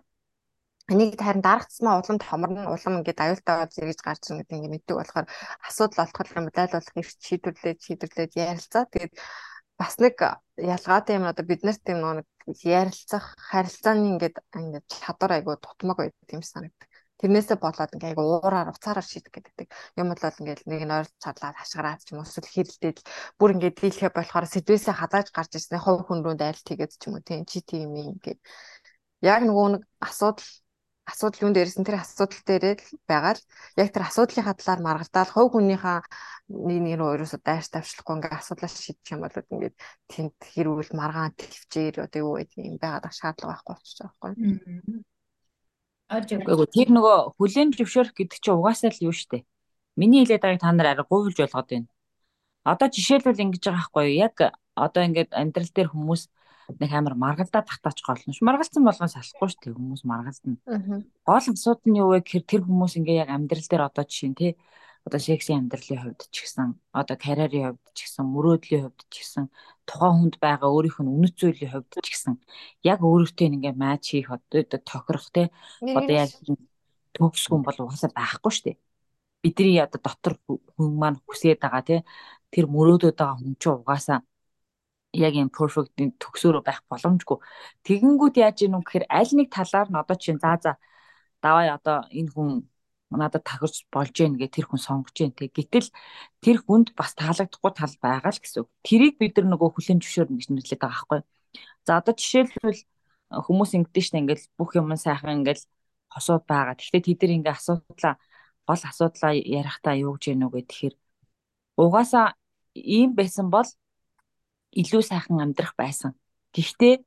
Энийг 0.90 1.22
харин 1.22 1.46
дараагцмаа 1.46 2.02
улам 2.02 2.18
томорно 2.18 2.74
улам 2.74 2.98
ингээд 3.00 3.22
аюултайгаар 3.22 3.70
зэрэгж 3.70 4.02
гарч 4.02 4.24
ирнэ 4.26 4.42
гэдэг 4.42 4.58
ингээд 4.58 4.74
мэддэг 4.74 4.96
болохоор 4.98 5.28
асуудал 5.68 6.02
олоход 6.02 6.28
юм 6.34 6.46
дайл 6.50 6.74
болох 6.74 6.96
их 6.98 7.10
шийдвэрлээд 7.26 7.78
шийдвэрлээд 7.86 8.34
ярилцаа. 8.34 8.84
Тэгээд 8.90 9.14
бас 9.78 9.94
нэг 10.02 10.16
ялгаатай 10.58 11.16
юм 11.22 11.30
одоо 11.30 11.46
бид 11.46 11.62
нарт 11.62 11.86
юм 11.94 12.02
нэг 12.18 12.28
ярилцах 12.66 13.26
харилцааны 13.38 14.18
ингээд 14.18 14.36
ингээд 14.58 14.86
чадвар 14.90 15.32
айгуу 15.38 15.56
тутмаг 15.62 15.98
байдаг 16.02 16.30
юм 16.34 16.42
санагдав. 16.42 16.89
Тэрнээсээ 17.20 17.58
болоод 17.60 17.94
ингээ 17.96 18.12
айгу 18.16 18.24
уураар 18.24 18.72
уцаараар 18.72 19.08
шийдэх 19.08 19.34
гэдэг. 19.36 19.68
Юм 20.00 20.08
бол 20.12 20.24
ингээл 20.24 20.64
нэг 20.72 20.82
нь 20.88 20.96
ойр 20.98 21.08
чадлаад 21.24 21.56
хашгираад 21.60 22.00
ч 22.00 22.16
юм 22.16 22.24
уу 22.24 22.28
эсвэл 22.28 22.48
хэрэлдээд 22.48 22.98
бүр 23.40 23.50
ингээ 23.60 23.74
дийлхэ 23.76 24.10
болохоор 24.16 24.48
сэдвээсээ 24.48 24.96
хазааж 24.96 25.28
гарч 25.36 25.52
ирсэн 25.60 25.84
хов 25.84 26.08
хүн 26.08 26.24
рүү 26.24 26.36
дайлт 26.40 26.64
хийгээд 26.64 26.96
ч 26.96 27.04
юм 27.12 27.20
уу 27.20 27.28
тийм 27.28 27.44
чи 27.44 27.60
тийм 27.60 27.92
юм 27.92 28.16
ингээд 28.16 28.40
яг 29.20 29.42
нөгөө 29.44 29.68
нэг 29.76 29.84
асуудал 30.00 30.48
асуудал 31.10 31.44
юун 31.44 31.56
дээрсэн 31.58 31.84
тэр 31.84 31.98
асуудал 32.00 32.42
дээрээ 32.46 32.76
л 32.78 32.88
байгаа 33.10 33.34
л 33.36 33.44
яг 33.82 33.90
тэр 33.92 34.04
асуудлынхаа 34.06 34.56
талаар 34.56 34.82
маргалдаал 34.86 35.32
хов 35.34 35.48
хүнийхээ 35.52 36.00
нэг 36.70 36.80
нэг 36.86 36.96
рүү 37.02 37.10
ерөөсө 37.18 37.38
дайрч 37.42 37.68
тавьчлахгүй 37.74 38.16
ингээ 38.16 38.40
асуудлаа 38.40 38.70
шийдчих 38.70 39.14
юм 39.18 39.22
бол 39.26 39.36
ингээд 39.36 39.76
тэнд 40.12 40.38
хэрүүл 40.54 40.92
маргаан 40.94 41.34
төвчээр 41.36 41.96
одоо 42.06 42.20
юу 42.22 42.34
гэдэг 42.38 42.64
юм 42.70 42.78
байгаад 42.78 43.10
шаардлага 43.10 43.52
байхгүй 43.54 43.74
болчих 43.74 43.98
жоох 43.98 44.16
байхгүй. 44.22 44.54
Үгүй 46.10 46.68
тэр 46.74 46.90
нөгөө 46.90 47.18
хүлэн 47.38 47.70
зөвшөөрөх 47.78 48.18
гэдэг 48.18 48.38
чинь 48.42 48.58
угаасаа 48.58 48.90
л 48.90 49.04
юу 49.10 49.14
штэ. 49.14 49.46
Миний 49.94 50.26
хэлээд 50.26 50.42
байгааг 50.42 50.62
та 50.62 50.74
нар 50.74 50.88
арай 50.98 51.06
говьлж 51.06 51.38
болгоод 51.38 51.70
байна. 51.70 51.88
Одоо 52.66 52.88
жишээлбэл 52.90 53.44
ингэж 53.46 53.64
байгаа 53.70 53.78
байхгүй 53.78 54.04
юу? 54.10 54.22
Яг 54.26 54.36
одоо 54.74 55.02
ингээд 55.06 55.32
амьдрал 55.38 55.70
дээр 55.70 55.90
хүмүүс 55.94 56.22
нэг 56.82 56.92
амар 56.94 57.14
маргалдаад 57.14 57.66
татаач 57.70 58.02
голно 58.02 58.34
ш. 58.34 58.42
Маргалцсан 58.42 58.84
болгоос 58.86 59.14
салахгүй 59.14 59.50
штэ 59.54 59.74
хүмүүс 59.74 60.02
маргалдана. 60.06 60.58
Гол 61.26 61.46
асуудал 61.46 61.90
нь 61.90 62.00
юу 62.02 62.14
вэ 62.14 62.26
гэхээр 62.26 62.46
тэр 62.46 62.62
хүмүүс 62.66 62.94
ингээ 62.98 63.22
яг 63.26 63.30
амьдрал 63.30 63.66
дээр 63.70 63.84
одоо 63.90 64.04
жишээ 64.06 64.30
нь 64.30 64.38
тий 64.38 64.52
одоо 65.10 65.20
сексийн 65.20 65.60
амьдралын 65.66 66.02
хувьд 66.02 66.22
ч 66.30 66.36
гэсэн 66.46 66.68
одоо 66.94 67.18
карьерийн 67.26 67.66
хувьд 67.74 67.86
ч 67.98 68.00
гэсэн 68.06 68.26
мөрөөдлийн 68.34 68.84
хувьд 68.86 69.02
ч 69.10 69.16
гэсэн 69.26 69.46
тухайн 69.90 70.16
хүнд 70.18 70.36
байгаа 70.46 70.70
өөрийнх 70.70 71.00
нь 71.02 71.14
үнэт 71.18 71.36
зүйлийн 71.40 71.74
хувьд 71.74 71.92
ч 72.06 72.08
гэсэн 72.14 72.34
яг 72.92 73.00
өөрөөтэй 73.02 73.48
ингээ 73.50 73.76
матч 73.84 74.04
хийх 74.14 74.30
одоо 74.30 74.80
тохирох 74.90 75.28
те 75.36 75.44
одоо 75.82 76.16
яг 76.24 76.32
төгсгүн 77.18 77.62
бол 77.66 77.78
угаасаа 77.84 78.12
байхгүй 78.14 78.52
шүү 78.54 78.66
дээ. 78.70 78.78
Бидний 79.44 79.80
одоо 79.82 80.00
дотор 80.06 80.34
хүн 80.78 80.90
маань 81.02 81.18
хүсээд 81.26 81.60
байгаа 81.64 81.84
те 81.90 81.96
тэр 82.54 82.66
мөрөөдөд 82.76 83.16
байгаа 83.18 83.38
хүн 83.42 83.56
чинь 83.62 83.78
угаасаа 83.82 84.20
яг 85.26 85.34
юм 85.42 85.50
perfect 85.50 85.98
төгсөөрөө 86.22 86.64
байх 86.66 86.82
боломжгүй. 86.92 87.38
Тэгэнгүүт 87.86 88.36
яаж 88.46 88.58
ийм 88.62 88.78
юм 88.78 88.84
гэхээр 88.86 89.06
аль 89.10 89.34
нэг 89.38 89.48
талаар 89.58 89.88
нь 89.90 90.00
одоо 90.02 90.18
чинь 90.24 90.42
заа 90.44 90.58
за 90.64 90.72
давай 91.42 91.68
одоо 91.78 91.98
энэ 92.20 92.32
хүн 92.34 92.50
надад 93.10 93.44
тахирч 93.44 93.90
болж 93.90 94.14
гэн 94.14 94.38
гэ 94.38 94.48
тэр 94.54 94.66
хүн 94.70 94.82
сонгож 94.82 95.16
гэн 95.18 95.34
тэг. 95.34 95.50
Гэтэл 95.58 95.90
тэр 96.44 96.58
хүнд 96.62 96.94
бас 96.94 97.18
таалагдахгүй 97.18 97.72
тал 97.74 97.96
байгаа 97.98 98.32
л 98.34 98.42
гэсэн 98.42 98.62
үг. 98.62 98.70
Тэрийг 98.86 99.16
бид 99.18 99.34
нар 99.38 99.48
нөгөө 99.58 99.70
хүлэн 99.74 100.00
зөвшөөрнө 100.02 100.38
гэж 100.38 100.48
нэрлэдэг 100.54 100.80
байгаа 100.82 100.94
байхгүй. 101.10 101.22
За 101.86 101.92
одоо 101.98 102.14
жишээлбэл 102.14 102.82
хүмүүс 103.34 103.72
ингэдэж 103.78 104.06
штэ 104.06 104.20
ингээл 104.22 104.46
бүх 104.58 104.72
юм 104.78 104.94
сайхан 104.94 105.42
ингээл 105.42 105.64
хосууд 106.14 106.44
байгаа. 106.46 106.78
Гэхдээ 106.78 107.02
тэд 107.02 107.22
нар 107.26 107.34
ингээ 107.38 107.56
асуудлаа 107.58 108.16
гол 108.70 108.84
асуудлаа 108.86 109.34
ярихдаа 109.34 109.96
юу 109.98 110.14
гэж 110.18 110.24
яануу 110.34 110.50
гэх 110.54 110.70
тэгэхээр 110.70 110.96
угаасаа 111.82 112.38
ийм 112.76 113.16
байсан 113.18 113.50
бол 113.50 113.70
илүү 114.82 115.02
сайхан 115.02 115.42
амьдрах 115.42 115.74
байсан. 115.78 116.14
Гэхдээ 116.54 117.02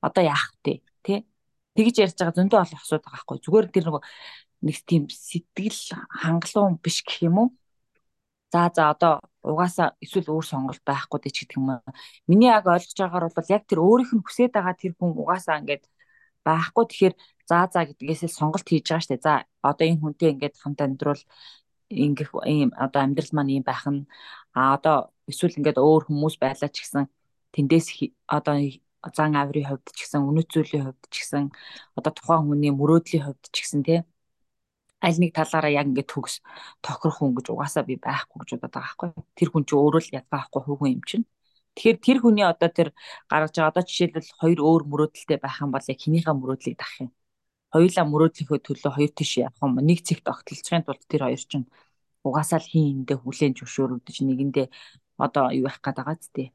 одоо 0.00 0.22
яах 0.24 0.52
вэ? 0.64 0.84
Тэ? 1.04 1.24
Тэгж 1.76 1.94
ярьж 2.04 2.16
байгаа 2.18 2.36
зөндөө 2.36 2.60
олон 2.60 2.80
асуудал 2.80 3.04
байгаа 3.04 3.16
байхгүй. 3.16 3.38
Зүгээр 3.44 3.66
тэр 3.72 3.84
нөгөө 3.88 4.02
нэг 4.66 4.76
тийм 4.88 5.02
сэтгэл 5.08 5.80
хангалуун 6.20 6.74
биш 6.82 7.02
гэх 7.06 7.22
юм 7.28 7.36
уу? 7.38 7.48
За 8.52 8.70
за 8.74 8.82
одоо 8.92 9.14
угаасаа 9.44 9.88
эсвэл 10.04 10.32
өөр 10.32 10.46
сонголт 10.52 10.82
байхгүй 10.88 11.18
дээ 11.20 11.34
ч 11.36 11.38
гэдэг 11.44 11.58
юм 11.60 11.68
аа. 11.70 11.82
Миний 12.30 12.48
яг 12.48 12.64
ойлгож 12.66 12.96
байгаагаар 12.96 13.36
бол 13.36 13.52
яг 13.56 13.62
тэр 13.68 13.80
өөрийнх 13.84 14.12
нь 14.16 14.24
хүсэж 14.24 14.50
байгаа 14.56 14.74
тэр 14.80 14.92
хүн 14.96 15.12
угаасаа 15.22 15.60
ингээд 15.60 15.84
байхгүй 16.46 16.84
тэгэхээр 16.88 17.14
за 17.48 17.56
за 17.72 17.80
гэдгээсээ 17.88 18.30
сонголт 18.38 18.66
хийж 18.68 18.86
байгаа 18.88 19.04
штэ. 19.04 19.24
За 19.26 19.32
одоо 19.68 19.84
энэ 19.88 20.00
хүнтэй 20.02 20.30
ингээд 20.32 20.54
хамт 20.62 20.80
амьдрал 20.80 21.22
ингэх 21.90 22.30
ийм 22.52 22.70
одоо 22.84 23.00
амьдрал 23.04 23.32
маань 23.36 23.52
ийм 23.54 23.64
байх 23.68 23.84
нь 23.92 24.08
а 24.56 24.60
одоо 24.76 24.96
эсвэл 25.30 25.56
ингээд 25.58 25.78
өөр 25.80 26.02
хүмүүс 26.08 26.34
байлаа 26.42 26.70
ч 26.72 26.76
гэсэн 26.84 27.04
тэндээс 27.54 27.86
одоо 28.36 28.54
зан 29.16 29.32
авирын 29.40 29.68
хувьд 29.68 29.86
ч 29.96 29.98
гэсэн 30.04 30.20
үнэт 30.28 30.48
зүйлийн 30.52 30.84
хувьд 30.84 31.02
ч 31.12 31.16
гэсэн 31.20 31.44
одоо 31.98 32.12
тухайн 32.16 32.44
хүний 32.48 32.72
мөрөөдлийн 32.74 33.24
хувьд 33.24 33.44
ч 33.54 33.56
гэсэн 33.62 33.80
тий 33.88 34.00
аль 35.04 35.18
нэг 35.22 35.30
талаараа 35.38 35.72
яг 35.72 35.86
ингээд 35.90 36.10
төгс 36.10 36.34
тохирох 36.82 37.18
хүн 37.18 37.34
гэж 37.38 37.46
угаасаа 37.54 37.84
би 37.86 37.94
байхгүй 37.96 38.38
гэж 38.42 38.50
бодоод 38.58 38.74
байгаа 38.74 38.86
байхгүй. 38.98 39.10
Тэр 39.38 39.48
хүн 39.52 39.64
чинь 39.68 39.78
өөрөө 39.78 40.02
л 40.02 40.14
ядгаахгүй 40.18 40.62
хүүхэн 40.66 40.94
юм 40.98 41.02
чинь. 41.06 41.24
Тэгэхээр 41.78 41.98
тэр 42.02 42.18
хүний 42.18 42.46
одоо 42.46 42.70
тэр 42.78 42.88
гаргаж 43.30 43.54
байгаа 43.54 43.70
одоо 43.70 43.84
жишээлбэл 43.86 44.30
хоёр 44.42 44.58
өөр 44.68 44.82
мөрөөдөлтэй 44.90 45.38
байх 45.38 45.56
юм 45.62 45.70
бол 45.70 45.86
яг 45.86 45.98
хинийхээ 46.02 46.34
мөрөөдлийг 46.34 46.76
дах 46.78 46.94
юм. 46.98 47.10
Хоёулаа 47.70 48.04
мөрөөдлийнхөө 48.10 48.58
төлөө 48.66 48.92
хоёр 48.96 49.10
тийш 49.14 49.32
явах 49.38 49.62
юм. 49.62 49.78
Нэг 49.88 49.98
цэгт 50.02 50.26
огтлцохын 50.26 50.82
тулд 50.82 51.04
тэр 51.06 51.22
хоёр 51.30 51.42
чинь 51.50 51.66
угаасаа 52.26 52.58
л 52.58 52.66
хин 52.70 52.84
эндээ 53.06 53.18
хүлэн 53.22 53.54
зөвшөөрөгдөж 53.54 54.16
нэгэндээ 54.26 54.66
одоо 55.24 55.44
юу 55.54 55.64
байх 55.70 55.78
гээд 55.78 55.96
байгаа 55.98 56.16
зү 56.18 56.50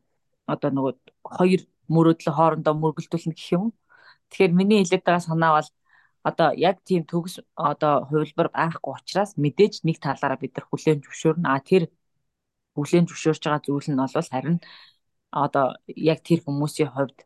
одоо 0.54 0.70
нөгөө 0.76 0.94
хоёр 1.38 1.62
мөрөөдлөө 1.96 2.34
хоорондоо 2.36 2.74
мөргөлдүүлнэ 2.76 3.36
гэх 3.36 3.50
юм. 3.56 3.72
Тэгэхээр 4.30 4.54
миний 4.60 4.80
хэлээд 4.84 5.04
байгаа 5.08 5.24
санаа 5.24 5.52
бол 5.58 5.70
одоо 6.30 6.50
яг 6.70 6.78
тийм 6.88 7.04
төгс 7.12 7.34
одоо 7.70 7.94
хувилбар 8.10 8.50
байхгүй 8.56 8.92
учраас 8.98 9.32
мэдээж 9.44 9.74
нэг 9.88 9.98
талаараа 10.06 10.40
бид 10.44 10.54
нар 10.56 10.66
хүлээн 10.68 11.00
зөвшөөрнө. 11.04 11.48
А 11.52 11.60
тэр 11.70 11.84
хүлээн 12.76 13.06
зөвшөөрч 13.08 13.42
байгаа 13.44 13.62
зүйл 13.66 13.90
нь 13.92 14.00
бол 14.00 14.30
харин 14.34 14.58
одоо 15.46 15.66
яг 16.12 16.20
тэр 16.28 16.40
хүмүүсийн 16.46 16.90
хувьд 16.96 17.18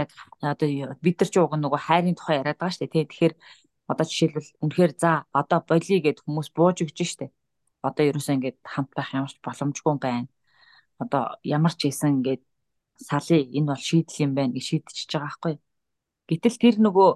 яг 0.00 0.08
одоо 0.40 0.68
бид 1.04 1.16
нар 1.20 1.30
ч 1.32 1.36
уг 1.38 1.52
нөгөө 1.54 1.80
хайрын 1.86 2.16
тухай 2.18 2.36
яриад 2.40 2.58
байгаа 2.58 2.74
шүү 2.74 2.88
дээ. 2.90 3.08
Тэгэхээр 3.10 3.34
одоо 3.90 4.04
жишээлбэл 4.08 4.50
үнэхээр 4.64 4.92
за 5.02 5.10
одоо 5.40 5.60
болиё 5.70 5.98
гэд 6.02 6.18
хүмүүс 6.24 6.48
бууж 6.56 6.76
өгч 6.84 6.98
штэ. 7.12 7.26
Одоо 7.86 8.04
ерөөсөө 8.10 8.34
ингээд 8.36 8.58
хамт 8.72 8.90
байх 8.96 9.10
ямарч 9.14 9.36
боломжгүй 9.44 9.94
байна. 10.00 10.28
Одоо 11.02 11.22
ямар 11.56 11.72
ч 11.76 11.80
хийсэн 11.86 12.10
ингээд 12.16 12.42
салъя 13.08 13.40
энэ 13.56 13.68
бол 13.70 13.82
шийдэл 13.88 14.22
юм 14.24 14.32
байна 14.34 14.54
гэж 14.56 14.64
шийдчихэж 14.70 15.10
байгаа 15.12 15.28
байхгүй. 15.28 15.54
Гэтэл 16.28 16.56
тэр 16.62 16.76
нөгөө 16.80 17.10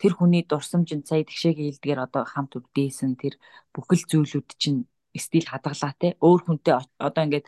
тэр 0.00 0.12
хүний 0.18 0.42
дурсамжинд 0.44 1.08
сая 1.08 1.24
тэгшээгийн 1.24 1.72
хэлдгээр 1.72 2.00
одоо 2.06 2.22
хамт 2.28 2.52
үдээсэн 2.58 3.16
тэр 3.16 3.34
бүхэл 3.72 4.04
зүйлүүд 4.10 4.48
чинь 4.60 4.84
стил 5.16 5.46
хадгалаа 5.48 5.92
те 5.96 6.08
өөр 6.20 6.40
хүнтэй 6.44 6.74
одоо 7.00 7.22
ингээд 7.24 7.46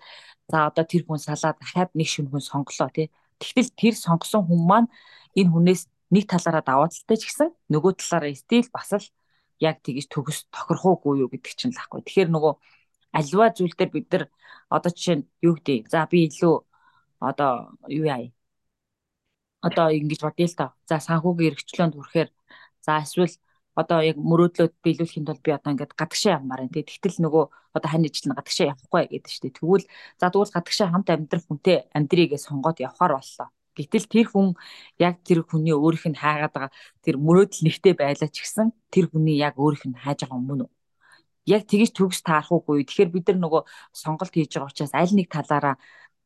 за 0.49 0.59
одоо 0.73 0.85
тэр 0.89 1.05
хүн 1.05 1.21
салаа 1.21 1.53
дахиад 1.53 1.93
нэг 1.93 2.09
шин 2.09 2.27
хүн 2.33 2.41
сонглоо 2.41 2.89
те 2.89 3.13
Тэгтэл 3.39 3.71
тэр 3.81 3.95
сонгосон 3.95 4.43
хүн 4.47 4.61
маань 4.71 4.89
энэ 5.39 5.51
хүнээс 5.55 5.83
нэг 6.15 6.25
талаараа 6.27 6.65
даваа 6.67 6.89
талтай 6.91 7.17
ч 7.21 7.23
гэсэн 7.31 7.49
нөгөө 7.71 7.93
талаараа 8.03 8.35
стил 8.35 8.67
бас 8.75 8.91
л 8.99 9.07
яг 9.63 9.77
тэгж 9.87 10.07
төгс 10.11 10.39
тохирохоогүй 10.55 11.15
юу 11.23 11.31
гэдэг 11.31 11.55
чинь 11.59 11.75
л 11.75 11.81
ахгүй. 11.83 12.03
Тэгэхээр 12.03 12.31
нөгөө 12.35 12.53
альва 13.19 13.47
зүйл 13.55 13.75
дээр 13.79 13.91
бид 13.95 14.07
нар 14.11 14.25
одоо 14.75 14.91
жишээ 14.91 15.17
нь 15.19 15.25
юу 15.47 15.55
гэдэг. 15.55 15.87
За 15.93 16.07
би 16.11 16.19
илүү 16.27 16.55
одоо 17.23 17.53
юу 17.87 18.07
яа. 18.11 18.27
Одоо 19.67 19.87
ингэж 19.91 20.21
бодъё 20.23 20.47
л 20.47 20.59
та. 20.59 20.67
За 20.89 20.97
санхүүгийн 21.07 21.51
эрхчлөөнд 21.55 21.95
хүрэхээр 21.97 22.31
за 22.85 22.93
эсвэл 23.03 23.35
одоо 23.81 23.99
яг 24.11 24.17
мөрөөдлөд 24.19 24.75
биелүүлэхийн 24.83 25.27
тулд 25.27 25.43
би 25.47 25.51
одоо 25.55 25.71
ингээд 25.75 25.95
гадагшаа 26.01 26.33
явмаар 26.39 26.61
байна. 26.67 26.75
Тэгтэл 26.75 27.23
нөгөө 27.23 27.45
одоо 27.77 27.89
хань 27.91 28.07
ижил 28.09 28.27
нь 28.31 28.39
гадагшаа 28.39 28.67
явахгүй 28.75 29.05
гэдэг 29.07 29.31
чинь 29.31 29.55
тэгвэл 29.55 29.87
за 30.19 30.27
тэгвэл 30.31 30.55
гадагшаа 30.57 30.89
хамт 30.91 31.09
амьдрах 31.15 31.47
хүнтэй 31.47 31.77
амьдрийгээ 31.95 32.41
сонгоод 32.43 32.79
явхаар 32.83 33.13
боллоо. 33.19 33.49
Гэтэл 33.79 34.07
тэр 34.11 34.27
хүн 34.35 34.47
яг 34.99 35.15
тэр 35.23 35.47
хүний 35.47 35.75
өөрийнх 35.79 36.07
нь 36.11 36.21
хаагаад 36.23 36.53
байгаа 36.55 36.73
тэр 37.07 37.17
мөрөөдөл 37.23 37.63
нэгтэй 37.67 37.95
байлаа 37.95 38.29
ч 38.35 38.37
гэсэн 38.43 38.75
тэр 38.91 39.07
хүний 39.11 39.39
яг 39.39 39.55
өөрийнх 39.63 39.87
нь 39.87 40.01
хааж 40.03 40.27
байгаа 40.27 40.39
юм 40.43 40.51
уу? 40.67 40.71
Яг 41.47 41.63
тэгэж 41.71 41.91
төгс 41.95 42.21
таарахгүй. 42.27 42.83
Тэгэхээр 42.83 43.11
бид 43.15 43.27
нар 43.31 43.39
нөгөө 43.45 43.63
сонголт 43.95 44.35
хийж 44.35 44.51
байгаа 44.59 44.71
учраас 44.75 44.93
аль 44.99 45.15
нэг 45.15 45.31
талаараа 45.31 45.79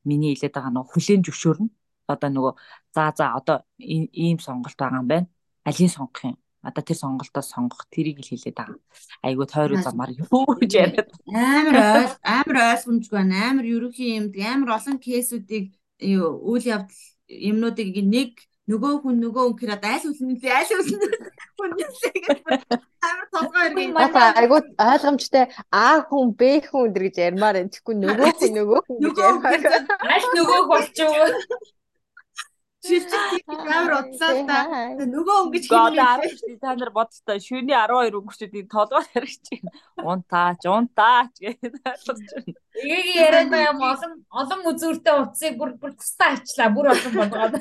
миний 0.08 0.32
хэлээд 0.32 0.56
байгаа 0.56 0.72
нөгөө 0.72 0.90
хүлээн 0.92 1.22
зөвшөөрнө. 1.28 1.68
Одоо 2.08 2.30
нөгөө 2.32 2.52
за 2.94 3.12
за 3.16 3.34
одоо 3.38 3.58
ийм 3.78 4.38
сонголт 4.38 4.76
байгаа 4.78 5.00
юм 5.00 5.08
байна. 5.08 5.28
Алийг 5.64 5.90
сонгох 5.90 6.24
юм? 6.24 6.36
одоо 6.62 6.82
тэр 6.82 6.96
сонголтоо 6.96 7.42
сонгох 7.42 7.86
тэрийг 7.90 8.22
л 8.22 8.28
хэлээд 8.30 8.54
байгаа. 8.54 8.78
Айгуу 9.26 9.46
тойроо 9.50 9.82
замаар 9.82 10.14
юу 10.14 10.46
гэж 10.62 10.72
яриад. 10.78 11.10
Амар 11.26 11.76
ойл 11.98 12.14
амар 12.22 12.56
ойлгомжгүй 12.70 13.18
байна. 13.18 13.50
Амар 13.50 13.66
ерөнхий 13.66 14.14
юмд 14.18 14.34
амар 14.38 14.78
олон 14.78 14.98
кейсүүдийг 15.02 15.74
үйл 15.98 16.64
явдал 16.74 17.02
юмнуудыг 17.26 17.90
нэг 18.06 18.46
нөгөө 18.70 18.94
хүн 19.02 19.16
нөгөө 19.18 19.42
хүн 19.42 19.58
хэрэг 19.58 19.82
айл 19.90 20.06
үлнэ 20.06 20.38
айл 20.38 20.70
үлнэ 20.78 21.06
хүн 21.58 21.70
амар 23.02 23.26
толгой 23.34 23.62
иргэн. 23.66 23.98
Айгуу 24.38 24.60
ойлгомжтой 24.78 25.44
А 25.66 26.06
хүн 26.06 26.30
Б 26.38 26.62
хүн 26.62 26.86
өдр 26.86 27.10
гэж 27.10 27.16
ярмаар 27.26 27.58
энэ 27.58 27.74
тэгэхгүй 27.74 27.94
нөгөө 27.98 28.30
хүн 28.38 28.52
нөгөө 28.54 28.80
хүн 28.86 28.98
гэж 29.02 29.16
ярмаар. 29.18 29.60
Аль 30.14 30.28
нөгөө 30.38 30.60
болчихоо 30.70 31.26
шилжих 32.82 33.46
амар 33.46 33.92
удлаа 34.00 34.32
та. 34.50 34.58
Нөгөө 34.98 35.36
өнгөч 35.46 35.64
хийлээ. 35.70 36.58
Та 36.62 36.74
нар 36.74 36.90
бодтой 36.90 37.38
шөнийн 37.38 37.78
12 37.78 38.18
өнгөчүүдийн 38.18 38.66
толгой 38.66 39.06
хэрэгч 39.14 39.46
унтаач 40.02 40.62
унтаач 40.66 41.32
гэдэг 41.38 41.78
ойлгож 41.78 42.20
байна. 42.26 42.58
Эгийн 42.72 43.18
яриад 43.22 43.48
байгаа 43.54 43.92
олон 43.94 44.12
олон 44.40 44.60
үзүүртэй 44.70 45.14
утсыг 45.22 45.54
бүр 45.60 45.70
бүр 45.78 45.92
тустаа 45.94 46.34
ачлаа 46.34 46.68
бүр 46.74 46.90
олон 46.90 47.12
болгоод. 47.20 47.54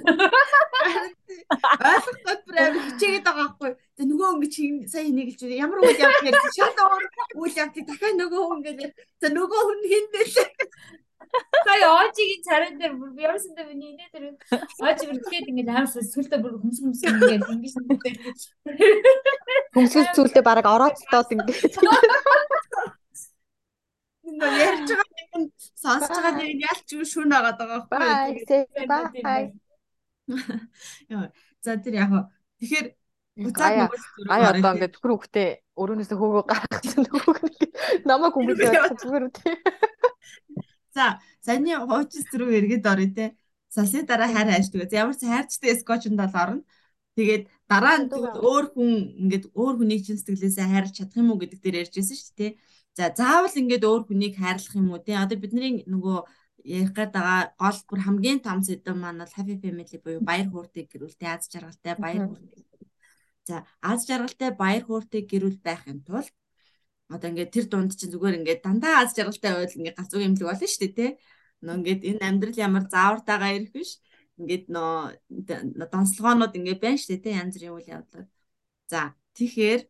Ойлгоход 1.92 2.42
бүр 2.48 2.58
амар 2.66 2.84
хичээгээд 2.88 3.26
байгаа 3.28 3.46
байхгүй. 3.46 3.72
За 3.98 4.04
нөгөө 4.10 4.28
өнгөч 4.34 4.56
сая 4.90 5.06
нэг 5.06 5.30
л 5.38 5.54
ямар 5.54 5.80
үйл 5.86 6.02
явдал 6.02 6.30
ярьж 6.32 6.56
шал 6.58 6.82
өөр 6.82 7.04
үйл 7.38 7.60
явдлыг 7.62 7.86
дахиад 7.86 8.18
нөгөө 8.18 8.42
хүн 8.50 8.62
гэдэг. 8.66 8.90
За 9.22 9.28
нөгөө 9.30 9.62
хүн 9.68 9.82
хин 9.92 10.06
бэлээ. 10.16 10.50
Сая 11.66 11.88
оожигийн 11.88 12.42
царай 12.44 12.72
дээр 12.76 12.94
бүр 13.00 13.12
дээр 13.16 13.68
миний 13.70 13.96
инээ 13.96 14.10
дээр 14.12 14.26
оожи 14.84 15.04
бүр 15.08 15.20
тэгээд 15.24 15.50
ингээд 15.52 15.72
аимсаа 15.72 16.04
сүлдө 16.04 16.38
бүр 16.44 16.54
хүмс 16.60 16.80
хүмс 16.84 17.02
ингээд 17.08 17.44
ингэж 17.48 17.74
хүмсгэл 19.76 20.16
сүлдө 20.16 20.42
бараг 20.44 20.68
орооцтоод 20.68 21.30
ингээд 21.36 21.76
Ингээ 24.32 24.52
ярьж 24.68 24.90
байгаа 24.96 25.12
нэг 25.18 25.30
нь 25.42 25.50
сонсож 25.76 26.16
байгаа 26.16 26.40
нэг 26.40 26.52
нь 26.56 26.64
ялч 26.72 26.88
юу 26.96 27.06
шүн 27.12 27.32
агаад 27.36 27.58
байгаа 27.60 27.80
байхгүй. 27.90 28.88
Бай. 28.88 29.44
Яа. 31.12 31.28
За 31.62 31.76
тэр 31.78 31.96
яг 32.00 32.12
тэгэхээр 32.60 32.88
буцаад 33.44 33.74
нөгөө 33.80 34.32
ая 34.32 34.52
одоо 34.52 34.72
ингээд 34.76 34.94
төхөр 34.96 35.12
хөхтэй 35.16 35.50
өрөөнөөсөө 35.80 36.18
хөөгөө 36.20 36.46
гаргасан 36.52 37.04
нөгөө 37.08 37.36
намайг 38.08 38.34
хүмбэл 38.36 38.60
зүгээр 39.02 39.24
үү. 39.26 39.34
За, 40.96 41.20
саяны 41.46 41.76
хуучин 41.88 42.24
рүү 42.40 42.52
эргээд 42.60 42.86
орё 42.92 43.08
те. 43.16 43.26
Салсны 43.72 44.04
дараа 44.04 44.28
хайр 44.28 44.50
хайшдаг. 44.52 44.92
Ямар 44.92 45.16
ч 45.16 45.24
хайрчтай 45.26 45.76
скотчнд 45.80 46.20
бол 46.20 46.36
орно. 46.44 46.64
Тэгээд 47.16 47.44
дараа 47.72 47.98
нь 48.04 48.08
өөр 48.12 48.66
хүн 48.76 48.92
ингээд 49.22 49.46
өөр 49.56 49.76
хүнийг 49.80 50.02
чин 50.06 50.18
сэтгэлээсээ 50.20 50.68
хайрлах 50.72 50.96
чадах 50.96 51.20
юм 51.20 51.32
уу 51.32 51.40
гэдэг 51.40 51.60
дээр 51.60 51.80
ярьж 51.84 51.94
байсан 51.96 52.18
шүү 52.20 52.36
дээ. 52.40 52.52
За 52.98 53.04
заавал 53.16 53.56
ингээд 53.62 53.84
өөр 53.88 54.04
хүнийг 54.08 54.36
хайрлах 54.40 54.76
юм 54.80 54.92
уу 54.92 55.00
те. 55.04 55.16
Одоо 55.16 55.38
бидний 55.40 55.84
нөгөө 55.88 56.18
ярих 56.64 56.92
гээд 56.96 57.12
байгаа 57.16 57.42
гол 57.60 57.80
бүр 57.90 58.00
хамгийн 58.06 58.40
том 58.46 58.60
сэдв 58.64 58.96
маань 58.96 59.22
бол 59.24 59.36
happy 59.38 59.56
family 59.64 59.98
буюу 60.04 60.22
баяр 60.30 60.48
хөөртэй 60.52 60.86
гэрүүлтэй 60.92 61.30
аз 61.32 61.50
жаргалтай 61.52 61.96
баяр 62.04 62.28
хөөртэй. 62.28 62.64
За 63.48 63.56
аз 63.82 64.00
жаргалтай 64.08 64.52
баяр 64.64 64.84
хөөртэй 64.86 65.22
гэрүүл 65.32 65.60
байхын 65.68 66.00
тулд 66.06 66.32
одоо 67.14 67.28
ингээд 67.32 67.54
тэр 67.56 67.66
дунд 67.68 67.92
чинь 68.00 68.12
зүгээр 68.14 68.40
ингээд 68.40 68.62
дандаа 68.66 69.04
аз 69.04 69.12
жаргалтай 69.16 69.52
байдал 69.54 69.80
ингээд 69.80 70.00
галзуу 70.00 70.26
юмлэг 70.26 70.48
болно 70.48 70.68
шүү 70.68 70.82
дээ 70.82 70.96
тий. 70.98 71.12
Нөө 71.66 71.76
ингээд 71.80 72.02
энэ 72.10 72.24
амьдрал 72.28 72.64
ямар 72.68 72.84
заавартайгаа 72.94 73.52
ирэх 73.58 73.72
биш. 73.76 73.92
Ингээд 74.40 74.66
нөө 74.76 74.96
донслогоонууд 75.94 76.58
ингээд 76.60 76.84
байна 76.84 77.00
шүү 77.00 77.12
дээ 77.12 77.24
тий 77.26 77.34
янз 77.36 77.54
бүрийн 77.56 77.76
үйл 77.76 77.94
явдлууд. 77.96 78.30
За 78.92 79.02
тэгэхээр 79.36 79.82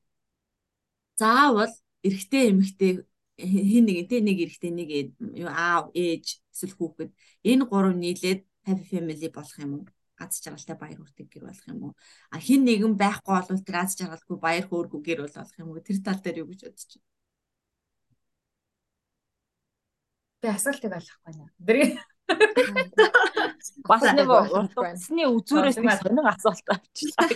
заавал 1.22 1.74
эрэгтэй 2.08 2.44
эмэгтэй 2.52 2.92
хин 3.38 3.86
нэг 3.86 3.98
тий 4.10 4.22
нэг 4.26 4.38
эрэгтэй 4.46 4.72
нэг 4.74 4.90
аав 5.50 5.94
ээж 5.94 6.26
эсвэл 6.54 6.76
хүүхэд 6.78 7.12
энэ 7.50 7.64
гурав 7.70 7.96
нийлээд 7.98 8.42
happy 8.66 8.86
family 8.92 9.28
болох 9.30 9.58
юм 9.62 9.74
уу? 9.78 9.86
аз 10.22 10.42
жаргалтай 10.44 10.78
баяр 10.78 11.00
хүрдэг 11.02 11.28
гэр 11.34 11.44
болох 11.50 11.68
юм 11.68 11.80
уу? 11.84 11.94
А 12.30 12.38
хин 12.46 12.62
нэгэн 12.66 12.94
байхгүй 12.98 13.34
бол 13.34 13.66
тэр 13.66 13.78
аз 13.82 13.98
жаргалгүй 13.98 14.38
баяр 14.38 14.66
хөөргүй 14.70 15.02
гэр 15.02 15.20
бол 15.26 15.36
болох 15.38 15.58
юм 15.62 15.70
уу? 15.72 15.86
Тэр 15.88 15.98
тал 16.06 16.22
дээр 16.22 16.42
юу 16.42 16.50
гэж 16.52 16.62
бодож 16.70 16.92
байна? 16.94 17.11
Би 20.42 20.48
асуултыг 20.50 20.92
ойлгохгүй 20.98 21.24
байна. 21.26 21.46
Дэрэг 21.62 21.92
Бас 23.86 24.04
нэг 24.16 24.28
байна. 24.28 24.66
урдцны 24.74 25.24
үзүүрээс 25.30 25.78
нэг 25.78 26.00
сонин 26.02 26.28
асуулт 26.28 26.68
авчлаа. 26.74 27.28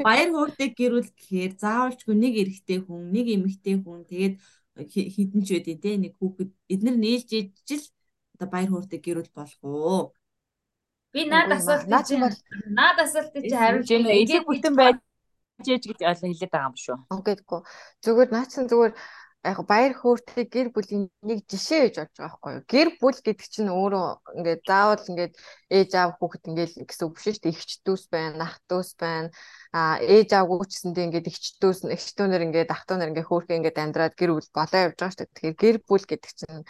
Баяр 0.06 0.30
хууртай 0.34 0.68
гэр 0.74 0.98
бүл 0.98 1.10
гэхээр 1.14 1.52
заавалчгүй 1.60 2.14
нэг 2.16 2.34
эрэгтэй 2.42 2.78
хүн, 2.82 3.10
нэг 3.14 3.26
эмэгтэй 3.38 3.76
хүн 3.78 4.02
тэгээд 4.08 4.34
хідэн 4.90 5.42
ч 5.44 5.48
байдیں۔ 5.60 5.78
те 5.78 5.90
нэг 6.00 6.12
хүүхэд 6.18 6.50
эднэр 6.72 6.96
нийлж 6.96 7.30
ижил 7.38 7.84
одоо 8.34 8.48
баяр 8.48 8.70
хууртай 8.72 8.98
гэр 8.98 9.20
бүл 9.20 9.34
болох 9.36 9.60
уу? 9.62 10.02
Би 11.12 11.26
наад 11.26 11.52
асуулт 11.54 11.86
чинь 12.06 12.24
наад 12.70 12.98
асуултыг 13.02 13.42
чи 13.44 13.54
хариулж 13.54 13.86
Жин 13.86 14.06
элэг 14.06 14.46
бүтэн 14.46 14.74
байж 14.78 14.96
ээж 15.66 15.84
гэж 15.90 16.00
ойлгоо 16.00 16.28
хэлээд 16.30 16.52
байгаа 16.54 16.70
юм 16.70 16.76
шүү. 16.78 16.98
үгээдгүй. 17.14 17.60
Зүгээр 18.00 18.30
наацсан 18.32 18.64
зүгээр 18.70 18.92
яг 19.40 19.58
баяр 19.64 19.96
хөөртэй 19.96 20.44
гэр 20.44 20.68
бүлийн 20.68 21.08
нэг 21.24 21.48
жишээ 21.48 21.88
гэж 21.88 21.94
болж 21.96 22.12
байгаа 22.12 22.28
байхгүй 22.28 22.52
юу? 22.60 22.64
Гэр 22.68 22.88
бүл 23.00 23.18
гэдэг 23.24 23.48
чинь 23.48 23.72
өөрөө 23.72 24.36
ингээд 24.36 24.62
заавал 24.68 25.08
ингээд 25.08 25.34
ээж 25.72 25.90
аав 25.96 26.12
хүүхэд 26.20 26.44
ингээд 26.52 26.72
гэсэн 26.84 27.04
үг 27.08 27.14
биш 27.16 27.24
шүү 27.24 27.40
дээ. 27.40 27.56
Эгч 27.56 27.70
дүүс 27.80 28.04
байна, 28.12 28.44
ах 28.44 28.60
дүүс 28.68 28.90
байна. 29.00 29.32
А 29.72 29.96
ээж 29.96 30.28
аавгүй 30.36 30.68
ч 30.68 30.72
гэсэндээ 30.76 31.06
ингээд 31.08 31.30
эгч 31.32 31.44
дүүс, 31.56 31.80
эгч 31.88 32.08
дүүнэр 32.20 32.44
ингээд 32.52 32.68
ах 32.68 32.84
дүүнэр 32.84 33.10
ингээд 33.16 33.28
хөөрхөн 33.32 33.58
ингээд 33.64 33.80
амьдраад 33.80 34.14
гэр 34.20 34.30
бүл 34.36 34.50
болоо 34.52 34.80
явж 34.84 34.96
байгаа 35.00 35.08
шүү 35.08 35.24
дээ. 35.24 35.32
Тэгэхээр 35.32 35.56
гэр 35.56 35.76
бүл 35.88 36.04
гэдэг 36.04 36.32
чинь 36.36 36.60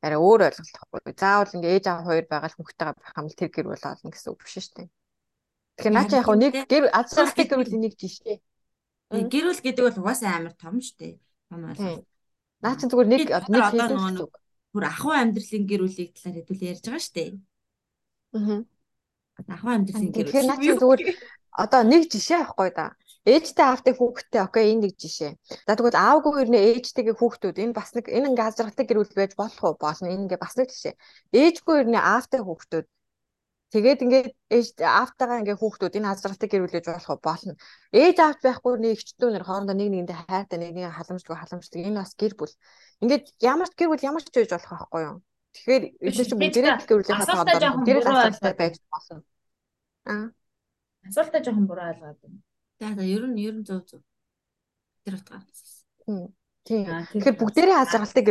арай 0.00 0.20
өөр 0.24 0.40
ойлголт 0.48 0.76
байхгүй 0.80 1.00
юу? 1.04 1.20
Заавал 1.20 1.54
ингээд 1.60 1.76
ээж 1.76 1.84
аав 1.92 2.04
хоёр 2.08 2.24
байгаа 2.24 2.48
л 2.48 2.56
хүүхэдтэйгээ 2.56 2.96
байх 3.04 3.16
юм 3.20 3.28
л 3.28 3.36
тэр 3.36 3.50
гэр 3.52 3.66
бүл 3.68 3.84
болно 3.84 4.08
гэсэн 4.08 4.30
үг 4.32 4.40
биш 4.40 4.54
шүү 4.64 4.76
дээ. 4.80 4.88
Тэгэхээр 5.76 5.92
наа 5.92 6.08
чи 6.08 6.16
яг 6.16 6.28
нэг 6.40 6.54
гэр 6.72 6.84
аз 6.88 7.06
жаргалтай 7.12 7.46
гэр 7.52 7.60
бүлийн 7.60 7.84
нэг 7.84 7.94
жишээ. 8.00 8.36
Гэр 9.12 9.44
бүл 9.44 9.60
гэдэг 9.60 9.84
бол 9.84 10.00
угаасаа 10.00 10.32
амар 10.40 10.54
том 10.56 10.80
штэ. 10.80 11.20
Том 11.52 11.68
ойлголт. 11.68 12.13
Наа 12.64 12.74
чи 12.80 12.88
зүгээр 12.88 13.08
нэг 13.12 13.22
нэг 13.28 14.24
үг. 14.24 14.32
Бүр 14.72 14.84
ахуй 14.88 15.14
амьдралын 15.20 15.64
гэр 15.68 15.82
бүлийг 15.84 16.10
талаар 16.16 16.36
хэдүүл 16.40 16.66
ярьж 16.72 16.84
байгаа 16.88 17.04
штэ. 17.04 17.24
Аа. 18.34 18.64
Ахуй 19.52 19.72
амьдралын 19.76 20.10
гэр 20.10 20.26
Тэгэхээр 20.32 20.48
наа 20.48 20.58
чи 20.58 20.72
зүгээр 20.72 21.02
одоо 21.54 21.82
нэг 21.84 22.02
жишээ 22.08 22.40
авахгүй 22.40 22.70
да. 22.72 22.96
Ээжтэй 23.24 23.64
аавтай 23.68 23.94
хүүхэдтэй 23.96 24.40
окей 24.42 24.64
энэ 24.72 24.82
нэг 24.84 24.94
жишээ. 25.00 25.32
За 25.64 25.76
тэгвэл 25.76 25.96
аавгүй 25.96 26.44
ирнэ 26.44 26.58
ээжтэйгээ 26.76 27.16
хүүхдүүд 27.16 27.56
энэ 27.62 27.76
бас 27.76 27.94
нэг 27.96 28.10
энэ 28.10 28.28
ингээ 28.32 28.48
азаргалтай 28.48 28.84
гэр 28.84 29.00
бүл 29.00 29.16
байж 29.16 29.32
болох 29.38 29.62
уу? 29.64 29.76
Болно. 29.80 30.12
Энэ 30.12 30.24
ингээ 30.28 30.40
бас 30.44 30.54
нэг 30.60 30.68
жишээ. 30.68 30.94
Ээжгүй 31.32 31.76
ирнэ 31.84 32.00
аавтай 32.00 32.40
хүүхдүүд 32.44 32.86
Тэгээд 33.74 34.04
ингээд 34.06 34.28
ээж 34.54 34.68
аавтайгаа 34.86 35.42
ингээ 35.42 35.58
хүүхдүүд 35.58 35.98
энэ 35.98 36.06
азаргалтай 36.14 36.46
гэр 36.46 36.62
бүл 36.62 36.76
байж 36.78 36.86
болох? 36.94 37.18
Болно. 37.18 37.54
Ээж 37.90 38.16
аавт 38.22 38.40
байхгүй 38.46 38.78
нэг 38.78 38.94
эгчтүү 38.94 39.28
нэр 39.34 39.42
хоорондоо 39.42 39.74
нэг 39.74 39.90
нэгэндээ 39.90 40.18
хайртай 40.30 40.58
нэг 40.62 40.70
нэг 40.78 40.94
халамжгүй 40.94 41.34
халамжтай 41.34 41.82
энэ 41.82 41.98
бас 41.98 42.14
гэр 42.14 42.38
бүл. 42.38 42.54
Ингээд 43.02 43.34
ямар 43.42 43.66
ч 43.66 43.74
гэр 43.74 43.90
бүл 43.90 44.06
ямар 44.06 44.22
ч 44.22 44.30
байж 44.30 44.54
болох 44.54 44.70
байхгүй 44.78 45.02
юу? 45.02 45.16
Тэгэхээр 45.58 45.84
эдгээр 46.06 46.28
чинь 46.30 46.38
бүгдээрээ 46.38 46.74
гэр 46.86 46.98
бүлийн 47.02 47.18
асуултаа 47.18 47.58
жоохон 47.58 47.82
бүгдээрээ 47.82 48.02
буруу 48.06 48.14
азаргалтай 48.14 48.52
ойлгоод 48.54 48.62
байж 48.62 48.74
болно. 48.94 49.16
Аа. 50.06 50.26
асуултаа 51.10 51.40
жоохон 51.42 51.66
буруу 51.66 51.86
ойлгоод 51.90 52.18
байна. 52.22 52.38
За 52.78 52.88
за 52.94 53.02
ер 53.02 53.24
нь 53.26 53.38
ер 53.42 53.54
нь 53.58 53.66
зөв 53.66 53.82
зөв. 53.90 54.02
Тэр 55.02 55.18
утгаар. 55.18 55.42
Тийм. 56.06 56.30
Тийм. 56.64 56.88
Тэгэхээр 57.12 57.36
бүгдээрээ 57.36 57.76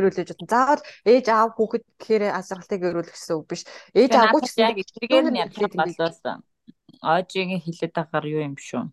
бүл 0.09 0.17
гэж 0.17 0.29
бодно. 0.33 0.49
Заавал 0.49 0.83
ээж 1.05 1.25
аав 1.29 1.53
хүүхэд 1.53 1.85
гэхээр 2.01 2.23
азаргалтай 2.33 2.77
гэр 2.81 2.97
бүл 2.97 3.13
гэсэн 3.13 3.33
үг 3.37 3.45
биш. 3.45 3.61
Ээж 3.93 4.11
аавгүй 4.17 4.41
ч 4.41 4.57
яг 4.57 4.73
гэсэн 4.73 5.05
эцгээр 5.05 5.27
нь 5.29 5.41
ядлах 5.45 5.73
болвол 5.77 6.41
Ожигийн 7.03 7.61
хэлээд 7.61 7.93
байгаагаар 7.93 8.25
юу 8.33 8.41
юм 8.41 8.55
шүү. 8.57 8.89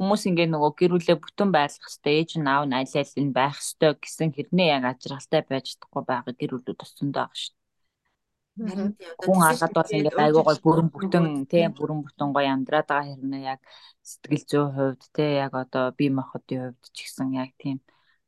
Хүмүүс 0.00 0.22
ингээ 0.32 0.48
нөгөө 0.50 0.72
гэр 0.80 0.92
бүлээ 0.96 1.18
бүтэн 1.20 1.50
байлгах 1.52 1.92
хэвээр 1.92 2.18
ээж 2.24 2.30
нь 2.40 2.48
аав 2.48 2.64
нь 2.66 2.74
аль 2.74 2.96
аль 2.96 3.14
нь 3.20 3.36
байх 3.36 3.56
хэвээр 3.60 3.96
гэсэн 4.00 4.28
хэрнээ 4.32 4.68
яг 4.76 4.84
ажралтай 4.88 5.42
байж 5.44 5.64
чадахгүй 5.76 6.02
байгаа 6.08 6.34
гэр 6.34 6.52
бүлүүд 6.56 6.78
тусандаа 6.80 7.28
байгаа 7.28 7.38
шүү. 7.38 7.54
Хүн 9.22 9.40
алгад 9.46 9.72
бол 9.76 9.94
ингээ 9.94 10.24
айгуу 10.24 10.44
гой 10.48 10.58
бүрэн 10.64 10.88
бүтэн 10.90 11.26
тийм 11.52 11.70
бүрэн 11.76 12.00
бүтэн 12.02 12.28
гой 12.32 12.46
амьдраад 12.48 12.88
байгаа 12.88 13.08
хэрнээ 13.12 13.42
яг 13.52 13.60
сэтгэл 14.08 14.44
зүйн 14.50 14.70
хувьд 14.74 15.02
тий 15.14 15.30
яг 15.44 15.52
одоо 15.62 15.84
бие 15.98 16.10
махбодын 16.16 16.60
хувьд 16.72 16.84
ч 16.96 16.96
гэсэн 17.04 17.28
яг 17.36 17.52
тийм 17.60 17.78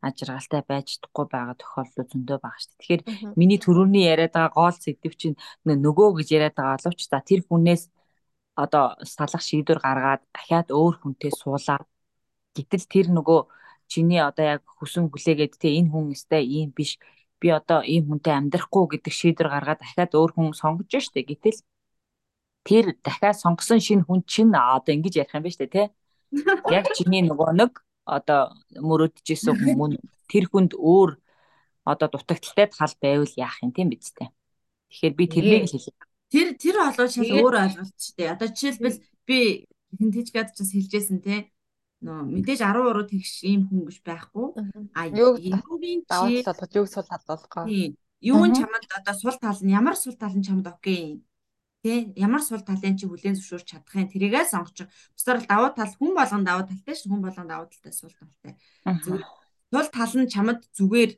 ажиргалтай 0.06 0.62
байж 0.70 0.86
чадахгүй 0.92 1.26
байгаа 1.32 1.56
тохиолдол 1.62 2.10
зөндөө 2.12 2.38
байгаа 2.42 2.60
шүү 2.62 2.70
дээ. 2.72 2.80
Тэгэхээр 2.80 3.02
миний 3.38 3.60
төрөний 3.62 4.04
яриад 4.12 4.32
байгаа 4.34 4.56
гол 4.58 4.76
сэдв 4.76 5.14
чинь 5.20 5.36
нөгөө 5.64 6.08
гэж 6.18 6.28
яриад 6.36 6.56
байгаа 6.58 6.78
боловч 6.82 7.00
за 7.06 7.18
тэр 7.28 7.40
хүнээс 7.46 7.82
одоо 8.64 8.84
салах 9.14 9.42
шийдвэр 9.48 9.80
гаргаад 9.86 10.22
дахиад 10.34 10.68
өөр 10.78 10.94
хүнтэй 11.00 11.32
суулаа. 11.32 11.80
Гэтэл 12.56 12.84
тэр 12.92 13.06
нөгөө 13.16 13.40
чиний 13.92 14.20
одоо 14.20 14.44
яг 14.54 14.62
хүсэн 14.78 15.08
хүлээгээд 15.08 15.54
те 15.62 15.68
энэ 15.78 15.90
хүн 15.92 16.12
өстэй 16.12 16.42
ийм 16.56 16.70
биш 16.76 16.98
би 17.40 17.48
одоо 17.58 17.80
ийм 17.82 18.04
хүнтэй 18.08 18.34
амьдрахгүй 18.36 18.84
гэдэг 18.92 19.12
шийдвэр 19.20 19.48
гаргаад 19.52 19.80
дахиад 19.80 20.12
өөр 20.18 20.30
хүн 20.34 20.48
сонгож 20.60 20.92
штэ. 20.92 21.24
Гэтэл 21.30 21.58
тэр 22.68 22.84
дахиад 23.06 23.36
сонгосон 23.42 23.80
шинэ 23.86 24.04
хүн 24.06 24.20
чинь 24.32 24.52
одоо 24.54 24.92
ингэж 24.94 25.14
ярих 25.22 25.34
юм 25.36 25.44
ба 25.44 25.50
штэ 25.50 25.66
те. 25.74 25.82
Яг 26.78 26.86
чиний 26.96 27.22
нөгөө 27.24 27.50
нэг 27.60 27.72
одоо 28.04 28.54
мөрөөдөжсэн 28.76 29.56
хүмүүн 29.56 29.98
тэр 30.30 30.44
хүнд 30.50 30.72
өөр 30.74 31.18
одоо 31.84 32.08
дутагдaltaй 32.10 32.66
тал 32.70 32.94
байвал 33.02 33.32
яах 33.36 33.58
юм 33.62 33.72
тийм 33.74 33.90
биз 33.90 34.14
дээ. 34.14 34.30
Тэгэхээр 34.90 35.14
би 35.18 35.24
тэрнийг 35.26 35.64
л 35.66 35.74
хэлээ. 35.74 35.96
Тэр 36.32 36.48
тэр 36.56 36.76
олоо 36.82 37.06
шал 37.10 37.30
өөр 37.30 37.54
ойлголт 37.62 37.96
ч 37.98 38.14
дээ. 38.16 38.32
Одоо 38.34 38.48
жишээлбэл 38.50 38.98
би 39.26 39.38
хинтэжгээд 39.98 40.48
ч 40.54 40.58
бас 40.62 40.70
хэлжсэн 40.72 41.18
те. 41.22 41.36
Нөө 42.02 42.18
мэдээж 42.42 42.60
10 42.66 42.82
уруу 42.90 43.06
тэгш 43.06 43.46
ийм 43.46 43.70
хүн 43.70 43.86
биш 43.86 44.02
байхгүй. 44.02 44.46
А 44.98 45.06
Юуг 45.06 45.38
юугийн 45.38 46.02
даваад 46.06 46.30
чи 46.34 46.42
толгод 46.42 46.72
юг 46.74 46.86
сул 46.90 47.06
хадгалгаа. 47.06 47.66
тийм 47.70 47.94
юу 48.22 48.42
нь 48.46 48.54
чамд 48.54 48.86
одоо 48.90 49.14
сул 49.14 49.36
тал 49.38 49.58
нь 49.62 49.74
ямар 49.74 49.94
сул 49.98 50.14
тал 50.18 50.34
нь 50.34 50.42
чамд 50.42 50.66
окей. 50.66 51.22
Тэ 51.82 52.14
ямар 52.14 52.42
сул 52.46 52.62
талын 52.62 52.94
чи 52.94 53.10
хүлээн 53.10 53.34
зөвшөөрч 53.34 53.66
чадах 53.66 53.94
юм 53.98 54.06
тэрийгээ 54.06 54.46
сонгочих. 54.46 54.86
Бусдаар 55.18 55.42
давуу 55.42 55.70
тал 55.74 55.90
хүн 55.98 56.14
болгон 56.14 56.46
давуу 56.46 56.64
талтай 56.70 56.94
ш 56.94 57.10
хүн 57.10 57.18
болгон 57.18 57.50
давуу 57.50 57.66
талтай 57.66 57.90
сул 57.90 58.14
талтай. 58.14 58.54
Зүгээр 58.86 59.26
сул 59.74 59.88
тал 59.90 60.14
нь 60.14 60.30
чамд 60.30 60.62
зүгээр 60.78 61.10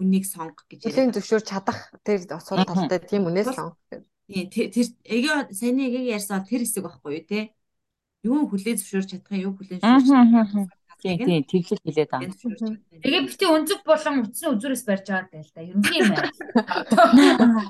хүнийг 0.00 0.24
сонгох 0.24 0.64
гэж 0.64 0.88
Хүлээн 0.88 1.12
зөвшөөрч 1.12 1.46
чадах 1.52 1.92
тэр 2.08 2.24
сул 2.40 2.64
талтай 2.64 2.98
тийм 3.04 3.28
үнээс 3.28 3.52
сонгох 3.52 3.76
гэдэг. 3.92 4.08
Тийм 4.48 4.70
тэр 4.72 4.86
эгээ 5.04 5.36
саяны 5.52 5.82
эгийг 5.92 6.06
ярьсан 6.16 6.40
тэр 6.48 6.64
хэсэг 6.64 6.88
байхгүй 6.88 7.12
юу 7.20 7.24
те. 7.28 7.40
Юу 8.24 8.48
хүлээн 8.48 8.80
зөвшөөрч 8.80 9.08
чадах 9.12 9.32
юм 9.36 9.52
юу 9.52 9.52
хүлээн 9.60 9.84
зөвшөөрч 9.84 10.08
чадах 10.08 10.87
Тийм 10.98 11.14
тийм 11.22 11.42
тэглэл 11.46 11.78
хэлээд 11.86 12.10
байгаа. 12.10 12.34
Тэгээ 12.98 13.22
бити 13.30 13.46
өнцөг 13.46 13.80
болон 13.86 14.14
утасны 14.26 14.50
үзүүрээс 14.58 14.82
барьж 14.82 15.06
байгаа 15.06 15.30
даа 15.30 15.42
л 15.46 15.52
да. 15.54 15.62
Ер 15.62 15.76
нь 15.78 15.86
тийм. 15.86 16.06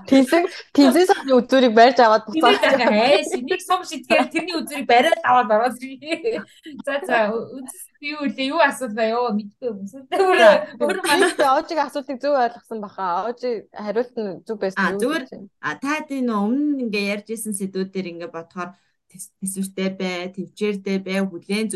Тэнцэн 0.08 0.42
тэнцэн 0.72 1.04
сарны 1.08 1.32
үзүүрийг 1.36 1.74
барьж 1.76 1.98
аваад 2.00 2.24
буцаад 2.24 2.56
нэг 2.88 3.60
сум 3.60 3.84
шидгээр 3.84 4.32
тэрний 4.32 4.56
үзүүрийг 4.56 4.88
бариад 4.88 5.20
аваад 5.28 5.50
ороод 5.52 5.76
ирээ. 5.76 6.40
За 6.88 6.94
за 7.04 7.16
үзс 7.36 7.76
юу 8.00 8.24
үлээ 8.24 8.48
юу 8.48 8.60
асуулт 8.64 8.96
бай 8.96 9.12
ёо 9.12 9.28
мэдгүй 9.36 9.68
юм. 9.76 9.84
Сүлдээ 9.84 10.18
өөр 10.24 10.40
өөр 10.80 10.96
Гэхдээ 11.04 11.52
оожиг 11.52 11.78
асуултыг 11.84 12.18
зөв 12.24 12.32
ойлгосон 12.32 12.80
баха. 12.80 13.28
Оожи 13.28 13.68
хариулт 13.76 14.14
нь 14.16 14.40
зөв 14.48 14.56
байсан 14.56 14.80
А, 14.80 14.96
зүгээр. 14.96 15.24
А 15.60 15.76
та 15.76 16.00
тийм 16.08 16.32
өмнө 16.32 16.88
ингээ 16.88 17.10
ярьж 17.12 17.28
исэн 17.36 17.52
сэдвүүдээр 17.52 18.06
ингээ 18.16 18.30
бодохоор 18.32 18.72
тэс- 19.12 19.32
тэсвэртэй 19.40 19.90
бай, 20.00 20.32
төвчээртэй 20.32 20.98
бай, 21.04 21.20
хүлээн 21.26 21.68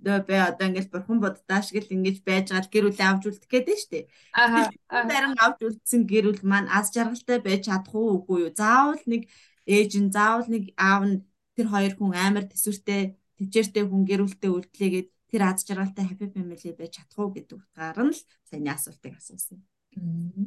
зөвшөөртэй 0.00 0.24
бай. 0.26 0.40
Одоо 0.48 0.66
ингээл 0.68 0.92
бурхан 0.92 1.18
буддаа 1.20 1.60
шиг 1.62 1.84
л 1.84 1.94
ингэж 1.94 2.16
байж 2.24 2.48
байгаа 2.48 2.64
л 2.64 2.72
гэр 2.72 2.84
бүлээ 2.88 3.08
авч 3.10 3.22
үлдэх 3.28 3.50
гээд 3.50 3.68
нь 3.68 3.80
штэ. 3.84 4.00
аа 4.32 5.04
Барин 5.04 5.36
авч 5.36 5.58
үлдсэн 5.60 6.02
гэр 6.08 6.24
бүл 6.32 6.42
маань 6.44 6.68
аз 6.72 6.88
жаргалтай 6.94 7.38
байж 7.44 7.68
чадах 7.68 7.94
уу 7.94 8.24
үгүй 8.24 8.38
юу? 8.48 8.52
Заавал 8.56 9.04
нэг 9.04 9.28
ээж 9.68 9.92
нь, 10.00 10.12
заавал 10.12 10.48
нэг 10.48 10.72
аав 10.80 11.02
нь 11.04 11.16
тэр 11.54 11.66
хоёр 11.68 11.92
хүн 11.96 12.16
амар 12.16 12.44
тэсвэртэй, 12.48 13.20
төвчээртэй 13.36 13.84
хүн 13.84 14.02
гэр 14.08 14.20
бүлтэй 14.24 14.50
үлдлээгээд 14.50 15.08
тэр 15.30 15.42
аз 15.46 15.62
жаргалтай 15.68 16.04
happy 16.08 16.26
family 16.32 16.72
байж 16.72 16.92
чадах 16.96 17.18
уу 17.20 17.30
гэдэг 17.36 17.56
утгаар 17.60 17.98
нь 18.00 18.14
л 18.16 18.20
саяны 18.48 18.70
асуултыг 18.72 19.14
асуусан. 19.20 19.60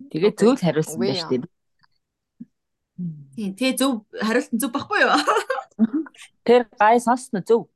Тэгээ 0.09 0.33
зөв 0.33 0.57
хариулсан 0.59 0.97
Үгүй 0.97 1.07
байж 1.13 1.21
яа. 1.23 1.29
тийм. 1.31 1.43
Тэгээ 3.57 3.77
зөв 3.79 3.91
хариулт 4.11 4.51
нь 4.51 4.61
зөв 4.61 4.71
баггүй 4.73 4.99
юу? 5.05 5.13
Тэр 6.43 6.67
гай 6.79 6.99
сонсно 6.99 7.39
зөв. 7.41 7.71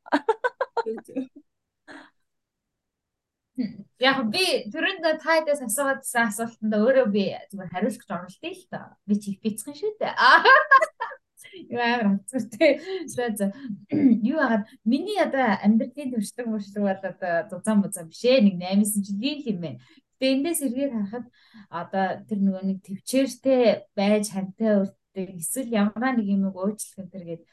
Яг 3.58 4.20
би 4.34 4.44
түрүүнд 4.74 5.06
таадаас 5.24 5.62
асуугаадсан 5.66 6.30
асуултанд 6.30 6.74
өөрөө 6.78 7.08
би 7.10 7.24
зүгээр 7.50 7.72
хариулах 7.74 7.98
гэж 7.98 8.12
оролдъё 8.14 8.52
л 8.54 8.66
та. 8.70 8.82
Би 9.10 9.16
чиг 9.18 9.42
бицхэн 9.42 9.74
шүү 9.74 9.94
дээ. 9.98 10.14
Аа. 10.14 10.46
Юу 11.74 11.82
амар 11.82 12.22
хэцүүтэй. 12.22 12.72
За 13.10 13.30
за. 13.34 13.46
Юу 13.90 14.38
хагаад 14.38 14.70
миний 14.86 15.18
одоо 15.18 15.58
амьдралын 15.66 16.14
төршлөг 16.14 16.46
мөршлөг 16.46 16.84
бол 16.86 17.02
одоо 17.02 17.34
зузаан 17.50 17.82
бузаан 17.82 18.10
биш 18.14 18.22
ээ. 18.30 18.46
Нэг 18.46 18.56
8-9 18.62 19.02
жилийн 19.10 19.42
юм 19.50 19.60
байна. 19.66 19.82
Гэтэ 20.18 20.26
эндээс 20.34 20.62
эргээд 20.66 20.94
харахад 20.94 21.26
одоо 21.74 22.06
тэр 22.30 22.40
нөгөө 22.46 22.64
нэг 22.70 22.78
төвчээртэй 22.86 23.90
байж 23.98 24.26
хантай 24.34 24.86
үлддэг 24.86 25.30
эсвэл 25.42 25.74
ямар 25.74 26.14
нэг 26.14 26.28
юм 26.30 26.46
уучлах 26.54 26.98
энэ 27.02 27.14
төр 27.14 27.26
гээд 27.26 27.44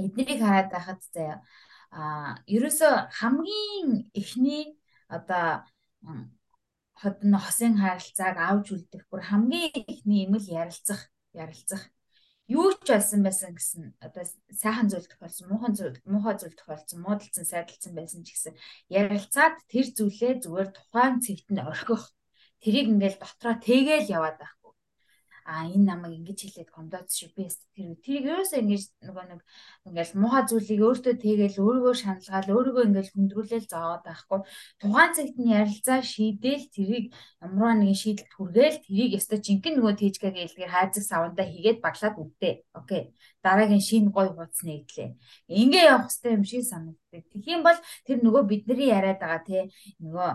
эднийг 0.00 0.40
хараад 0.40 0.68
байхад 0.72 1.00
заяа 1.12 1.40
а 1.92 2.40
ерөөсө 2.48 2.88
хамгийн 3.20 4.08
эхний 4.16 4.80
одоо 5.16 5.46
м, 6.08 6.22
хот 7.00 7.18
н 7.30 7.34
хосын 7.44 7.74
харилцааг 7.82 8.36
авч 8.48 8.66
үлдэх 8.74 9.02
бүр 9.10 9.22
хамгийн 9.28 9.84
эхний 9.92 10.20
юм 10.26 10.34
л 10.40 10.46
ярилцах 10.60 11.00
ярилцах 11.42 11.82
юу 12.52 12.68
ч 12.84 12.86
болсон 12.92 13.20
байсан 13.24 13.50
гэсэн 13.56 13.82
одоо 14.06 14.24
сайхан 14.62 14.86
зүйл 14.90 15.06
тохиолсон, 15.08 15.46
муухан 15.48 15.72
зүйл, 15.78 15.98
муухай 16.04 16.36
зүйл 16.38 16.56
тохиолсон, 16.58 16.98
муудалцсан, 17.04 17.46
сайдалцсан 17.48 17.92
байсан 17.96 18.20
ч 18.26 18.28
гэсэн 18.34 18.54
ярилцаад 18.90 19.56
тэр 19.72 19.86
зүйлээ 19.96 20.32
зүгээр 20.44 20.68
тухайн 20.74 21.22
цэгтэнд 21.24 21.64
орхих. 21.64 22.04
Тэрийг 22.62 22.86
ингээл 22.92 23.18
дотроо 23.22 23.54
тэгээл 23.62 24.12
яваад 24.16 24.36
байх 24.38 24.54
а 25.44 25.66
энэ 25.66 25.86
намайг 25.90 26.14
ингэж 26.18 26.38
хэлээд 26.42 26.70
комдоц 26.70 27.08
шиг 27.12 27.34
би 27.34 27.50
тэр 27.74 27.98
тэрийг 28.04 28.24
ерөөсөө 28.30 28.58
ингэж 28.62 28.82
нөгөө 29.06 29.24
нэг 29.30 29.40
ингээл 29.88 30.12
муухай 30.22 30.44
зүйлийг 30.46 30.80
өөртөө 30.86 31.14
тэгээл 31.18 31.62
өөрийгөө 31.64 31.94
шаналгаал 31.98 32.48
өөрийгөө 32.54 32.84
ингээл 32.86 33.12
хүндрүүлэл 33.12 33.66
зовоод 33.66 34.02
байхгүй. 34.06 34.40
Тухайн 34.80 35.12
цагт 35.16 35.36
нь 35.40 35.52
ярилцаа 35.58 35.98
шийдээл 36.02 36.66
тэрийг 36.74 37.04
ямарваа 37.42 37.74
нэгэн 37.80 37.98
шийдэлд 38.02 38.32
хүргээл 38.36 38.78
тэрийг 38.86 39.10
ёстой 39.18 39.38
жинхэнэ 39.42 39.76
нөгөө 39.78 39.94
тэжгээгээ 39.98 40.46
илгээр 40.46 40.72
хайзаг 40.72 41.04
савандаа 41.10 41.46
хийгээд 41.50 41.78
баглаад 41.82 42.16
үтээ 42.22 42.54
окей. 42.78 43.02
Дараагийн 43.42 43.82
шинэ 43.82 44.14
гой 44.14 44.28
хуудас 44.30 44.62
нэгдлээ. 44.62 45.10
Ингээ 45.50 45.84
явах 45.90 46.06
хэрэгтэй 46.06 46.32
юм 46.38 46.44
шиг 46.46 46.62
санагддаг. 46.62 47.24
Юм 47.42 47.60
бол 47.66 47.78
тэр 48.06 48.18
нөгөө 48.22 48.42
бидний 48.46 48.88
яриад 48.94 49.18
байгаа 49.18 49.42
те 49.42 49.58
нөгөө 49.98 50.30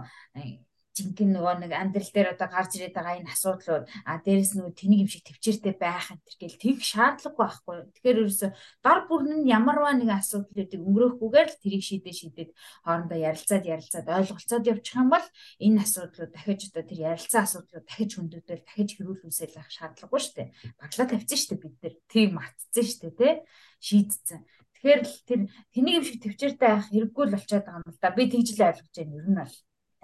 жинхэнэ 0.98 1.38
нөгөө 1.38 1.56
нэг 1.62 1.72
амьдрал 1.78 2.12
дээр 2.12 2.30
одоо 2.34 2.50
гарч 2.50 2.72
ирээд 2.82 2.98
байгаа 2.98 3.16
энэ 3.22 3.30
асуудлууд 3.30 3.86
а 4.10 4.18
дээрэс 4.26 4.52
нөгөө 4.58 4.74
тэнийг 4.74 5.02
юм 5.06 5.10
шиг 5.14 5.24
төвчээртэй 5.30 5.76
байх 5.78 6.10
энэ 6.10 6.26
гэл 6.42 6.58
тэг 6.58 6.78
шаардлагагүй 6.82 7.38
байхгүй. 7.38 7.76
Тэгэхээр 7.94 8.20
ерөөсө 8.26 8.48
дор 8.82 9.00
бүрэн 9.06 9.46
нь 9.46 9.50
ямарваа 9.54 9.94
нэг 9.94 10.10
асуудлуудыг 10.18 10.82
өнгөрөөхгүйгээр 10.82 11.50
л 11.54 11.62
тэрийг 11.62 11.84
шийдээ 11.86 12.16
шийдээд 12.18 12.52
хоорондоо 12.82 13.20
ярилцаад 13.22 13.66
ярилцаад 13.70 14.08
ойлголцоод 14.18 14.66
явчих 14.66 14.96
юм 14.98 15.10
бол 15.14 15.28
энэ 15.62 15.82
асуудлууд 15.86 16.32
дахиж 16.34 16.62
одоо 16.74 16.84
тэр 16.90 17.00
ярилцсан 17.14 17.42
асуудлууд 17.46 17.86
дахиж 17.86 18.12
хөндөгдөөл 18.18 18.64
дахиж 18.66 18.90
хэрүүлүүлсэл 18.98 19.56
байх 19.56 19.70
шаардлагагүй 19.70 20.22
шүү 20.26 20.36
дээ. 20.36 20.50
Баглаа 20.82 21.08
тавьчихсан 21.08 21.38
шүү 21.38 21.52
дээ 21.54 21.64
бид 21.64 21.78
нар. 21.86 21.96
Тийг 22.10 22.30
мартцсан 22.34 22.86
шүү 22.88 23.02
дээ 23.06 23.16
тий 23.18 23.34
шийдсэн. 23.82 24.42
Тэгэхээр 24.78 25.02
л 25.02 25.16
тэр 25.26 25.40
тэнийг 25.74 25.96
юм 25.98 26.06
шиг 26.06 26.18
төвчээртэй 26.22 26.70
байх 26.70 26.86
хэрэггүй 26.90 27.26
л 27.26 27.34
болчиход 27.34 27.66
байгаа 27.66 27.82
юм 27.82 27.90
л 27.94 28.02
да. 28.02 28.14
Би 28.14 28.24
тэгж 28.30 28.50
л 28.54 28.66
ойлгож 28.70 28.94
байна. 28.94 29.18
Ер 29.18 29.26
нь 29.26 29.40
бол 29.42 29.56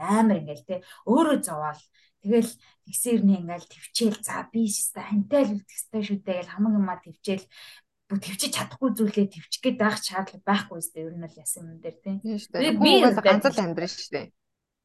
амар 0.03 0.37
ингээл 0.43 0.67
те 0.67 0.75
өөрөө 1.07 1.37
зовоол. 1.43 1.81
Тэгэл 2.23 2.51
тэгсэрний 2.87 3.37
ингээл 3.43 3.67
төвчээл 3.67 4.19
за 4.23 4.47
би 4.51 4.67
шста 4.67 5.03
хантай 5.03 5.43
л 5.43 5.55
үлдэх 5.59 5.75
ёстой 5.75 6.01
шүү 6.03 6.19
дээ 6.23 6.37
гэл 6.43 6.53
хамаг 6.55 6.73
юмаа 6.79 6.97
төвчээл. 7.03 7.45
Бүү 8.07 8.19
төвчиж 8.23 8.51
чадахгүй 8.55 8.89
зүйлээ 8.95 9.27
төвчих 9.31 9.61
гээд 9.63 9.77
байх 9.79 9.97
шаардлага 9.99 10.47
байхгүй 10.47 10.79
зү 10.79 10.99
ер 11.03 11.15
нь 11.19 11.27
л 11.27 11.39
ясан 11.39 11.67
юм 11.71 11.79
дээр 11.83 11.97
тийм 11.99 12.17
би 12.79 12.91
ганц 13.03 13.43
л 13.47 13.63
амьдрын 13.63 13.91
шүү 13.91 14.11
дээ. 14.11 14.27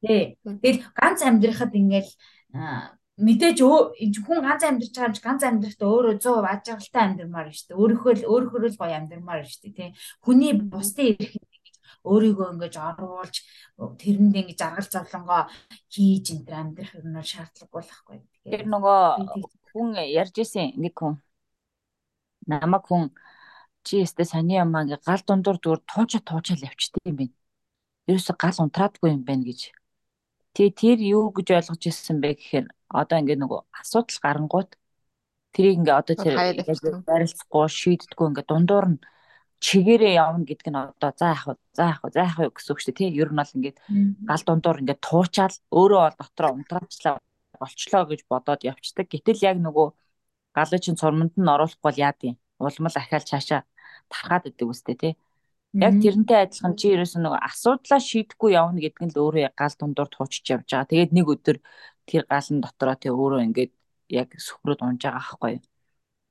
Тий. 0.03 0.23
Тэгэл 0.43 0.81
ганц 0.95 1.19
амьдрахад 1.27 1.73
ингээл 1.75 2.11
мэдээж 3.19 3.59
хүн 4.23 4.39
ганц 4.47 4.63
амьдарч 4.63 4.95
байгаа 4.95 5.11
юм 5.11 5.17
чи 5.19 5.23
ганц 5.27 5.43
амьдрахтаа 5.43 5.89
өөрөө 5.91 6.15
100% 6.23 6.55
ажиглалтай 6.55 7.03
амьдрмаар 7.03 7.51
шүү 7.51 7.67
дээ. 7.67 7.81
Өөрөөхөө 7.83 8.13
л 8.15 8.29
өөрөөхөө 8.31 8.71
л 8.71 8.79
гоё 8.79 8.95
амьдрмаар 8.95 9.43
шүү 9.43 9.61
дээ 9.67 9.75
тий. 9.75 9.91
Хүний 10.23 10.53
бусдын 10.55 11.19
эрх 11.19 11.35
өөрийгөө 12.13 12.49
ингэж 12.53 12.75
оруулж 12.89 13.37
тэрэнд 14.01 14.35
ингэж 14.41 14.61
аргал 14.65 14.89
зовлонгоо 14.91 15.43
хийж 15.93 16.25
энэ 16.33 16.45
төр 16.47 16.57
амьдрах 16.59 16.93
юм 16.99 17.13
бол 17.15 17.29
шаардлагагүй 17.33 17.83
л 17.85 17.91
байхгүй. 17.93 18.19
Тэр 18.49 18.63
нөгөө 18.73 19.01
хүн 19.73 19.89
ярьж 20.21 20.37
исэн 20.43 20.75
нэг 20.81 20.95
хүн 20.97 21.21
намайг 22.49 22.85
хүн 22.89 23.13
чи 23.85 24.03
өстө 24.05 24.25
сони 24.25 24.57
ингээ 24.57 25.05
гал 25.05 25.23
дундуур 25.25 25.59
зүгээр 25.63 25.83
тууча 25.91 26.21
туучаал 26.25 26.67
явчихдээ 26.69 27.05
юм 27.11 27.17
байна. 27.21 27.37
Ерөөсө 28.09 28.35
гал 28.43 28.59
унтраадгүй 28.65 29.11
юм 29.17 29.23
байна 29.29 29.45
гэж. 29.49 29.61
Тэгээ 30.57 30.73
тэр 30.81 30.99
юу 31.15 31.25
гэж 31.37 31.49
ойлгож 31.57 31.83
ирсэн 31.87 32.19
бэ 32.25 32.35
гэхээр 32.35 32.67
одоо 32.89 33.17
ингээ 33.21 33.39
нөгөө 33.41 33.61
асуудал 33.81 34.19
гарангууд 34.25 34.71
тэрийг 35.53 35.77
ингээ 35.81 35.97
одоо 36.01 36.17
тэр 36.17 36.35
барилцахгүй 37.09 37.69
шийддэггүй 37.69 38.27
ингээ 38.29 38.47
дундуур 38.49 38.87
нь 38.93 38.99
чигээрээ 39.59 40.15
явна 40.23 40.45
гэдг 40.47 40.67
нь 40.71 40.79
одоо 40.79 41.11
за 41.19 41.35
яах 41.35 41.45
вэ 41.51 41.55
за 41.75 41.83
яах 41.91 42.01
вэ 42.03 42.09
за 42.15 42.21
яах 42.23 42.37
вэ 42.39 42.47
гэсэн 42.55 42.73
үг 42.73 42.81
шүү 42.81 42.95
дээ 42.95 42.99
тий. 42.99 43.11
Ер 43.19 43.31
нь 43.35 43.41
бол 43.41 43.55
ингээд 43.57 43.79
гал 44.29 44.43
дундуур 44.47 44.79
ингээд 44.83 45.03
туучаал 45.03 45.57
өөрөө 45.79 46.01
бол 46.07 46.19
дотроо 46.23 46.51
унтраачлаа 46.55 47.15
болчлоо 47.59 48.03
гэж 48.07 48.21
бодоод 48.31 48.63
явцдаг 48.71 49.07
гэтэл 49.11 49.43
яг 49.51 49.57
нөгөө 49.59 49.89
галын 50.55 50.83
чин 50.85 50.97
цормонд 51.01 51.35
нь 51.35 51.53
оруулахгүй 51.55 51.87
бол 51.87 52.03
яад 52.07 52.19
юм? 52.23 52.37
Улмал 52.63 52.97
ахаал 52.99 53.27
цаашаа 53.27 53.61
тархаад 54.13 54.45
идэг 54.47 54.69
үстэй 54.71 54.97
тий. 55.03 55.13
Яг 55.75 55.95
тэрнтэй 56.03 56.39
адилхан 56.47 56.75
чи 56.79 56.87
ерөөсөө 56.95 57.21
нөгөө 57.23 57.41
асуудлаа 57.49 58.01
шийдэхгүй 58.01 58.51
явна 58.55 58.79
гэдг 58.79 59.01
нь 59.05 59.13
л 59.15 59.21
өөрөө 59.23 59.53
гал 59.59 59.75
дундуур 59.79 60.09
туучж 60.09 60.47
явж 60.55 60.67
байгаа. 60.71 60.91
Тэгээд 60.91 61.13
нэг 61.13 61.27
өдөр 61.35 61.57
тэр 62.09 62.23
галын 62.31 62.59
дотроо 62.63 62.97
тий 62.97 63.11
өөрөө 63.13 63.41
ингээд 63.47 63.73
яг 64.09 64.29
сөхрөд 64.39 64.81
унж 64.87 65.03
байгаа 65.03 65.19
байхгүй 65.19 65.51
юу 65.59 65.63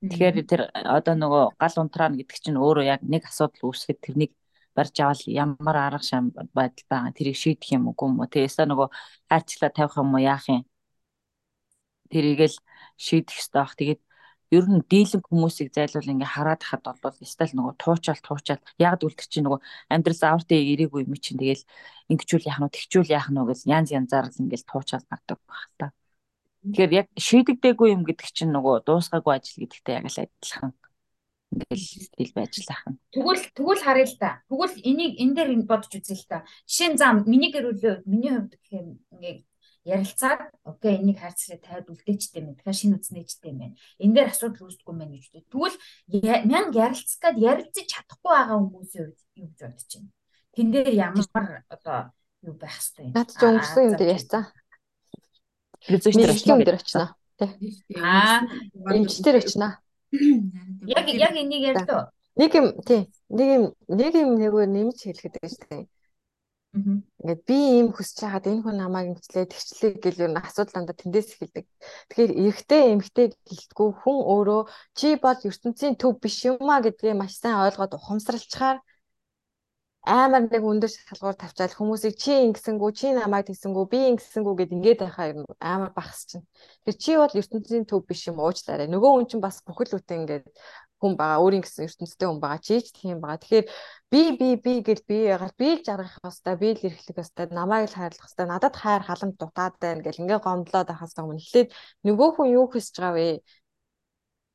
Тэгэхээр 0.01 0.35
тэр 0.45 0.61
одоо 0.97 1.15
нөгөө 1.17 1.43
гал 1.61 1.75
унтраана 1.81 2.17
гэдэг 2.21 2.37
чинь 2.37 2.61
өөрөө 2.61 2.85
яг 2.85 3.01
нэг 3.01 3.23
асуудал 3.25 3.73
үүсгэхэд 3.73 3.99
тэрнийг 4.05 4.31
барьж 4.77 4.95
авал 5.01 5.23
ямар 5.25 5.77
арга 5.89 6.05
шам 6.05 6.29
байдал 6.57 6.85
байгаа 6.91 7.17
тэрийг 7.17 7.37
шийдэх 7.41 7.69
юм 7.73 7.89
уу 7.89 7.97
юм 8.05 8.21
уу? 8.21 8.29
Тэгээс 8.29 8.61
нөгөө 8.61 8.87
хайрцаглаа 9.29 9.71
тавих 9.73 9.97
юм 9.97 10.13
уу 10.13 10.21
яах 10.21 10.45
юм? 10.53 10.61
Тэрийгэл 12.13 12.55
шийдэх 13.05 13.35
ёстой 13.41 13.61
бах 13.65 13.73
тэгээд 13.79 14.01
ер 14.55 14.65
нь 14.69 14.85
дийлэнх 14.91 15.25
хүмүүсийг 15.27 15.69
зайлуул 15.75 16.11
ингээ 16.13 16.29
хараад 16.35 16.61
хахад 16.63 17.01
бол 17.03 17.17
стал 17.33 17.51
нөгөө 17.57 17.73
туучаал 17.81 18.21
туучаал 18.23 18.61
яг 18.79 19.01
үлдэр 19.03 19.27
чинь 19.27 19.45
нөгөө 19.45 19.59
амьдрал 19.93 20.21
авартай 20.29 20.59
ирээгүй 20.71 21.01
юм 21.03 21.15
чинь. 21.19 21.41
Тэгэл 21.41 21.63
ингэчүүл 22.11 22.47
яах 22.47 22.59
нь 22.63 22.71
тэгчүүл 22.75 23.11
яах 23.17 23.27
нь 23.33 23.41
гэж 23.49 23.59
янз 23.75 23.89
янзаар 23.97 24.27
ингээл 24.39 24.69
туучаал 24.71 25.05
гардаг 25.11 25.39
байх 25.49 25.65
та. 25.79 25.85
Тэгэхээр 26.73 26.91
яг 26.91 27.07
шийдэгдээгүй 27.15 27.87
юм 27.95 28.03
гэдэг 28.03 28.27
чинь 28.35 28.51
нөгөө 28.51 28.83
дуусгаагүй 28.83 29.33
ажил 29.33 29.63
гэдэгтэй 29.63 29.95
яг 29.97 30.05
л 30.11 30.19
адилхан 30.19 30.71
ингээл 31.51 31.85
стил 32.11 32.31
байж 32.35 32.53
л 32.59 32.71
ахна. 32.71 32.99
Тэгвэл 33.15 33.43
тэгвэл 33.55 33.83
харъя 33.83 34.07
л 34.07 34.17
та. 34.19 34.29
Тэгвэл 34.51 34.75
энийг 34.83 35.13
энэ 35.15 35.33
дээр 35.35 35.49
бодож 35.63 35.91
үзье 35.95 36.15
л 36.19 36.27
та. 36.27 36.43
Жишээ 36.67 36.89
нь 36.91 36.99
зам 36.99 37.23
миний 37.23 37.51
гэрүүлээ 37.55 38.03
миний 38.03 38.31
хувьд 38.35 38.53
гэх 38.59 38.71
юм 38.75 38.99
ингээ 39.15 39.47
ярилцаад 39.87 40.51
окей 40.67 40.99
энийг 40.99 41.23
хайрцагтай 41.23 41.59
тавиад 41.63 41.87
үлдээчтэй 41.87 42.43
юм. 42.43 42.59
Тэгэхээр 42.59 42.79
шинэ 42.79 42.97
үзнэжтэй 42.99 43.51
юм 43.55 43.59
байна. 43.63 43.75
Энэ 44.03 44.15
дээр 44.19 44.29
асуудал 44.35 44.67
үүсдэггүй 44.67 44.91
юм 44.91 44.99
байна 44.99 45.15
гэж 45.15 45.25
үү. 45.31 45.47
Тэгвэл 45.47 45.77
мянга 46.51 46.77
ярилцах 46.91 47.19
гад 47.23 47.37
ярилцаж 47.39 47.85
чадахгүй 47.87 48.31
байгаа 48.35 48.57
хүмүүсийн 48.59 49.05
хувьд 49.07 49.21
юу 49.39 49.47
гэж 49.47 49.59
бодож 49.63 49.91
байна. 49.95 50.11
Тэн 50.51 50.67
дээр 50.75 50.89
ямар 50.99 51.63
одоо 51.71 51.97
юу 52.43 52.55
байх 52.59 52.75
хэвээр. 52.75 53.15
Наад 53.15 53.31
чи 53.31 53.45
өнгөрсөн 53.47 53.83
юм 53.87 53.95
дээр 53.95 54.13
ярьцаа. 54.19 54.43
Философи 55.81 56.17
дээр 56.17 56.77
очно. 56.81 57.15
Тий. 57.37 57.49
Аа, 58.01 58.41
эмчтэр 58.95 59.37
очно. 59.43 59.77
Яг 60.11 61.05
яг 61.11 61.33
энийг 61.37 61.63
ярьдөө. 61.75 62.01
Нэг 62.37 62.51
юм 62.53 62.67
тий. 62.85 63.09
Нэг 63.29 63.47
юм 63.55 63.63
нэг 63.87 64.13
юм 64.15 64.29
нөгөө 64.41 64.65
нэмж 64.65 64.97
хэлэхэд 65.05 65.35
байж 65.41 65.55
тээ. 65.61 65.85
Ингээд 66.77 67.41
би 67.49 67.57
ийм 67.79 67.89
хүсэж 67.89 68.17
байгаад 68.21 68.49
энэ 68.51 68.61
хүн 68.61 68.77
намайг 68.77 69.07
ингэчлээ 69.09 69.49
тэгчлээ 69.49 69.91
гэл 69.97 70.23
юу 70.29 70.37
асуудал 70.37 70.73
дандаа 70.75 70.95
тэндээс 70.97 71.29
эхэлдэг. 71.33 71.65
Тэгэхээр 72.13 72.31
эрэгтэй 72.37 72.81
эмэгтэй 72.93 73.27
гэлтгүү 73.33 73.89
хүн 74.01 74.17
өөрөө 74.33 74.61
чи 74.93 75.17
бол 75.17 75.39
ертөнцийн 75.49 75.95
төв 75.97 76.21
биш 76.21 76.45
юм 76.45 76.69
а 76.69 76.77
гэдгийг 76.85 77.17
маш 77.17 77.33
сайн 77.41 77.65
ойлгоод 77.65 77.97
ухамсарлцахаар 77.97 78.77
амар 80.07 80.47
нэг 80.47 80.63
өндөр 80.63 80.87
шалгуур 80.87 81.35
тавьчаал 81.35 81.75
хүмүүсийг 81.75 82.15
чи 82.15 82.31
ингэсэнгүү 82.47 82.91
чи 82.95 83.11
намайг 83.11 83.51
тэгсэнгүү 83.51 83.85
би 83.91 83.99
ингэсэнгүү 84.15 84.53
гэд 84.55 84.71
ингээд 84.75 84.99
байхаа 85.03 85.27
амар 85.59 85.91
багс 85.91 86.23
чинь. 86.31 86.47
Тэр 86.87 86.95
чи 86.95 87.11
бол 87.19 87.35
ертөнцийн 87.35 87.83
төв 87.83 88.07
биш 88.07 88.23
юм 88.31 88.39
уучлаарай. 88.39 88.87
Нөгөө 88.87 89.11
хүн 89.11 89.27
чинь 89.27 89.43
бас 89.43 89.59
бүхэл 89.67 89.99
бүтэн 89.99 90.23
ингээд 90.23 90.45
хүн 91.03 91.13
байгаа 91.19 91.43
өөрийн 91.43 91.63
гэсэн 91.63 91.91
ертөнцтэй 91.91 92.27
хүн 92.27 92.39
байгаа 92.39 92.61
чи 92.63 92.79
ч 92.79 92.87
тийм 92.95 93.19
байгаа. 93.19 93.41
Тэгэхээр 93.43 93.65
би 94.11 94.21
би 94.39 94.49
би 94.63 94.73
гэж 94.87 94.99
би 95.09 95.17
ягаад 95.27 95.55
би 95.59 95.67
л 95.75 95.83
жаргах 95.83 96.15
хэвээр 96.23 96.57
би 96.63 96.69
л 96.71 96.85
эрхлэх 96.87 97.17
хэвээр 97.27 97.51
намайг 97.51 97.91
л 97.91 97.97
хайрлах 97.99 98.27
хэвээр 98.31 98.49
надад 98.49 98.75
хайр 98.79 99.03
халамж 99.03 99.35
дутаад 99.35 99.75
байна 99.83 100.01
гэл 100.07 100.21
ингээд 100.23 100.45
гомдлоод 100.47 100.87
байхаас 100.87 101.19
өмнө 101.19 101.43
эхлээд 101.43 101.69
нөгөө 102.07 102.29
хүн 102.31 102.47
юу 102.55 102.65
хийж 102.71 102.87
байгаа 102.95 103.13
вэ? 103.19 103.29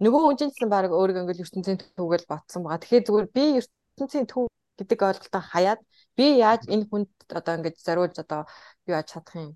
Нөгөө 0.02 0.20
хүн 0.24 0.36
чинь 0.40 0.72
баг 0.72 0.90
өөрийгөө 0.90 1.22
ингээд 1.22 1.44
ертөнцийн 1.44 1.78
төвгөл 1.94 2.26
ботсон 2.26 2.60
байгаа. 2.64 2.80
Тэгэхээр 2.82 3.06
зүгээр 3.06 3.28
би 3.36 3.44
ертөнцийн 3.60 4.26
төв 4.32 4.48
гэдэг 4.78 4.98
ойлголтоо 5.02 5.42
хаяад 5.42 5.80
би 6.16 6.26
яаж 6.40 6.62
энэ 6.68 6.86
хүнд 6.88 7.10
одоо 7.38 7.52
ингэж 7.58 7.76
зориулж 7.86 8.16
одоо 8.24 8.40
юу 8.88 8.94
яаж 8.96 9.08
чадах 9.12 9.36
юм? 9.36 9.50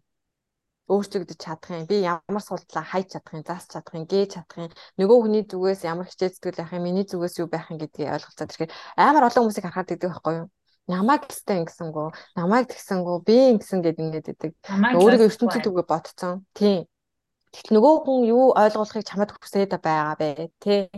Өөрчлөгдөж 0.92 1.38
чадах 1.40 1.70
юм? 1.76 1.84
Би 1.90 1.96
ямар 2.04 2.42
суултлаа 2.42 2.84
хайж 2.84 3.06
чадах 3.14 3.34
юм? 3.36 3.44
Заасч 3.48 3.68
чадах 3.74 3.94
юм? 3.96 4.04
Гээж 4.06 4.30
чадах 4.36 4.58
юм? 4.64 4.72
Нөгөө 5.00 5.16
хүний 5.22 5.44
зүгээс 5.50 5.82
ямар 5.88 6.06
хичээл 6.06 6.34
зүтгэл 6.36 6.60
байх 6.62 6.72
юм? 6.76 6.84
Миний 6.86 7.06
зүгээс 7.08 7.36
юу 7.42 7.48
байх 7.50 7.66
юм 7.72 7.78
гэдгийг 7.82 8.12
ойлголцоод 8.14 8.50
ирэхээр 8.52 8.72
амар 8.94 9.26
олон 9.26 9.42
хүмүүсийг 9.44 9.66
харахад 9.66 9.90
гэдэг 9.90 10.10
байхгүй 10.14 10.34
юу? 10.40 10.48
Намайг 10.86 11.22
гэстэй 11.26 11.58
ингэсэнгүү 11.66 12.08
намайг 12.38 12.70
тэгсэнгүү 12.70 13.16
би 13.26 13.36
ингэсэн 13.58 13.80
гэд 13.82 13.98
ингээд 13.98 14.30
идэг 14.30 14.52
өөрийгөө 14.94 15.28
ертөнцийн 15.34 15.66
түгээ 15.66 15.86
ботцсон 15.90 16.46
тийм 16.54 16.86
Тэгтэл 17.56 17.74
нөгөө 17.80 17.94
хүн 18.04 18.20
юу 18.28 18.46
ойлгуулахыг 18.52 19.08
чамд 19.08 19.30
хүсээд 19.32 19.72
байгаа 19.80 20.14
бэ 20.20 20.52
тий 20.60 20.92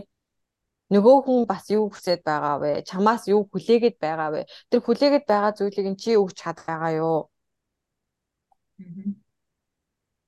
нөгөө 0.89 1.17
хүн 1.25 1.45
бас 1.45 1.69
юу 1.69 1.89
хүсэж 1.93 2.25
байгаа 2.25 2.57
вэ? 2.61 2.71
Чамаас 2.89 3.29
юу 3.29 3.45
хүлээгээд 3.45 3.97
байгаа 4.01 4.29
вэ? 4.33 4.41
Тэр 4.69 4.81
хүлээгээд 4.81 5.25
байгаа 5.29 5.51
зүйлийг 5.53 5.87
нь 5.93 5.99
чи 6.01 6.17
өгч 6.17 6.35
чад 6.41 6.57
байгаа 6.65 6.91
юу? 6.97 7.19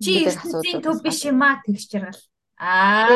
Чи 0.01 0.11
ертөнцийн 0.29 0.81
төв 0.85 1.01
биш 1.01 1.25
юм 1.25 1.41
аа 1.41 1.61
тэгж 1.65 1.83
жаргал. 1.89 2.21
Аа. 2.61 3.09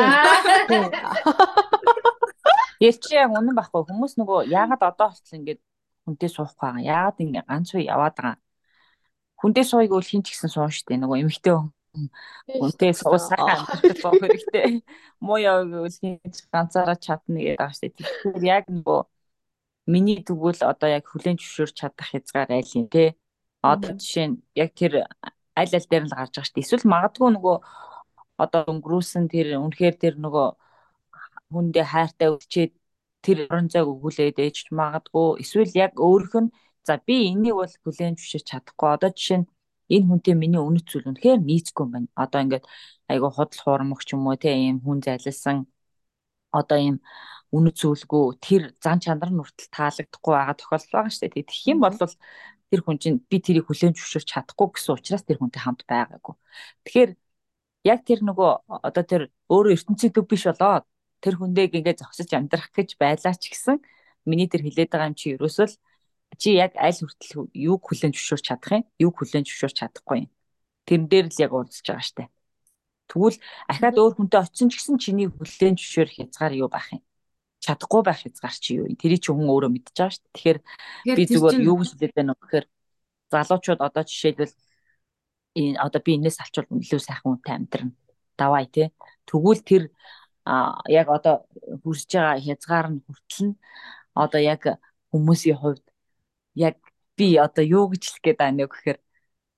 Ял 2.82 2.98
чи 2.98 3.14
яг 3.14 3.30
үнэн 3.30 3.54
байхгүй 3.54 3.82
хүмүүс 3.86 4.18
нөгөө 4.18 4.50
яагаад 4.50 4.82
одоо 4.82 5.08
болчихсон 5.14 5.38
ингээд 5.46 5.60
хүнтэй 6.04 6.30
суухгүй 6.34 6.66
байгаа. 6.66 6.82
Яагаад 6.82 7.22
ингээд 7.22 7.46
ганц 7.46 7.68
уу 7.74 7.82
яваад 7.82 8.14
байгаа. 8.18 8.36
Хүнтэй 9.38 9.64
сууйг 9.64 9.90
бол 9.94 10.02
хин 10.02 10.22
ч 10.26 10.34
гэсэн 10.34 10.50
суун 10.50 10.74
штэ 10.74 10.98
нөгөө 10.98 11.22
эмэгтэй 11.22 11.54
хүнтэй 12.60 12.92
суусаа 12.94 13.66
гэж 13.82 13.98
боо 14.04 14.14
хэрэгтэй. 14.20 14.84
Муу 15.20 15.38
яваг 15.40 15.90
ч 15.92 16.36
ганцаараа 16.52 16.96
чадна 16.96 17.40
гэдэг 17.40 17.58
байгаа 17.58 17.76
штэ. 17.76 17.96
Тэгэхээр 17.96 18.42
яг 18.44 18.64
нөгөө 18.70 19.00
миний 19.92 20.20
тэгвэл 20.22 20.60
одоо 20.62 20.88
яг 20.90 21.04
хүлэн 21.08 21.36
зөвшөөрч 21.40 21.74
чадах 21.80 22.08
хязгаар 22.10 22.50
айл 22.52 22.72
юм 22.78 22.86
те. 22.92 23.16
Одоо 23.62 23.92
жишээ 23.98 24.26
нь 24.30 24.36
яг 24.54 24.70
тэр 24.78 24.92
аль 25.56 25.74
аль 25.76 25.88
дээр 25.90 26.04
нь 26.04 26.10
л 26.12 26.18
гарч 26.18 26.32
байгаа 26.36 26.48
штэ. 26.48 26.62
Эсвэл 26.62 26.86
магадгүй 26.86 27.28
нөгөө 27.34 27.56
одоо 28.44 28.62
өнгөрүүлсэн 28.72 29.24
тэр 29.32 29.56
үнэхээр 29.56 29.96
тэр 29.96 30.14
нөгөө 30.20 30.48
хүндээ 31.52 31.86
хайртай 31.92 32.28
үлчээд 32.34 32.72
тэр 33.24 33.38
орон 33.50 33.68
зайг 33.72 33.86
өгүүлээд 33.90 34.36
ээж 34.46 34.56
магадгүй 34.70 35.40
эсвэл 35.42 35.72
яг 35.84 35.92
өөрөх 35.98 36.34
нь 36.42 36.50
за 36.86 36.94
би 37.06 37.16
энийг 37.32 37.56
бол 37.58 37.74
хүлээн 37.82 38.14
зөвшөөрч 38.18 38.46
чадахгүй 38.50 38.90
одоо 38.94 39.10
жишээ 39.10 39.38
нь 39.40 39.48
энэ 39.94 40.06
хүнтэй 40.08 40.34
миний 40.34 40.60
үнэт 40.60 40.86
зүйл 40.90 41.08
үнэхээр 41.10 41.40
нийцгүй 41.42 41.82
юм 41.84 41.90
байна. 41.94 42.08
Одоо 42.14 42.40
ингээд 42.44 42.64
айгу 43.10 43.28
худал 43.30 43.60
хуурмагч 43.62 44.08
юм 44.14 44.26
уу 44.26 44.36
те 44.36 44.50
ийм 44.54 44.78
хүн 44.84 44.98
зайлсан 45.04 45.66
одоо 46.50 46.78
ийм 46.78 46.96
үнэт 47.54 47.76
зүйлгүй 47.80 48.24
тэр 48.46 48.62
зан 48.82 48.98
чанар 49.04 49.30
нь 49.30 49.38
хүртэл 49.38 49.70
таалагдахгүй 49.76 50.32
байгаа 50.34 50.56
тохиолдол 50.58 50.94
байгаа 50.94 51.12
шүү 51.14 51.30
дээ. 51.30 51.46
Тэгэх 51.46 51.70
юм 51.72 51.78
бол 51.84 51.94
тэр 52.70 52.80
хүн 52.82 52.98
чинь 52.98 53.18
би 53.30 53.36
тэрийг 53.38 53.66
хүлээн 53.70 53.94
зөвшөөрч 53.94 54.26
чадахгүй 54.26 54.66
гэсэн 54.74 54.94
учраас 54.98 55.22
тэр 55.22 55.38
хүнтэй 55.38 55.62
хамт 55.62 55.82
байгаагүй. 55.86 56.34
Тэгэхээр 56.84 57.10
яг 57.86 58.00
тэр 58.02 58.20
нөгөө 58.26 58.50
одоо 58.88 59.04
тэр 59.06 59.22
өөрөө 59.46 59.72
ертөнцийн 59.78 60.12
төв 60.12 60.26
биш 60.26 60.44
болоод 60.50 60.84
тэр 61.22 61.34
хүнтэйг 61.38 61.72
ингээд 61.78 62.02
зогсож 62.02 62.30
амьдрах 62.34 62.70
гэж 62.74 62.98
байлаа 62.98 63.34
ч 63.38 63.54
гэсэн 63.54 63.78
миний 64.26 64.50
тэр 64.50 64.66
хилээд 64.66 64.90
байгаа 64.90 65.10
юм 65.10 65.16
чи 65.18 65.38
ерөөсөө 65.38 65.66
чи 66.38 66.56
яг 66.56 66.72
аль 66.76 66.96
хүртэл 66.96 67.50
юуг 67.52 67.82
хүлэн 67.84 68.12
зөвшөөрч 68.12 68.44
чадах 68.46 68.72
юм? 68.72 68.84
Юуг 69.00 69.14
хүлэн 69.18 69.44
зөвшөөрч 69.44 69.76
чадахгүй 69.80 70.16
юм? 70.24 70.30
Тэрэн 70.86 71.06
дээр 71.10 71.26
л 71.32 71.42
яг 71.42 71.52
уулзж 71.52 71.84
байгаа 71.84 72.04
штэ. 72.06 72.24
Тэгвэл 73.10 73.38
ахаад 73.70 73.96
өөр 73.96 74.14
хүнтэй 74.16 74.40
очисон 74.40 74.68
ч 74.70 74.74
гэсэн 74.78 74.96
чиний 74.98 75.28
хүлэн 75.30 75.74
зөвшөөрөх 75.78 76.16
хязгаар 76.16 76.54
юу 76.58 76.68
байх 76.70 76.88
юм? 76.94 77.02
Чадахгүй 77.64 78.02
байх 78.04 78.20
хязгаар 78.22 78.56
чи 78.56 78.70
юу 78.78 78.86
юм? 78.90 78.96
Тэрий 78.98 79.18
чи 79.18 79.30
хүн 79.30 79.48
өөрөө 79.50 79.70
мэдчихэж 79.72 79.96
байгаа 79.96 80.14
штэ. 80.14 80.28
Тэгэхээр 80.34 80.58
би 81.16 81.22
зүгээр 81.26 81.56
юу 81.66 81.76
гэж 81.80 81.88
хэлээд 81.94 82.14
байна 82.14 82.32
вэ 82.34 82.40
гэхээр 82.42 82.66
залуучууд 83.30 83.80
одоо 83.82 84.02
жишээлбэл 84.06 84.54
энэ 85.56 85.78
одоо 85.80 86.00
би 86.04 86.10
энэс 86.18 86.38
алчвал 86.42 86.68
илүү 86.70 87.00
сайхан 87.00 87.32
үнтэй 87.40 87.54
амьдрна. 87.56 87.94
Давай 88.36 88.66
тий 88.68 88.92
тэгвэл 89.26 89.62
тэр 89.64 89.82
а 90.46 90.78
яг 90.88 91.08
одоо 91.10 91.46
хүрж 91.82 92.06
байгаа 92.06 92.38
хязгаар 92.38 92.86
нь 92.92 93.02
хүртэл 93.02 93.42
нь 93.50 93.54
одоо 94.14 94.40
яг 94.40 94.62
хүмүүсийн 95.10 95.58
хувьд 95.58 95.85
яг 96.56 96.76
би 97.16 97.36
одоо 97.46 97.64
юу 97.64 97.84
гэж 97.92 98.02
хэлэх 98.04 98.22
гээд 98.24 98.38
байна 98.40 98.64
вэ 98.64 98.68
гэхээр 98.72 98.98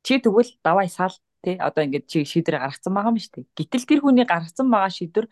чи 0.04 0.12
тэгвэл 0.22 0.50
давай 0.66 0.88
сал 0.88 1.14
тий 1.42 1.56
одоо 1.58 1.82
ингээд 1.86 2.06
чи 2.10 2.18
шийдвэр 2.26 2.58
гаргацсан 2.58 2.92
байгаа 2.94 3.12
юм 3.12 3.18
шүү 3.22 3.32
дээ. 3.34 3.46
Гэтэл 3.58 3.88
тэр 3.88 4.00
хүний 4.02 4.26
гаргацсан 4.26 4.66
байгаа 4.70 4.92
шийдвэр 4.98 5.26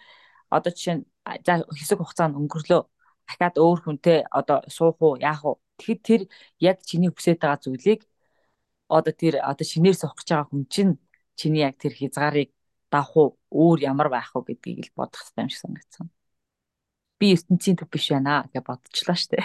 одоо 0.56 0.70
жишээ 0.72 0.94
нь 0.98 1.04
за 1.46 1.52
хэсэг 1.78 1.98
хугацаанд 1.98 2.38
өнгөрлөө 2.38 2.80
дахиад 3.26 3.56
өөр 3.58 3.78
хүнтэй 3.82 4.18
одоо 4.30 4.58
суух 4.76 4.98
уу 5.02 5.14
яах 5.18 5.42
уу 5.44 5.56
тэгэхэд 5.78 6.00
тэр 6.08 6.20
яг 6.70 6.76
чиний 6.88 7.10
хүсэж 7.10 7.36
байгаа 7.42 7.62
зүйлийг 7.64 8.00
одоо 8.96 9.12
тэр 9.22 9.34
одоо 9.50 9.66
шинээр 9.66 9.96
суух 9.98 10.14
гэж 10.18 10.28
байгаа 10.30 10.48
хүн 10.50 10.62
чинь 10.74 10.92
чиний 11.38 11.62
яг 11.66 11.74
тэр 11.82 11.92
хязгаарыг 11.98 12.50
давах 12.92 13.16
уу 13.16 13.28
өөр 13.50 13.78
ямар 13.90 14.08
байх 14.14 14.30
вэ 14.34 14.40
гэдгийг 14.46 14.78
л 14.86 14.96
бодох 14.98 15.20
хэрэгтэй 15.20 15.42
юм 15.42 15.50
шиг 15.50 15.60
санагдсан. 15.62 16.06
Би 17.20 17.32
ертөнцийн 17.36 17.76
төв 17.80 17.88
биш 17.88 18.10
байна 18.12 18.44
гэж 18.52 18.64
бодчихлоо 18.66 19.16
штэ. 19.16 19.40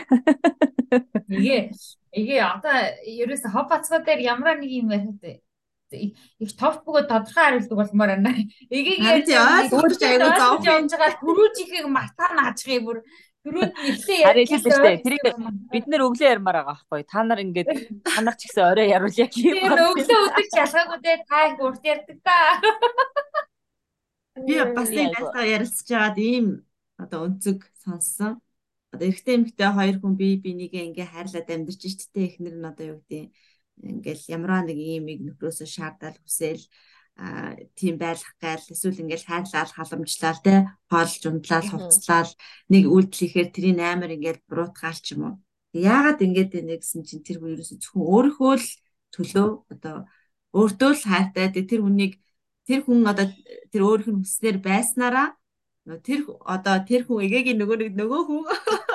Эгээ 1.31 1.71
эгээ 2.11 2.41
одоо 2.43 2.75
ерөөсө 3.07 3.47
хоб 3.51 3.71
бацгаа 3.71 4.03
дээр 4.03 4.19
ямар 4.27 4.59
нэг 4.59 4.71
юм 4.71 4.91
байна 4.91 5.15
их 5.91 6.55
топ 6.57 6.83
бөгөө 6.85 7.07
тодорхой 7.09 7.43
хариулдаг 7.43 7.77
болмоор 7.79 8.13
байна. 8.15 8.31
Эгийг 8.71 8.99
ярьж 9.03 9.31
ойлгож 9.35 10.03
аягүй 10.07 10.31
зовж 10.39 10.63
явж 10.69 10.93
байгаа 10.95 11.19
түрүүжихийг 11.19 11.87
мартаа 11.91 12.29
наачхыг 12.37 12.83
бүр 12.85 12.97
түрүүд 13.43 13.71
нэгсэн 13.75 14.17
ярьж 14.23 14.51
тэрийг 15.03 15.25
бид 15.73 15.85
нэр 15.91 16.05
өглөө 16.07 16.31
ярмаар 16.31 16.61
байгаа 16.61 16.75
байхгүй 16.79 17.03
та 17.03 17.23
нар 17.27 17.43
ингээд 17.43 17.69
танах 18.07 18.35
ч 18.39 18.47
гэсэн 18.47 18.63
орой 18.71 18.87
яруулъя 18.91 19.27
гэх 19.27 19.43
юм. 19.43 19.55
Тэр 19.67 19.83
өглөө 19.91 20.19
өдөр 20.27 20.47
ялгаагүй 20.63 20.99
дээ 21.03 21.17
та 21.27 21.39
их 21.51 21.59
урт 21.59 21.83
ярьдаг 21.83 22.17
та. 22.23 22.37
Би 24.47 24.55
бас 24.75 24.89
нэг 24.95 25.11
дастаа 25.11 25.43
ярилцж 25.43 25.87
байгаад 25.91 26.17
ийм 26.23 26.45
одоо 27.03 27.19
өнцөг 27.27 27.59
сонссон. 27.83 28.39
Одоо 28.93 29.05
эрэгтэй 29.09 29.35
эмэгтэй 29.37 29.69
хоёр 29.73 29.97
хүн 29.99 30.13
бие 30.19 30.35
бинийгээ 30.45 30.87
ингээ 30.89 31.07
хайрлаад 31.13 31.47
амьдарч 31.49 31.81
штэ 31.89 32.21
эхнэр 32.27 32.55
нь 32.59 32.69
одоо 32.71 32.85
юу 32.91 32.99
гэдэг 33.07 33.31
ингээл 33.81 34.23
ямарваа 34.35 34.61
нэг 34.67 34.77
иймийг 34.77 35.19
нөхрөөсөө 35.23 35.67
шаардал 35.67 36.17
хүсэл 36.21 36.63
а 37.17 37.55
тийм 37.75 37.95
байлах 37.97 38.33
гайл 38.43 38.65
эсвэл 38.73 39.01
ингээл 39.03 39.27
хайрлал 39.27 39.71
халамжлал 39.73 40.39
те 40.43 40.55
хоолж 40.91 41.21
унтлал 41.27 41.67
хувцлал 41.71 42.31
нэг 42.71 42.83
үйлдэл 42.87 43.25
ихээр 43.27 43.49
тэрийн 43.51 43.79
амар 43.79 44.11
ингээл 44.15 44.45
буруутгаал 44.47 44.99
ч 45.01 45.15
юм 45.15 45.21
уу. 45.23 45.35
Яагаад 45.71 46.19
ингээд 46.19 46.51
байна 46.55 46.75
гэсэн 46.79 47.01
чинь 47.07 47.23
тэр 47.23 47.37
хүн 47.39 47.55
ерөөсө 47.55 47.79
зөвхөн 47.79 48.03
өөрийнхөө 48.11 48.53
л 48.59 48.67
төлөө 49.15 49.47
одоо 49.71 49.95
өөртөө 50.55 50.91
л 50.95 51.03
хайртай. 51.07 51.47
Тэр 51.51 51.81
хүнийг 51.83 52.13
тэр 52.67 52.79
хүн 52.83 53.07
одоо 53.07 53.27
тэр 53.71 53.81
өөрийнх 53.87 54.11
нь 54.11 54.21
хүснээр 54.23 54.57
байснараа 54.59 55.27
тэр 55.85 56.19
одоо 56.45 56.77
тэр 56.85 57.01
хүн 57.05 57.25
эгээгийн 57.25 57.57
нөгөө 57.57 57.77
нэг 57.81 57.93
нөгөө 57.97 58.21
хүн 58.29 58.43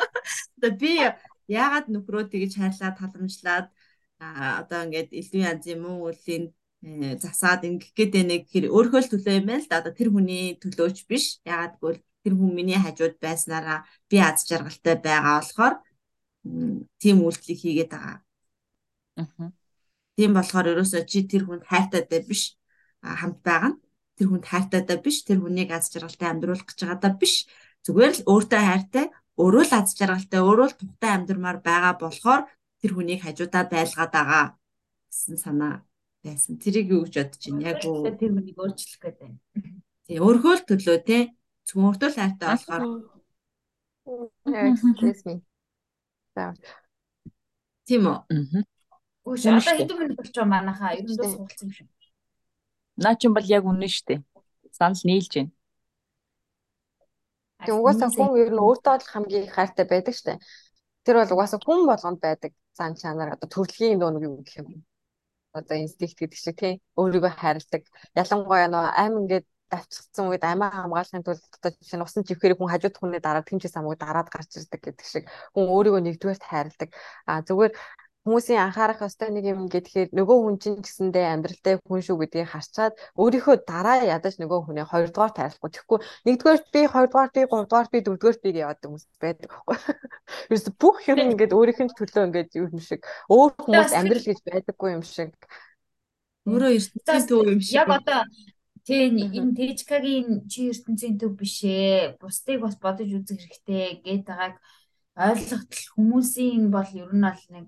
одоо 0.56 0.72
би 0.78 0.92
яагаад 1.50 1.86
нөхрөө 1.90 2.30
тэгж 2.30 2.52
хайрлаад 2.58 2.96
таламжлаад 2.98 3.66
одоо 4.20 4.80
ингээд 4.86 5.10
элдв 5.18 5.34
янзын 5.34 5.78
мөн 5.82 5.96
үлийн 6.06 6.44
э, 6.86 7.18
засаад 7.18 7.66
ингэх 7.68 7.92
гэдэг 7.98 8.22
нэг 8.26 8.42
хэр 8.50 8.70
өөрөө 8.70 9.00
л 9.02 9.10
төлөө 9.12 9.34
юм 9.38 9.46
байна 9.50 9.62
л 9.62 9.70
да 9.70 9.82
одоо 9.82 9.92
тэр 9.92 10.08
хүний 10.14 10.56
төлөөч 10.62 10.98
биш 11.10 11.42
яагаад 11.42 11.74
гэвэл 11.78 12.00
тэр 12.22 12.34
хүн 12.38 12.50
миний 12.54 12.78
хажууд 12.78 13.18
байснараа 13.18 13.84
би 14.10 14.16
аз 14.22 14.46
жаргалтай 14.48 14.96
байгаа 14.98 15.42
болохоор 15.42 15.74
тийм 17.02 17.16
үйлдэлийг 17.26 17.60
хийгээд 17.60 17.90
байгаа. 17.92 18.18
Аа. 19.20 19.50
Тийм 20.16 20.30
болохоор 20.38 20.66
ерөөсөө 20.72 21.02
чи 21.10 21.26
тэр 21.30 21.42
хүнд 21.44 21.64
хайртайтай 21.70 22.20
биш 22.24 22.42
хамт 23.02 23.38
байгаа 23.46 23.70
нь 23.74 23.78
тэр 24.16 24.26
хүнд 24.32 24.46
хайртайдаа 24.48 24.98
биш 25.04 25.22
тэр 25.28 25.38
хүнийг 25.44 25.70
аз 25.72 25.92
жаргалтай 25.92 26.28
амьдруулах 26.32 26.66
гэж 26.66 26.78
байгаадаа 26.82 27.12
биш 27.20 27.34
зүгээр 27.84 28.12
л 28.16 28.26
өөртөө 28.32 28.62
хайртай 28.64 29.06
өөрөө 29.36 29.64
л 29.68 29.76
аз 29.76 29.88
жаргалтай 29.92 30.40
өөрөө 30.40 30.66
л 30.72 30.78
тухтай 30.80 31.10
амьдрмаар 31.14 31.58
байгаа 31.60 31.94
болохоор 32.00 32.42
тэр 32.80 32.90
хүнийг 32.96 33.20
хажуудаа 33.22 33.64
байлгаад 33.68 34.12
байгаа 34.16 34.44
гэсэн 35.12 35.36
санаа 35.36 35.74
байсан. 36.24 36.58
Тэрийг 36.58 36.88
юу 36.90 37.04
гэж 37.04 37.14
бодож 37.20 37.42
байна? 37.44 37.68
Яг 37.70 37.80
уу 37.84 38.08
тэр 38.08 38.32
хүнийг 38.34 38.56
өөрчлөх 38.56 39.00
гэдэг 39.04 39.20
байна. 39.20 39.38
Тий, 40.06 40.18
өөрхөө 40.18 40.54
л 40.56 40.68
төлөө 40.68 40.98
те. 41.06 41.18
Зөвхөн 41.66 41.86
өөртөө 41.88 42.08
л 42.10 42.18
хайртай 42.18 42.48
болохоор. 42.50 42.82
Тийм 47.86 48.02
үү? 48.06 48.18
Үгүй 49.26 49.50
одоо 49.50 49.74
хэдэн 49.74 49.98
минут 49.98 50.18
болж 50.18 50.34
байгаа 50.34 50.52
манайхаа 50.54 50.94
ер 50.94 51.06
нь 51.06 51.18
суулцсан 51.18 51.66
юм 51.66 51.72
шиг. 51.74 51.88
Наа 52.96 53.14
чинь 53.20 53.34
бол 53.36 53.44
яг 53.44 53.64
үнэн 53.68 53.92
шүү 53.92 54.06
дээ. 54.08 54.20
Санал 54.72 55.02
нийлж 55.04 55.32
байна. 55.36 55.52
Тэг 57.64 57.74
угаасаа 57.76 58.08
хүн 58.12 58.36
ер 58.40 58.50
нь 58.52 58.62
өөртөө 58.64 58.94
л 59.00 59.10
хамгийн 59.12 59.46
хайртай 59.52 59.86
байдаг 59.88 60.14
шүү 60.16 60.26
дээ. 60.28 60.38
Тэр 61.04 61.16
бол 61.20 61.34
угаасаа 61.36 61.60
хүн 61.60 61.80
болгонд 61.88 62.20
байдаг 62.20 62.52
зан 62.76 62.92
чанар 63.00 63.34
одоо 63.34 63.48
төрөлхийн 63.48 64.00
нэг 64.00 64.22
юм 64.24 64.44
гэх 64.44 64.60
юм. 64.60 64.84
Одоо 65.56 65.76
инстинкт 65.80 66.20
гэдэг 66.20 66.38
шиг 66.40 66.56
тий 66.60 66.74
өөрийгөө 67.00 67.32
хайрладаг. 67.36 67.82
Ялангуяа 68.20 68.68
нөө 68.68 68.84
аим 69.00 69.14
ингээд 69.24 69.46
давчсан 69.72 70.28
үед 70.30 70.44
амиа 70.44 70.70
хамгаалахын 70.70 71.24
тулд 71.26 71.42
одоо 71.56 71.70
жишээ 71.74 71.98
нь 71.98 72.06
усан 72.06 72.22
живхээр 72.28 72.54
хүн 72.56 72.70
хажууд 72.70 72.96
хүний 73.00 73.20
дараа 73.24 73.42
тэмчээс 73.42 73.74
амгүй 73.76 73.96
дараад 73.98 74.28
гарч 74.30 74.50
ирдэг 74.60 74.80
гэдэг 74.84 75.06
шиг 75.08 75.24
хүн 75.54 75.66
өөрийгөө 75.74 76.02
нэгдүгээрт 76.04 76.44
хайрладаг. 76.46 76.90
А 77.26 77.42
зүгээр 77.42 77.72
хүмүүсийн 78.26 78.58
анхаарах 78.58 79.06
ёстой 79.06 79.30
нэг 79.30 79.46
юм 79.46 79.70
гэхээр 79.70 80.10
нөгөө 80.10 80.38
хүн 80.42 80.56
чинь 80.58 80.82
гэсэндээ 80.82 81.26
амьдралтай 81.30 81.74
хүн 81.86 82.02
шүү 82.02 82.18
гэдгийг 82.26 82.50
харчаад 82.50 82.98
өөрийнхөө 83.14 83.56
дараа 83.62 84.02
ядаж 84.02 84.34
нөгөө 84.42 84.66
хүнээ 84.66 84.86
хоёрдугаар 84.90 85.30
тайлахгүй. 85.30 85.70
Тэгэхгүй 85.70 85.98
нэгдүгээр 86.26 86.60
би 86.74 86.80
хоёрдугаар 86.90 87.30
би 87.30 87.40
гуравдугаар 87.46 87.88
би 87.94 87.98
дөрөвдүгээр 88.02 88.38
би 88.42 88.50
яваад 88.66 88.82
хүмүүс 88.82 89.04
байдаг 89.22 89.48
байхгүй. 89.54 89.76
Ерөөс 90.50 90.66
бүх 90.74 90.96
юм 91.06 91.18
ингээд 91.22 91.54
өөрийнх 91.54 91.80
нь 91.86 91.94
төлөө 91.94 92.26
ингээд 92.26 92.50
юм 92.58 92.82
шиг 92.82 93.00
өөр 93.30 93.50
хүмүүс 93.62 93.94
амьдрал 93.94 94.26
гэж 94.26 94.38
байдаггүй 94.42 94.90
юм 94.98 95.04
шиг. 95.06 95.30
Өөрөө 96.50 96.70
ертөнцийн 96.74 97.24
төв 97.30 97.46
юм 97.46 97.62
шиг. 97.62 97.78
Яг 97.78 97.90
одоо 97.94 98.26
Тэ 98.86 99.10
энэ 99.10 99.50
Тэжкагийн 99.58 100.46
чи 100.46 100.70
ертөнцийн 100.70 101.18
төв 101.18 101.34
биш 101.34 101.58
ээ. 101.66 102.18
Бусдыг 102.22 102.62
бас 102.62 102.78
бодож 102.78 103.10
үзэх 103.10 103.42
хэрэгтэй 103.42 103.98
гэдэг 104.06 104.30
байгааг 104.30 104.54
ойлгохтол 105.16 105.86
хүмүүсийн 105.96 106.70
бол 106.70 106.90
ер 106.94 107.10
нь 107.10 107.26
бол 107.26 107.42
нэг 107.50 107.66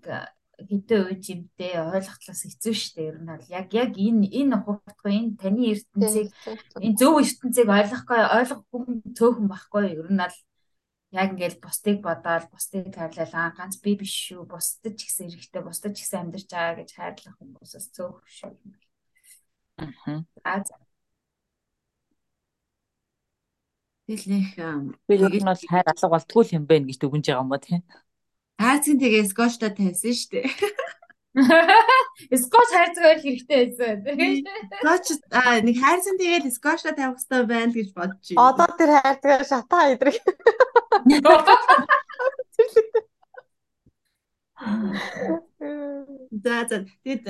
хэдэн 0.59 1.01
үе 1.07 1.15
жимтэй 1.23 1.79
ойлгохлоос 1.79 2.43
хэцүү 2.43 2.75
шттэ 2.75 3.01
ер 3.07 3.17
нь 3.23 3.31
бол 3.31 3.47
яг 3.47 3.71
яг 3.71 3.95
энэ 3.95 4.27
энэ 4.27 4.59
ухагтгүй 4.59 5.13
энэ 5.15 5.39
таны 5.39 5.63
ертөнцийг 5.71 6.29
энэ 6.83 6.99
зөв 6.99 7.15
ертөнцийг 7.23 7.69
ойлгохгүй 7.71 8.21
ойлгохгүй 8.39 8.83
цөөхөн 9.15 9.47
байхгүй 9.47 9.85
ер 9.95 10.11
нь 10.11 10.19
бол 10.19 10.37
яг 11.15 11.29
ингээд 11.33 11.63
бусдыг 11.63 12.03
бодоод 12.03 12.51
бусдыг 12.51 12.91
хайрлал 12.91 13.35
аа 13.39 13.55
ганц 13.55 13.79
би 13.79 13.95
биш 13.95 14.13
шүү 14.29 14.43
бусдад 14.51 14.99
ч 14.99 15.07
гэсэн 15.07 15.31
эрэхтэй 15.31 15.63
бусдад 15.63 15.95
ч 15.95 16.03
гэсэн 16.03 16.21
амьдарч 16.27 16.51
байгаа 16.51 16.75
гэж 16.83 16.91
хайрлах 16.93 17.37
хүмүүсээс 17.39 17.87
цөөх 17.95 18.19
шүү. 18.27 18.53
Аа. 19.79 20.61
Тэгэл 24.09 24.27
нэг 24.33 24.47
би 25.09 25.15
ер 25.17 25.33
нь 25.39 25.49
бол 25.49 25.65
хайр 25.71 25.87
алга 25.87 26.09
болтгүй 26.13 26.45
юм 26.57 26.65
байна 26.67 26.89
гэж 26.89 26.99
дүгнж 27.01 27.25
байгаа 27.29 27.45
юм 27.45 27.53
ба 27.53 27.59
тийм. 27.63 27.83
Айцгийн 28.59 28.99
тэгээ 28.99 29.31
скотчтой 29.31 29.71
тавьсан 29.71 30.15
шүү 30.19 30.31
дээ. 30.35 30.47
Скотч 32.43 32.71
хайрцаг 32.75 33.23
хэрэгтэй 33.23 33.71
байсан. 33.71 34.03
Скотч 34.83 35.07
аа 35.31 35.63
нэг 35.63 35.77
хайрцан 35.79 36.19
тэгээд 36.19 36.51
скотчтой 36.59 36.95
тавих 36.99 37.23
хэрэгтэй 37.23 37.47
байна 37.47 37.73
гэж 37.73 37.89
байна. 37.95 38.19
Одоо 38.35 38.69
тэр 38.75 38.91
хайрцаг 38.99 39.47
шатаа 39.47 39.95
идрэг. 39.95 40.19
За 46.43 46.55
за 46.67 46.77
тэгэд 47.07 47.25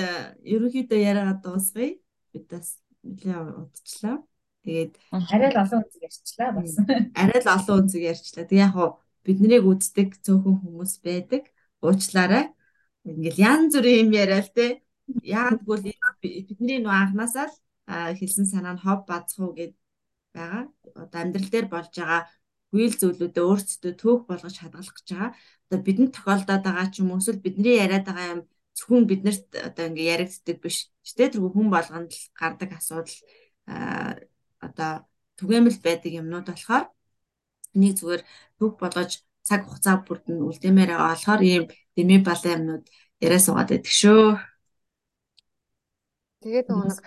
ерөнхийдөө 0.48 0.98
яриагаа 0.98 1.36
дуусгая. 1.44 2.00
Бид 2.32 2.44
бас 2.48 2.80
нэлээд 3.04 3.68
удчлаа. 3.68 4.16
Тэгээд 4.64 4.92
арай 5.12 5.50
л 5.52 5.60
олон 5.60 5.84
үнцэг 5.84 6.02
ярьчлаа 6.08 6.50
бас. 6.56 6.72
Арай 7.12 7.40
л 7.44 7.52
олон 7.52 7.76
үнцэг 7.84 8.02
ярьчлаа. 8.04 8.48
Тэг 8.48 8.58
яг 8.64 8.72
хуу 8.72 8.90
биднийг 9.28 9.64
үздэг 9.70 10.08
цөөхөн 10.24 10.56
хүмүүс 10.62 10.92
байдаг. 11.04 11.42
Уучлаарай 11.84 12.44
ингээл 13.04 13.38
янз 13.50 13.72
бүрийн 13.76 14.00
юм 14.08 14.10
яриа 14.22 14.40
л 14.44 14.52
те. 14.56 14.66
Яг 15.22 15.60
тэгвэл 15.60 15.92
бидний 16.48 16.78
нөө 16.80 16.94
анханасаа 16.96 17.46
л 17.48 17.56
хэлсэн 18.18 18.46
санаа 18.48 18.74
нь 18.76 18.82
хов 18.84 19.00
бацхуу 19.08 19.52
гэд 19.58 19.72
байгаа. 20.34 20.64
Одоо 21.02 21.18
амьдрал 21.20 21.48
дээр 21.52 21.66
болж 21.68 21.92
байгаа 21.92 22.22
үйл 22.76 22.94
зүйлүүдэд 23.00 23.46
өөрсдөө 23.48 23.92
төөх 23.96 24.20
болгож 24.28 24.56
хадгалах 24.60 24.96
гэж 24.96 25.08
байгаа. 25.12 25.32
Одоо 25.68 25.78
бидэнд 25.86 26.12
тохиолдоод 26.16 26.62
байгаа 26.64 26.86
ч 26.92 26.94
юм 27.00 27.10
уу 27.12 27.20
эсвэл 27.20 27.44
бидний 27.44 27.76
яриад 27.84 28.04
байгаа 28.08 28.32
юм 28.34 28.42
зөвхөн 28.76 29.04
биднэрт 29.10 29.46
одоо 29.68 29.84
ингээ 29.88 30.12
яригддаг 30.14 30.56
биш. 30.62 30.78
Тэ 31.16 31.32
тэргүй 31.32 31.50
хүн 31.52 31.68
болгонд 31.72 32.10
л 32.12 32.24
гардаг 32.36 32.70
асуудал 32.76 33.18
одоо 34.66 34.92
түгээмэл 35.38 35.78
байдаг 35.86 36.12
юмнууд 36.20 36.46
болохоор 36.48 36.84
энийг 37.74 37.94
зүгээр 37.98 38.22
төөх 38.58 38.74
болгож 38.80 39.10
цаг 39.48 39.60
хугацаа 39.64 39.96
бүрд 40.06 40.24
нь 40.28 40.44
үлдээмээр 40.48 40.90
байгаа 40.92 41.10
болохоор 41.12 41.42
ийм 41.42 41.64
дэмий 41.96 42.20
балан 42.24 42.54
юмнууд 42.56 42.84
яриа 43.24 43.40
суугаад 43.42 43.70
байдаг 43.72 43.94
шүү. 44.00 44.24
Тэгээд 46.42 46.66
нөгөө 46.68 46.86
нэг 46.88 46.98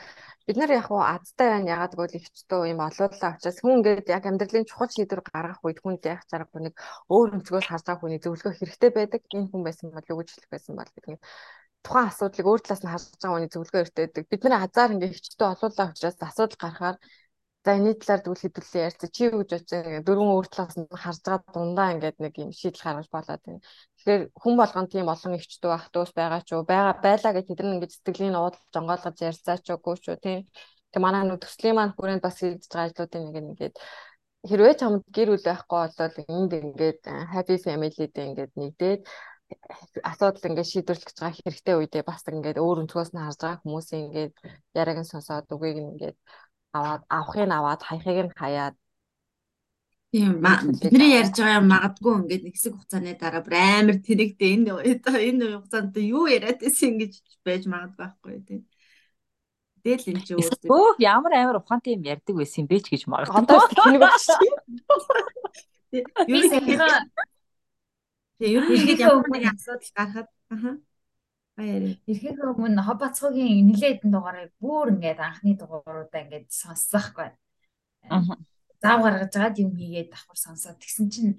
бид 0.45 0.57
нар 0.57 0.72
яг 0.74 0.88
уу 0.91 1.03
азтай 1.05 1.47
байна 1.53 1.72
ягаад 1.76 1.93
гэвэл 1.95 2.18
ихчдөө 2.20 2.62
юм 2.74 2.80
олоодлаа 2.88 3.32
учраас 3.38 3.59
хүн 3.62 3.78
ингээд 3.78 4.07
яг 4.16 4.24
амьдралын 4.28 4.68
чухал 4.68 4.91
шийдвэр 4.91 5.22
гаргах 5.24 5.62
үед 5.64 5.80
хүнд 5.82 6.03
яах 6.12 6.24
чаргагүй 6.28 6.62
нэг 6.66 6.76
өөр 7.14 7.28
өнцгөөс 7.39 7.68
байгаа 7.72 7.95
хүний 8.01 8.20
зөвлөгөө 8.20 8.53
хэрэгтэй 8.57 8.91
байдаг. 8.97 9.22
Энэ 9.32 9.49
хүн 9.51 9.64
байсан 9.68 9.88
бол 9.95 10.09
юу 10.12 10.20
гэж 10.20 10.30
хэлэх 10.34 10.51
байсан 10.51 10.74
бол 10.76 10.91
гэдэг 10.91 11.12
нь 11.16 11.22
тухайн 11.86 12.09
асуудлыг 12.09 12.47
өөр 12.49 12.62
талаас 12.62 12.84
нь 12.84 12.91
харж 12.91 13.05
байгаа 13.22 13.36
хүний 13.38 13.51
зөвлөгөө 13.53 13.80
хэрэгтэй 13.80 14.03
байдаг. 14.05 14.26
Бид 14.32 14.41
нар 14.43 14.55
азар 14.66 14.89
ингээд 14.91 15.16
ихчдөө 15.16 15.47
олоодлаа 15.53 15.88
учраас 15.93 16.18
асуудал 16.20 16.59
гарахаар 16.62 16.97
За 17.66 17.78
энэ 17.78 17.93
талаар 18.01 18.22
дүүл 18.26 18.41
хэдүүлээ 18.41 18.86
ярьц. 18.89 19.01
Чи 19.14 19.30
юу 19.30 19.45
гэж 19.45 19.49
бодож 19.53 19.70
дөрвөн 20.07 20.34
өөр 20.34 20.47
талаас 20.49 20.78
нь 20.82 20.89
харж 20.89 21.22
байгаа 21.22 21.53
дундаа 21.53 21.93
ингээд 21.93 22.18
нэг 22.18 22.34
юм 22.41 22.49
шийдэл 22.57 22.82
гаргаж 22.82 23.07
болоод 23.14 23.41
байна. 23.45 23.62
Тэгэхээр 24.01 24.24
хүн 24.41 24.55
болгон 24.57 24.88
тийм 24.89 25.07
олон 25.14 25.38
ихчдүү 25.38 25.72
ах 25.78 25.86
дүүс 25.93 26.12
байгаа 26.18 26.41
ч 26.41 26.49
юу 26.57 26.66
байгаа 26.66 26.95
байлаа 27.05 27.32
гэж 27.38 27.45
тэд 27.53 27.62
нар 27.62 27.76
ингээд 27.78 27.93
сэтгэлийн 27.93 28.39
уудал 28.41 28.66
жонгоолгож 28.74 29.18
ярьцаач 29.30 29.66
үгүй 29.78 29.95
ч 30.01 30.05
юу 30.09 30.18
тийм. 30.26 30.39
Тэг 30.89 31.01
манай 31.05 31.22
нүү 31.30 31.38
төслийн 31.38 31.78
маань 31.78 31.93
хүрээнд 31.93 32.26
бас 32.26 32.38
хийж 32.41 32.66
байгаа 32.66 32.89
ажлуудын 32.89 33.24
нэг 33.30 33.36
ингээд 33.41 33.76
хэрвээ 34.49 34.74
чамд 34.82 35.05
гэр 35.16 35.30
бүл 35.30 35.45
байхгүй 35.45 35.78
болоод 35.86 36.16
энд 36.34 36.51
ингээд 36.66 37.01
happy 37.34 37.55
family-тэй 37.66 38.26
ингээд 38.30 38.53
нэгдээд 38.57 39.01
асуудал 40.12 40.49
ингээд 40.49 40.72
шийдвэрлэж 40.72 41.18
байгаа 41.20 41.38
хэрэгтэй 41.38 41.76
үедээ 41.78 42.03
бас 42.09 42.26
ингээд 42.26 42.57
өөр 42.64 42.82
өнцгөөс 42.82 43.12
нь 43.14 43.22
харж 43.22 43.39
байгаа 43.41 43.62
хүмүүсийн 43.62 44.03
ингээд 44.07 44.34
яриаг 44.80 44.99
нь 45.01 45.12
сонсоод 45.12 45.45
үгийг 45.53 45.78
ингээд 45.78 46.18
аваад 46.78 47.01
авахыг 47.09 47.45
нь 47.47 47.55
аваад 47.57 47.82
хаяхыг 47.88 48.17
нь 48.28 48.38
хаяад 48.39 48.76
Тийм 50.11 50.43
бидний 50.43 51.15
ярьж 51.19 51.36
байгаа 51.39 51.59
юм 51.63 51.67
магадгүй 51.72 52.13
ингээд 52.19 52.43
нэг 52.43 52.55
хэсэг 52.55 52.74
хугацааны 52.76 53.15
дараа 53.15 53.41
бүр 53.47 53.55
амар 53.55 53.97
тэрэгтэй 54.03 54.49
энэ 54.59 54.72
энэ 55.30 55.45
хугацаанд 55.55 55.95
юу 56.03 56.28
яриад 56.28 56.59
байсан 56.59 56.99
гэж 56.99 57.13
байж 57.47 57.63
магадгүй 57.72 57.99
байхгүй 58.03 58.36
тийм. 58.43 58.61
Тэгэл 59.84 60.09
энэ 60.11 60.24
ч 60.28 60.30
өөсөө 60.36 60.99
ямар 60.99 61.32
амар 61.39 61.57
ухаантай 61.63 61.95
юм 61.95 62.03
ярьдаг 62.03 62.36
байсан 62.36 62.59
юм 62.63 62.67
бэ 62.67 62.78
ч 62.84 62.86
гэж 62.91 63.03
магадгүй. 63.07 63.39
Одоо 63.39 63.59
тэнийг 63.72 64.01
багш. 64.03 64.28
Юу 66.28 66.43
юм 66.43 66.59
Тэгээ 68.41 68.57
ер 68.57 68.63
нь 68.67 68.76
ингээд 68.84 68.99
ямар 69.05 69.30
нэг 69.32 69.43
асуудал 69.47 69.91
гарахад 69.95 70.28
ааа 70.51 70.76
Баяр. 70.76 70.90
Ирэхээс 71.59 72.39
өмнө 72.39 72.81
Хоббацгийн 72.87 73.67
нилээдэн 73.67 74.11
дугаарыг 74.11 74.55
бүр 74.63 74.95
ингээд 74.95 75.19
анхны 75.19 75.59
дугааруудаа 75.59 76.23
ингээд 76.23 76.47
сонссохгүй. 76.47 77.29
Аа. 78.07 78.39
Зав 78.81 78.97
гаргаж 79.03 79.35
байгаа 79.35 79.59
юм 79.59 79.75
хийгээд 79.75 80.09
давхар 80.15 80.39
сонсоод 80.39 80.79
тэгсэн 80.79 81.07
чинь 81.11 81.35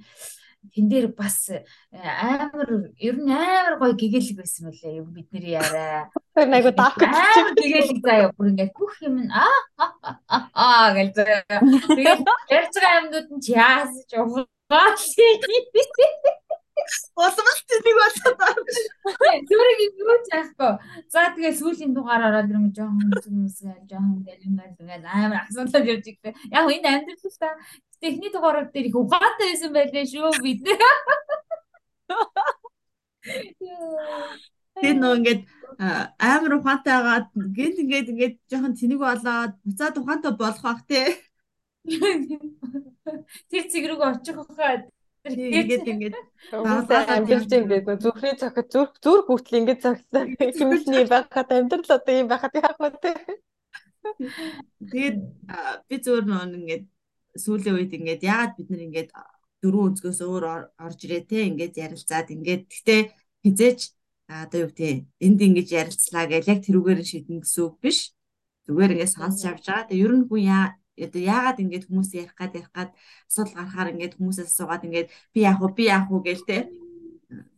тэн 0.71 0.87
дээр 0.87 1.07
бас 1.17 1.51
э, 1.51 1.65
амар 1.97 2.95
ер 3.01 3.17
нь 3.19 3.33
амар 3.33 3.81
гоё 3.81 3.99
гэгээлэг 3.99 4.37
байсан 4.39 4.71
мөлий 4.71 5.01
юм 5.03 5.11
бидний 5.11 5.59
яриа. 5.59 6.07
Тэр 6.37 6.47
нэг 6.47 6.71
гэж 6.71 6.79
амар 6.79 7.57
гэгээлэг 7.59 7.99
заяа 8.05 8.31
бүр 8.37 8.53
ингээд 8.55 8.73
бүх 8.79 8.95
юм 9.03 9.27
аа 9.27 9.59
аа 10.55 10.95
гэж. 10.95 11.19
Тэгээд 11.19 12.23
ярьж 12.57 12.75
байгаа 12.79 13.01
юмнууд 13.01 13.29
нь 13.33 13.43
ч 13.43 13.49
угаал. 14.15 14.47
Улмал 17.17 17.61
тэнийг 17.69 17.97
болоод 18.01 18.37
байна. 18.41 19.45
Зүрийг 19.49 19.81
юу 20.01 20.17
ч 20.25 20.29
яахгүй. 20.33 20.73
За 21.13 21.29
тэгээ 21.37 21.53
сүүлийн 21.61 21.93
дугаар 21.93 22.23
ороод 22.29 22.49
ирэн 22.49 22.73
жоохон 22.73 23.13
хүмүүсгээ 23.13 23.77
жоохон 23.91 24.25
гэл 24.25 24.47
ингээд 24.49 24.81
ингээд 24.81 25.05
амар 25.05 25.45
асуудал 25.45 25.91
явж 25.93 26.07
ирдэг. 26.09 26.33
Яг 26.49 26.65
энэ 26.73 26.89
амьдрал 26.89 27.37
та 27.37 27.51
техник 28.01 28.33
дугаарууд 28.33 28.73
дээр 28.73 28.89
их 28.89 28.97
ухаантай 28.97 29.47
байсан 29.53 29.73
байлээ 29.77 30.05
шүү 30.09 30.33
бид. 30.41 30.65
Тэр 34.81 34.97
нөө 34.97 35.15
ингээд 35.21 35.43
амар 36.17 36.53
ухаантай 36.57 36.95
агаад 36.97 37.29
гэл 37.37 37.83
ингээд 37.85 38.11
ингээд 38.13 38.35
жоохон 38.49 38.75
тэнэг 38.81 38.99
болоод 38.99 39.53
буцаад 39.61 40.01
ухаантай 40.01 40.33
болох 40.41 40.65
бах 40.65 40.83
те. 40.89 41.21
Тэр 43.53 43.65
цэг 43.69 43.85
рүү 43.87 44.01
очих 44.09 44.41
хаа 44.57 44.89
Тэгээд 45.23 45.87
ингээд 45.87 46.17
амьдэрч 46.51 47.51
ингээд 47.55 47.87
зүрхний 48.03 48.35
цохид 48.35 48.69
зүрх 48.75 48.93
зүрх 48.99 49.27
хүртэл 49.31 49.59
ингээд 49.63 49.81
цогцлоо. 49.87 50.25
Хэмлэний 50.35 51.07
байхад 51.07 51.49
амьдрал 51.55 51.91
одоо 51.95 52.15
юм 52.19 52.27
байхад 52.27 52.55
яах 52.59 52.79
вэ 52.83 52.91
те. 52.99 53.13
Тэгээд 54.91 55.19
би 55.87 55.97
зөөр 56.03 56.25
нөө 56.27 56.43
ингээд 56.59 56.85
сүүлийн 57.39 57.77
үед 57.79 57.93
ингээд 57.95 58.23
яагаад 58.27 58.53
бид 58.59 58.69
нар 58.71 58.83
ингээд 58.83 59.11
дөрөв 59.63 59.83
өнцгөөс 59.87 60.21
өөр 60.27 60.45
орж 60.75 60.99
ирээ 61.07 61.23
те 61.31 61.39
ингээд 61.47 61.75
ярилцаад 61.79 62.29
ингээд 62.35 62.63
гэтээ 62.67 63.01
хизээч 63.47 63.81
одоо 64.27 64.59
юу 64.67 64.71
гэдэг 64.75 65.07
энд 65.23 65.39
ингэж 65.39 65.69
ярилцлаа 65.71 66.27
гэж 66.27 66.45
яг 66.51 66.61
тэрүүгээр 66.67 67.01
шийдэн 67.07 67.39
гэсэн 67.47 67.63
үг 67.63 67.77
биш. 67.79 68.11
Зүгээр 68.67 68.95
ингээд 68.99 69.15
сонсч 69.15 69.43
авч 69.47 69.65
байгаа. 69.71 69.87
Тэгээ 69.87 70.03
ер 70.03 70.13
нь 70.19 70.27
хүн 70.27 70.43
яа 70.51 70.67
одоо 70.99 71.23
яагаад 71.23 71.59
ингэж 71.63 71.83
хүмүүс 71.89 72.11
ярих 72.13 72.35
гад 72.37 72.53
ярих 72.59 72.73
гад 72.73 72.91
асуудал 73.29 73.55
гарахаар 73.57 73.93
ингэж 73.93 74.13
хүмүүсээс 74.17 74.51
асуугаад 74.53 74.87
ингэж 74.87 75.07
би 75.33 75.41
яах 75.49 75.59
вэ 75.61 75.69
би 75.77 75.85
яах 75.89 76.07
вэ 76.11 76.19
гээл 76.27 76.45
те 76.49 76.59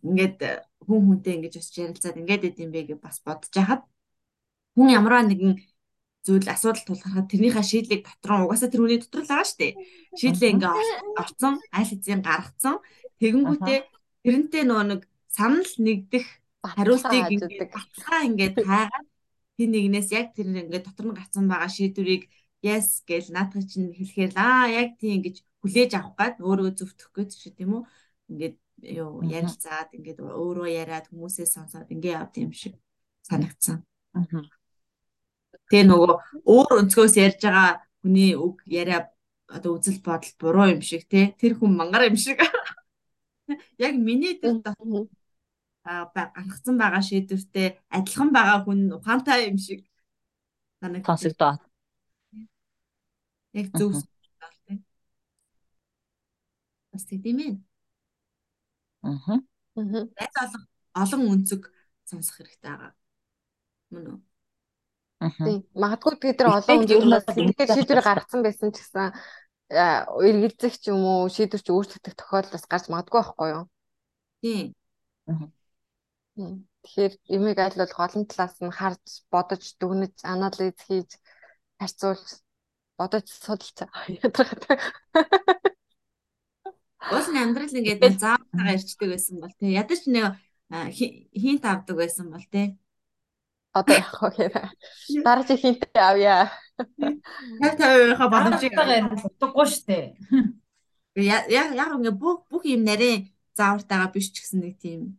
ингээд 0.07 0.39
хүн 0.87 1.01
хүнтэй 1.07 1.35
ингэж 1.39 1.55
очиж 1.59 1.75
ярилцаад 1.83 2.21
ингээд 2.21 2.49
идэм 2.55 2.71
бэ 2.71 2.81
гэж 2.95 2.99
бас 3.03 3.19
бодож 3.27 3.51
хахад 3.51 3.83
хүн 4.79 4.89
ямарваа 4.95 5.27
нэгэн 5.27 5.59
зүйл 6.25 6.49
асуудал 6.49 6.85
тулгархад 6.89 7.29
тэрнийхээ 7.29 7.65
шийдлийг 7.71 8.03
дотор 8.09 8.33
нь 8.33 8.45
угаасаа 8.49 8.73
тэр 8.73 8.81
хүний 8.81 9.01
дотор 9.01 9.23
л 9.23 9.29
байгаа 9.29 9.45
шүү 9.45 9.61
дээ. 9.61 9.73
Шийдлээ 10.17 10.53
ингээ 10.57 10.73
орцсон, 11.21 11.55
аль 11.69 11.89
хэзээ 11.91 12.17
гаргацсан. 12.25 12.77
Тэгэнгүүтээ 13.21 13.79
тэрнтэй 14.25 14.63
нөгөө 14.65 14.87
нэг 14.89 15.01
санал 15.29 15.73
нэгдэх 15.85 16.25
хариултыг 16.65 17.29
ингээ 17.29 17.69
баталгаа 17.69 18.21
ингээ 18.25 18.51
таагаад 18.57 19.07
тэр 19.61 19.69
нэгнээс 19.69 20.09
яг 20.17 20.33
тэр 20.33 20.49
ингээ 20.49 20.81
дотор 20.81 21.07
нь 21.13 21.19
гацсан 21.21 21.45
байгаа 21.45 21.69
шийдвэрийг 21.69 22.25
yes 22.65 23.05
гэж 23.05 23.25
наадах 23.37 23.69
чинь 23.69 23.93
хэлэхээр 23.93 24.33
аа 24.41 24.67
яг 24.73 24.97
тийм 24.97 25.21
гэж 25.21 25.45
хүлээж 25.61 25.91
авах 26.01 26.17
гад 26.17 26.35
өөрөө 26.41 26.73
зөвтөх 26.81 27.13
гэж 27.13 27.31
чи 27.37 27.49
тийм 27.53 27.71
үү? 27.77 27.83
Ингээд 28.33 28.57
юу 29.01 29.21
ярилцаад 29.29 29.93
ингээд 29.93 30.19
өөрөө 30.25 30.69
яриад 30.73 31.07
хүмүүсээ 31.13 31.47
сонсоод 31.49 31.93
ингээд 31.93 32.17
явд 32.19 32.35
юм 32.41 32.53
шиг 32.57 32.75
санагдсан. 33.29 33.85
Тэгээ 35.69 35.85
нөгөө 35.89 36.13
өөр 36.49 36.71
өнцгөөс 36.81 37.15
ярьж 37.21 37.41
байгаа 37.45 37.85
хүний 38.01 38.33
үг 38.37 38.65
яриа 38.69 39.13
одоо 39.49 39.77
үзэл 39.77 40.01
бодол 40.05 40.33
буруу 40.41 40.67
юм 40.73 40.81
шиг 40.81 41.05
тий 41.09 41.37
тэр 41.37 41.57
хүн 41.61 41.73
мангар 41.77 42.09
юм 42.09 42.17
шиг. 42.17 42.41
Яг 43.85 43.93
миний 43.97 44.41
тэр 44.41 44.65
а 45.85 46.09
гаргацсан 46.13 46.81
байгаа 46.81 47.03
шийдвэртэй 47.05 47.77
адилхан 47.93 48.33
байгаа 48.33 48.65
хүн 48.65 48.81
ухаантай 48.97 49.53
юм 49.53 49.59
шиг 49.61 49.85
санагдаад 50.81 51.61
Яг 53.55 53.71
зөв 53.79 53.95
тийм. 54.67 54.85
Бас 56.91 57.05
тийм 57.07 57.39
ээ. 57.39 57.55
Аа. 59.03 59.19
Аа. 59.31 59.39
Олох 59.79 60.63
олон 60.95 61.23
өнцөг 61.33 61.63
сонсох 62.07 62.37
хэрэгтэй 62.39 62.71
байгаа. 62.71 62.93
Мөн 63.95 64.05
үү? 64.11 64.19
Аа. 65.23 65.31
Тийм. 65.47 65.61
Магадгүй 65.75 66.15
бид 66.23 66.39
нар 66.43 66.59
олон 66.59 66.83
бол 66.83 67.23
сэтгэл 67.23 67.75
шийдвэр 67.75 68.03
гаргацсан 68.03 68.41
байсан 68.43 68.75
ч 68.75 68.83
гэсэн 68.83 69.15
эргэлзэх 69.71 70.75
ч 70.83 70.85
юм 70.91 71.03
уу 71.07 71.31
шийдвэр 71.31 71.63
ч 71.63 71.69
өөрчлөгдөх 71.71 72.15
тохиолдол 72.19 72.55
бас 72.55 72.67
гарч 72.67 72.87
магадгүй 72.91 73.19
байхгүй 73.23 73.49
юу? 73.55 73.65
Тийм. 74.43 74.67
Тийм. 76.35 76.55
Тэгэхээр 76.85 77.13
эмийг 77.33 77.59
аль 77.59 77.79
бол 77.81 77.95
голын 77.97 78.25
талаас 78.29 78.59
нь 78.61 78.77
харж 78.79 79.05
бодож 79.33 79.65
дүгнэж 79.81 80.15
анализ 80.23 80.77
хийж 80.85 81.11
харьцуулж 81.81 82.44
бодож 82.99 83.27
судалцаа. 83.29 83.89
Уус 87.13 87.29
нь 87.29 87.41
амьдрал 87.41 87.69
ингээд 87.69 88.17
заавтайгаа 88.23 88.77
ирчдэг 88.77 89.09
байсан 89.13 89.37
бол 89.43 89.55
тий. 89.59 89.77
Ядаж 89.77 90.01
нэг 90.09 90.41
хинт 91.37 91.65
авдаг 91.65 91.97
байсан 92.01 92.33
бол 92.33 92.47
тий. 92.49 92.79
Одоо 93.75 93.99
вэ 93.99 94.07
гэхээр 94.07 94.55
дараа 95.27 95.45
чи 95.45 95.55
хинтээ 95.59 96.01
авъя. 96.01 96.49
50-50-ийнхаа 97.61 98.29
боломжийг 98.31 98.73
бодоггүй 98.79 99.67
штэ. 99.67 99.99
Яг 101.19 101.51
яг 101.51 101.91
ингээд 101.99 102.17
бүх 102.17 102.47
бүх 102.49 102.63
юм 102.65 102.87
нарийн 102.87 103.35
заавартайгаа 103.59 104.15
биш 104.15 104.31
ч 104.33 104.41
гэсэн 104.41 104.63
нэг 104.63 104.79
тийм 104.79 105.19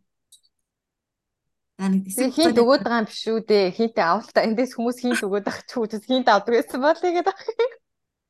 Аа 1.76 1.88
нэг 1.92 2.08
Тэг 2.08 2.32
хинт 2.32 2.56
өгөөд 2.56 2.82
байгаа 2.84 3.00
юм 3.04 3.08
биш 3.08 3.24
үү 3.28 3.40
дээ. 3.44 3.66
Хинтээ 3.76 4.04
авалтаа 4.08 4.46
эндээс 4.48 4.72
хүмүүс 4.76 4.98
хинт 5.04 5.20
өгөөд 5.20 5.44
байгаа 5.44 5.64
ч 5.68 5.72
үгүй 5.76 6.00
хинт 6.08 6.28
авдаг 6.32 6.54
гэсэн 6.56 6.80
бол 6.80 6.96
тэгээд 6.96 7.28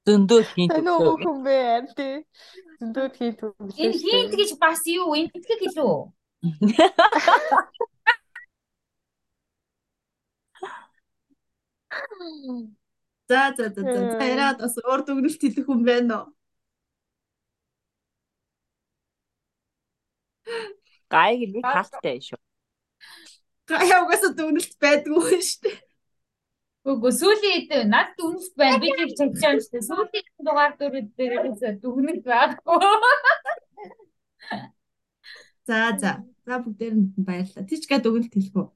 зөндөө 0.06 0.40
хин 0.50 0.68
Нөө 0.86 1.14
хүн 1.22 1.38
бэ 1.46 1.58
тий. 1.94 2.16
Зөндөө 2.78 3.06
хинт 3.14 3.38
өгсөн. 3.46 3.78
Энэ 3.78 3.96
хинт 4.02 4.32
гэж 4.34 4.50
бас 4.58 4.82
юу? 4.86 5.14
Энэ 5.14 5.30
итгэх 5.34 5.62
гэлөө. 5.62 5.98
За 13.28 13.54
за 13.56 13.64
за 13.74 13.82
за. 13.82 14.00
Яриад 14.22 14.58
бас 14.62 14.74
уур 14.78 15.02
дүгнэлт 15.02 15.40
хэлэх 15.42 15.66
хүн 15.66 15.82
байна 15.82 16.14
уу? 16.22 16.30
Гайг 21.10 21.50
нэг 21.50 21.64
халттай 21.66 22.22
шүү. 22.22 22.38
Гаяа 23.66 24.02
угаасаа 24.04 24.32
дүгнэлт 24.38 24.74
байдгүй 24.82 25.42
шүү 25.42 25.60
дээ. 25.66 25.76
Үгүй 26.86 27.12
сүүлийн 27.18 27.66
хэд 27.66 27.90
над 27.90 28.14
дүнс 28.18 28.54
байна. 28.54 28.78
Би 28.78 28.94
тийм 28.94 29.10
юм 29.10 29.32
шүү 29.34 29.70
дээ. 29.74 29.88
Сүүлийн 29.90 30.26
дугаар 30.46 30.72
дөрөв 30.78 31.06
дээрээс 31.18 31.82
дүгнэлт 31.82 32.24
байхгүй. 32.30 32.78
За 35.66 35.78
за. 35.98 36.12
За 36.46 36.54
бүгдээр 36.62 36.94
нь 36.94 37.10
баярлалаа. 37.26 37.66
Тийчгээ 37.66 38.00
дүгнэлт 38.02 38.34
хэлэх 38.38 38.54
үү? 38.54 38.68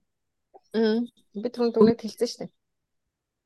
Аа. 0.75 0.99
Би 1.39 1.49
түрүүн 1.55 1.71
дүгнэлт 1.71 2.03
хэлсэн 2.03 2.29
шүү 2.31 2.41
дээ. 2.43 2.51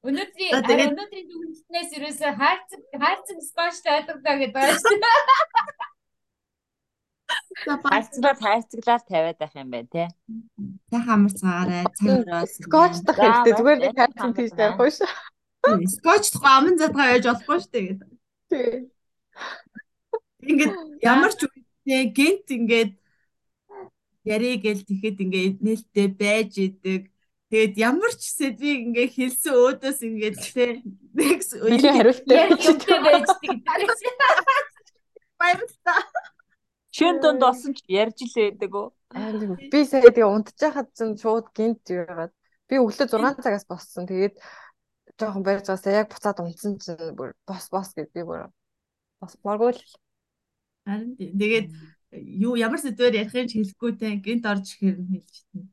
Өнөөдрийн 0.08 0.52
өнөөдрийн 0.64 1.28
дүгнэлтнээс 1.28 1.90
ерөөсөө 1.96 2.32
хайрцаг 2.40 2.80
хайрцаг 2.92 3.38
скотч 3.48 3.76
тайлбарлаа 3.84 4.36
гэдэг 4.40 4.56
байгаа 4.56 4.80
шүү 4.80 4.96
дээ. 5.00 5.83
Хайрцаглаад 7.62 8.40
хайрцаглаад 8.42 9.04
тавиад 9.06 9.38
байх 9.38 9.54
юм 9.54 9.70
байна 9.70 9.88
тий. 9.92 10.08
Сайхан 10.90 11.14
амарцгаарай. 11.14 11.84
Цаг 11.94 12.08
өрөөс. 12.18 12.52
Скотч 12.66 12.94
дах 13.06 13.18
хэрэгтэй. 13.18 13.54
Зүгээр 13.58 13.78
нэг 13.84 13.94
хайрцаг 13.94 14.32
тийж 14.34 14.50
тавихгүй 14.58 14.90
шүү. 14.98 15.10
Скотч 15.94 16.24
тухай 16.34 16.52
аман 16.58 16.76
задгаа 16.80 17.14
яаж 17.14 17.24
болохгүй 17.30 17.58
шүү 17.62 17.72
дээ. 17.72 17.86
гэдэг. 17.88 18.10
Тий. 18.50 18.74
Ингээд 20.50 20.74
ямар 21.00 21.32
ч 21.32 21.40
үедээ 21.46 22.02
гинт 22.16 22.48
ингээд 22.50 22.92
ярий 24.24 24.56
гэл 24.60 24.82
тэгэхэд 24.88 25.18
ингээд 25.24 25.56
нээлттэй 25.64 26.08
байж 26.10 26.52
идэг. 26.58 27.02
Тэгээд 27.48 27.74
ямар 27.78 28.12
ч 28.18 28.22
сэдвийг 28.34 28.80
ингээд 28.90 29.12
хэлсэн 29.14 29.54
өөдөөс 29.54 30.00
ингээд 30.02 30.36
тэ 30.42 30.82
нэг. 31.14 31.38
Яг 32.28 32.58
юмтай 32.58 32.98
байж 32.98 33.28
гэдэг. 33.40 33.88
баярлалаа. 35.38 36.33
Шин 36.94 37.18
дунд 37.18 37.42
болсон 37.42 37.74
ч 37.74 37.82
ярьж 37.90 38.22
л 38.22 38.34
байдаг 38.38 38.72
уу? 38.78 38.88
Аа, 39.10 39.34
Би 39.72 39.82
сая 39.82 40.06
тэгээ 40.06 40.30
унтчихад 40.30 40.94
чинь 40.94 41.18
шууд 41.18 41.50
гинт 41.50 41.82
яагаад 41.90 42.30
би 42.70 42.78
өглөө 42.78 43.10
6 43.10 43.42
цагаас 43.42 43.66
боссон. 43.66 44.06
Тэгээд 44.06 44.38
жоохон 45.18 45.42
барьж 45.42 45.66
байгаасаа 45.66 46.06
яг 46.06 46.14
буцаад 46.14 46.38
унтсан 46.38 46.78
чинь 46.78 47.18
бүр 47.18 47.34
бос 47.50 47.66
бос 47.74 47.90
гэд 47.98 48.14
би 48.14 48.22
бүр 48.22 48.46
бос 49.18 49.34
боргоо 49.42 49.74
л 49.74 49.82
Харин. 50.86 51.18
Тэгээд 51.18 51.68
юу 52.14 52.54
ямар 52.54 52.78
сэдвээр 52.78 53.26
ярихыг 53.26 53.50
ч 53.50 53.58
хэлэхгүй 53.58 53.92
те 53.98 54.14
гинт 54.22 54.46
орж 54.46 54.78
тань. 54.78 55.66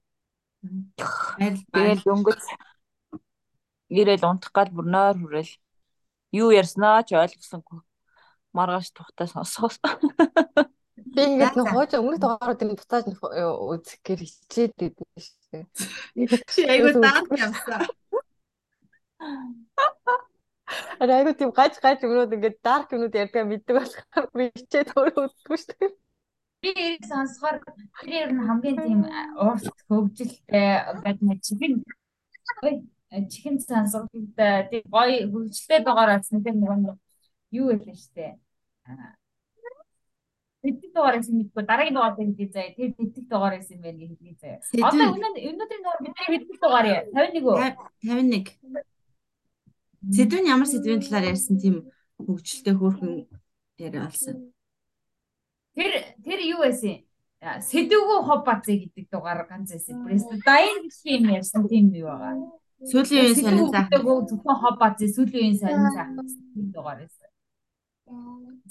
Баярлалаа. 0.66 2.02
Тэгэл 2.02 2.12
өнгөц. 2.18 2.44
Ирэл 3.94 4.26
унтах 4.26 4.52
гал 4.56 4.72
бүр 4.74 4.88
нойр 4.88 5.22
хүрэл. 5.22 5.54
Юу 6.32 6.50
ярьснаа 6.50 7.04
ч 7.04 7.14
ойлгосонгүй. 7.14 7.84
Маргааш 8.56 8.90
тухтай 8.96 9.28
сонсгоос. 9.28 9.78
Би 11.16 11.22
ингээд 11.22 11.56
за. 11.56 11.72
хойч 11.74 11.92
дугаарууд 12.22 12.64
энэ 12.64 12.78
буцааж 12.80 13.06
нэг 13.08 13.20
үзэх 13.22 14.00
гээр 14.06 14.22
хичээд 14.22 14.74
байдсан 14.78 15.22
шүү 15.26 15.46
дээ. 15.52 16.44
Чи 16.54 16.62
айгуу 16.70 16.94
даах 17.02 17.28
юмсан. 17.32 17.82
Арай 21.02 21.18
айгу 21.22 21.34
тийм 21.36 21.52
гаж 21.52 21.74
гаж 21.84 22.00
өмнөд 22.06 22.36
ингээд 22.36 22.58
дарк 22.64 22.90
өмнөд 22.96 23.20
ярьдгаа 23.22 23.46
мэддэг 23.48 23.76
болохоор 23.76 24.26
би 24.36 24.44
хичээд 24.56 24.90
өөрөө 24.96 25.24
үздэг 25.28 25.52
шүү 25.52 25.76
дээ. 25.80 25.92
Би 26.62 26.70
эрийг 26.78 27.04
сонсохоор 27.10 27.58
тэр 28.06 28.14
ер 28.22 28.30
нь 28.32 28.46
хамгийн 28.46 28.78
тийм 28.86 29.02
уурт 29.42 29.66
хөгжилтэй 29.90 30.70
гэдэг 31.04 31.26
нэг 31.26 31.40
чихэн 31.42 31.74
ой 32.62 32.74
чихэн 33.32 33.58
сонсогдолтой 33.60 34.54
тийм 34.70 34.84
гоё 34.94 35.26
хөгжилтэй 35.34 35.80
дугаар 35.84 36.10
болсон 36.22 36.40
тийм 36.46 36.58
нэг 36.62 36.98
юу 37.52 37.68
хэлээ 37.74 37.98
штэ. 37.98 38.38
Тэтгэх 40.62 40.94
дугаар 40.94 41.18
гэсэн 41.18 41.36
мэдгүй 41.42 41.64
дараагийн 41.66 41.96
дугаар 41.98 42.16
хэлээ 42.18 42.50
заяа. 42.54 42.76
Тэр 42.78 42.92
тэтгэх 42.94 43.26
дугаар 43.26 43.56
гэсэн 43.58 43.76
юм 43.78 43.82
байна 43.82 44.00
гэж 44.02 44.12
хэлээ 44.14 44.38
заяа. 44.42 44.60
Одоо 44.86 45.08
өнөөдрийн 45.18 45.82
дугаар 45.82 46.02
бидний 46.06 46.28
хэдэх 46.30 46.60
дугаар 46.62 46.86
яа? 46.86 47.04
51 47.18 47.50
үү? 47.50 47.58
51. 48.06 48.62
Сэдв 50.16 50.38
нь 50.42 50.52
ямар 50.54 50.70
сэдвийн 50.70 51.02
талаар 51.02 51.30
ярьсан 51.34 51.58
тийм 51.58 51.76
хөгжилтэй 52.22 52.74
хөөрхөн 52.78 53.14
яриа 53.82 54.06
болсон. 54.06 54.54
Тэр 55.74 55.92
тэр 56.26 56.40
юу 56.46 56.62
байсан? 56.62 57.06
Сэдвгүү 57.42 58.20
хоб 58.30 58.42
бацээ 58.46 58.78
гэдэг 58.86 59.06
дугаар 59.10 59.50
ганц 59.50 59.74
байсан. 59.74 60.06
Пресс 60.06 60.30
дайн 60.46 60.86
гэх 60.86 61.02
юм 61.10 61.26
ярьсан 61.26 61.66
тийм 61.66 61.90
юу 61.90 62.14
байгаа. 62.14 62.38
Сүүлийн 62.86 63.34
үеийн 63.34 63.38
сонин 63.42 63.70
Сэдвгүү 63.74 64.18
зөвхөн 64.30 64.58
хоб 64.62 64.76
бацээ 64.78 65.10
сүүлийн 65.10 65.42
үеийн 65.42 65.58
сонин 65.58 65.90
заах 65.90 66.10
тийм 66.54 66.68
дугаар 66.70 67.02
байсан. 67.02 67.30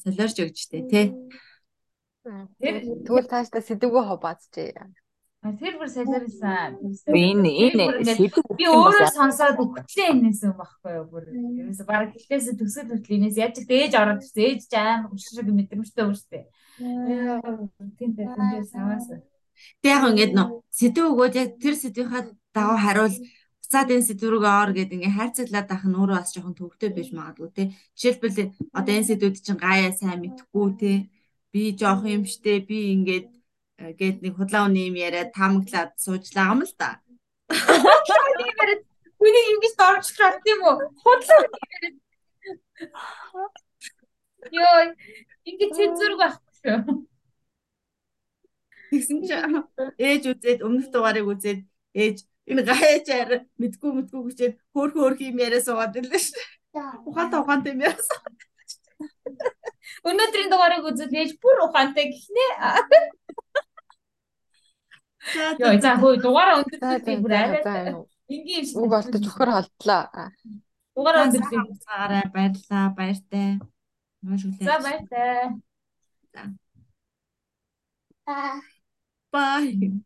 солиорч 0.03 0.36
өгчтэй 0.38 0.82
тий. 0.86 1.07
Тэгвэл 2.25 3.29
тааштай 3.29 3.62
сэдвгөө 3.64 4.05
хобаацжээ. 4.12 4.77
Тэр 5.41 5.81
бүр 5.81 5.89
солиорсан. 5.89 6.77
Би 7.09 7.33
энэ 7.33 7.49
энэ 7.73 8.05
сэдв 8.05 8.45
би 8.61 8.68
өөрөө 8.68 9.09
сонсоод 9.09 9.57
өгтлээ 9.57 10.12
энэс 10.12 10.45
юм 10.45 10.53
багхгүй 10.61 10.93
юу 11.01 11.07
бүр. 11.09 11.25
Ерөөсө 11.33 11.89
баг 11.89 12.12
гэлээс 12.12 12.61
төсөл 12.61 12.93
хөтл 12.93 13.16
энэс 13.16 13.41
яаж 13.41 13.57
ч 13.57 13.64
ээж 13.64 13.97
ороод 13.97 14.21
ирсэн. 14.21 14.45
Ээж 14.53 14.61
ч 14.68 14.77
аим 14.77 15.09
хөшрөг 15.09 15.49
мэдрэмжтэй 15.49 16.05
өөртөө. 16.05 16.45
Тийм 17.97 18.11
дээ 18.21 18.29
тийм 18.37 18.64
саваас. 18.68 19.09
Тэг 19.81 19.89
яг 19.89 20.05
ингээд 20.12 20.33
нөө 20.37 20.61
сэдв 20.77 21.09
өгөөд 21.09 21.35
яг 21.41 21.51
тэр 21.57 21.75
сэдвийнхаа 21.81 22.23
дагуу 22.53 22.79
хариул 22.85 23.16
буцаад 23.64 23.89
энэ 23.97 24.09
сэдв 24.12 24.29
рүүгээ 24.29 24.55
ор 24.61 24.71
гэдэг 24.77 24.97
ингээ 24.99 25.16
хайрцаглаад 25.16 25.66
байх 25.73 25.85
нь 25.89 25.97
өөрөө 25.97 26.18
бас 26.21 26.33
жоохон 26.37 26.57
төвөгтэй 26.59 26.91
байж 26.93 27.09
магадгүй 27.16 27.49
тий. 27.57 27.66
Жишээлбэл 27.97 28.53
одоо 28.77 28.93
энэ 28.93 29.09
сэдвүүд 29.09 29.37
чинь 29.41 29.57
гаяа 29.57 29.93
сайн 29.97 30.21
мэдхгүй 30.21 30.68
тий. 30.77 30.99
Би 31.53 31.75
жоох 31.79 32.07
юм 32.07 32.25
штэ 32.27 32.63
би 32.69 32.95
ингээд 32.95 33.29
э, 33.83 33.93
гээд 33.99 34.17
нэг 34.23 34.35
худлаа 34.39 34.67
үний 34.71 34.87
юм 34.91 34.97
яриад 34.97 35.35
таамаглаад 35.35 35.99
суужлаа 35.99 36.55
юм 36.55 36.63
л 36.63 36.75
да. 36.79 37.03
Үний 39.21 39.45
юм 39.53 39.59
гэж 39.61 39.75
дорч 39.77 40.07
гэх 40.15 40.41
тийм 40.47 40.61
үү? 40.63 40.77
Худлаа. 41.03 41.43
Йой, 44.49 44.87
ингэ 45.45 45.67
цензур 45.77 46.15
байхгүй 46.17 46.55
шүү. 46.63 46.79
Тэгсэн 48.91 49.19
чи 49.23 49.35
ээж 50.03 50.23
үзээд 50.33 50.65
өмнөх 50.67 50.89
дугаарыг 50.91 51.27
үзээд 51.29 51.61
ээж 51.95 52.17
энэ 52.51 52.63
гаяачаар 52.67 53.31
мэдгүй 53.61 53.91
мэдгүй 53.95 54.21
хүчээд 54.25 54.55
хөөх 54.75 54.93
хөөх 54.97 55.21
юм 55.23 55.39
яриа 55.39 55.63
суугаад 55.63 55.95
ирлээ 55.95 56.23
шүү. 56.25 56.43
Ухаантай 57.07 57.39
ухаантай 57.39 57.73
юм 57.77 57.85
яасан. 57.87 58.19
Өнөөдрийн 60.09 60.51
дугаарыг 60.53 60.85
үзэл 60.91 61.13
ээж 61.13 61.31
бүр 61.43 61.57
ухаантай 61.67 62.07
гихнэ. 62.13 62.47
Йой, 65.61 65.77
за 65.85 65.97
хөө 66.01 66.21
дугаараа 66.25 66.61
өндөрлөж 66.63 67.03
би 67.05 67.15
бүр 67.21 67.35
арай 67.37 67.63
энгийн 68.31 68.61
юм 68.61 68.65
шиг. 68.65 68.77
Үг 68.81 68.93
олдож 68.99 69.25
өхөр 69.29 69.51
холдлоо. 69.55 70.03
Дугаараа 70.97 71.25
өндөрлөж. 71.29 71.79
Цагаараа 71.85 72.25
баярлаа 72.35 72.85
баяртай. 72.97 73.49
Маш 74.23 74.43
За 74.65 74.77
баяртай. 74.85 75.61
Bye. 79.33 80.01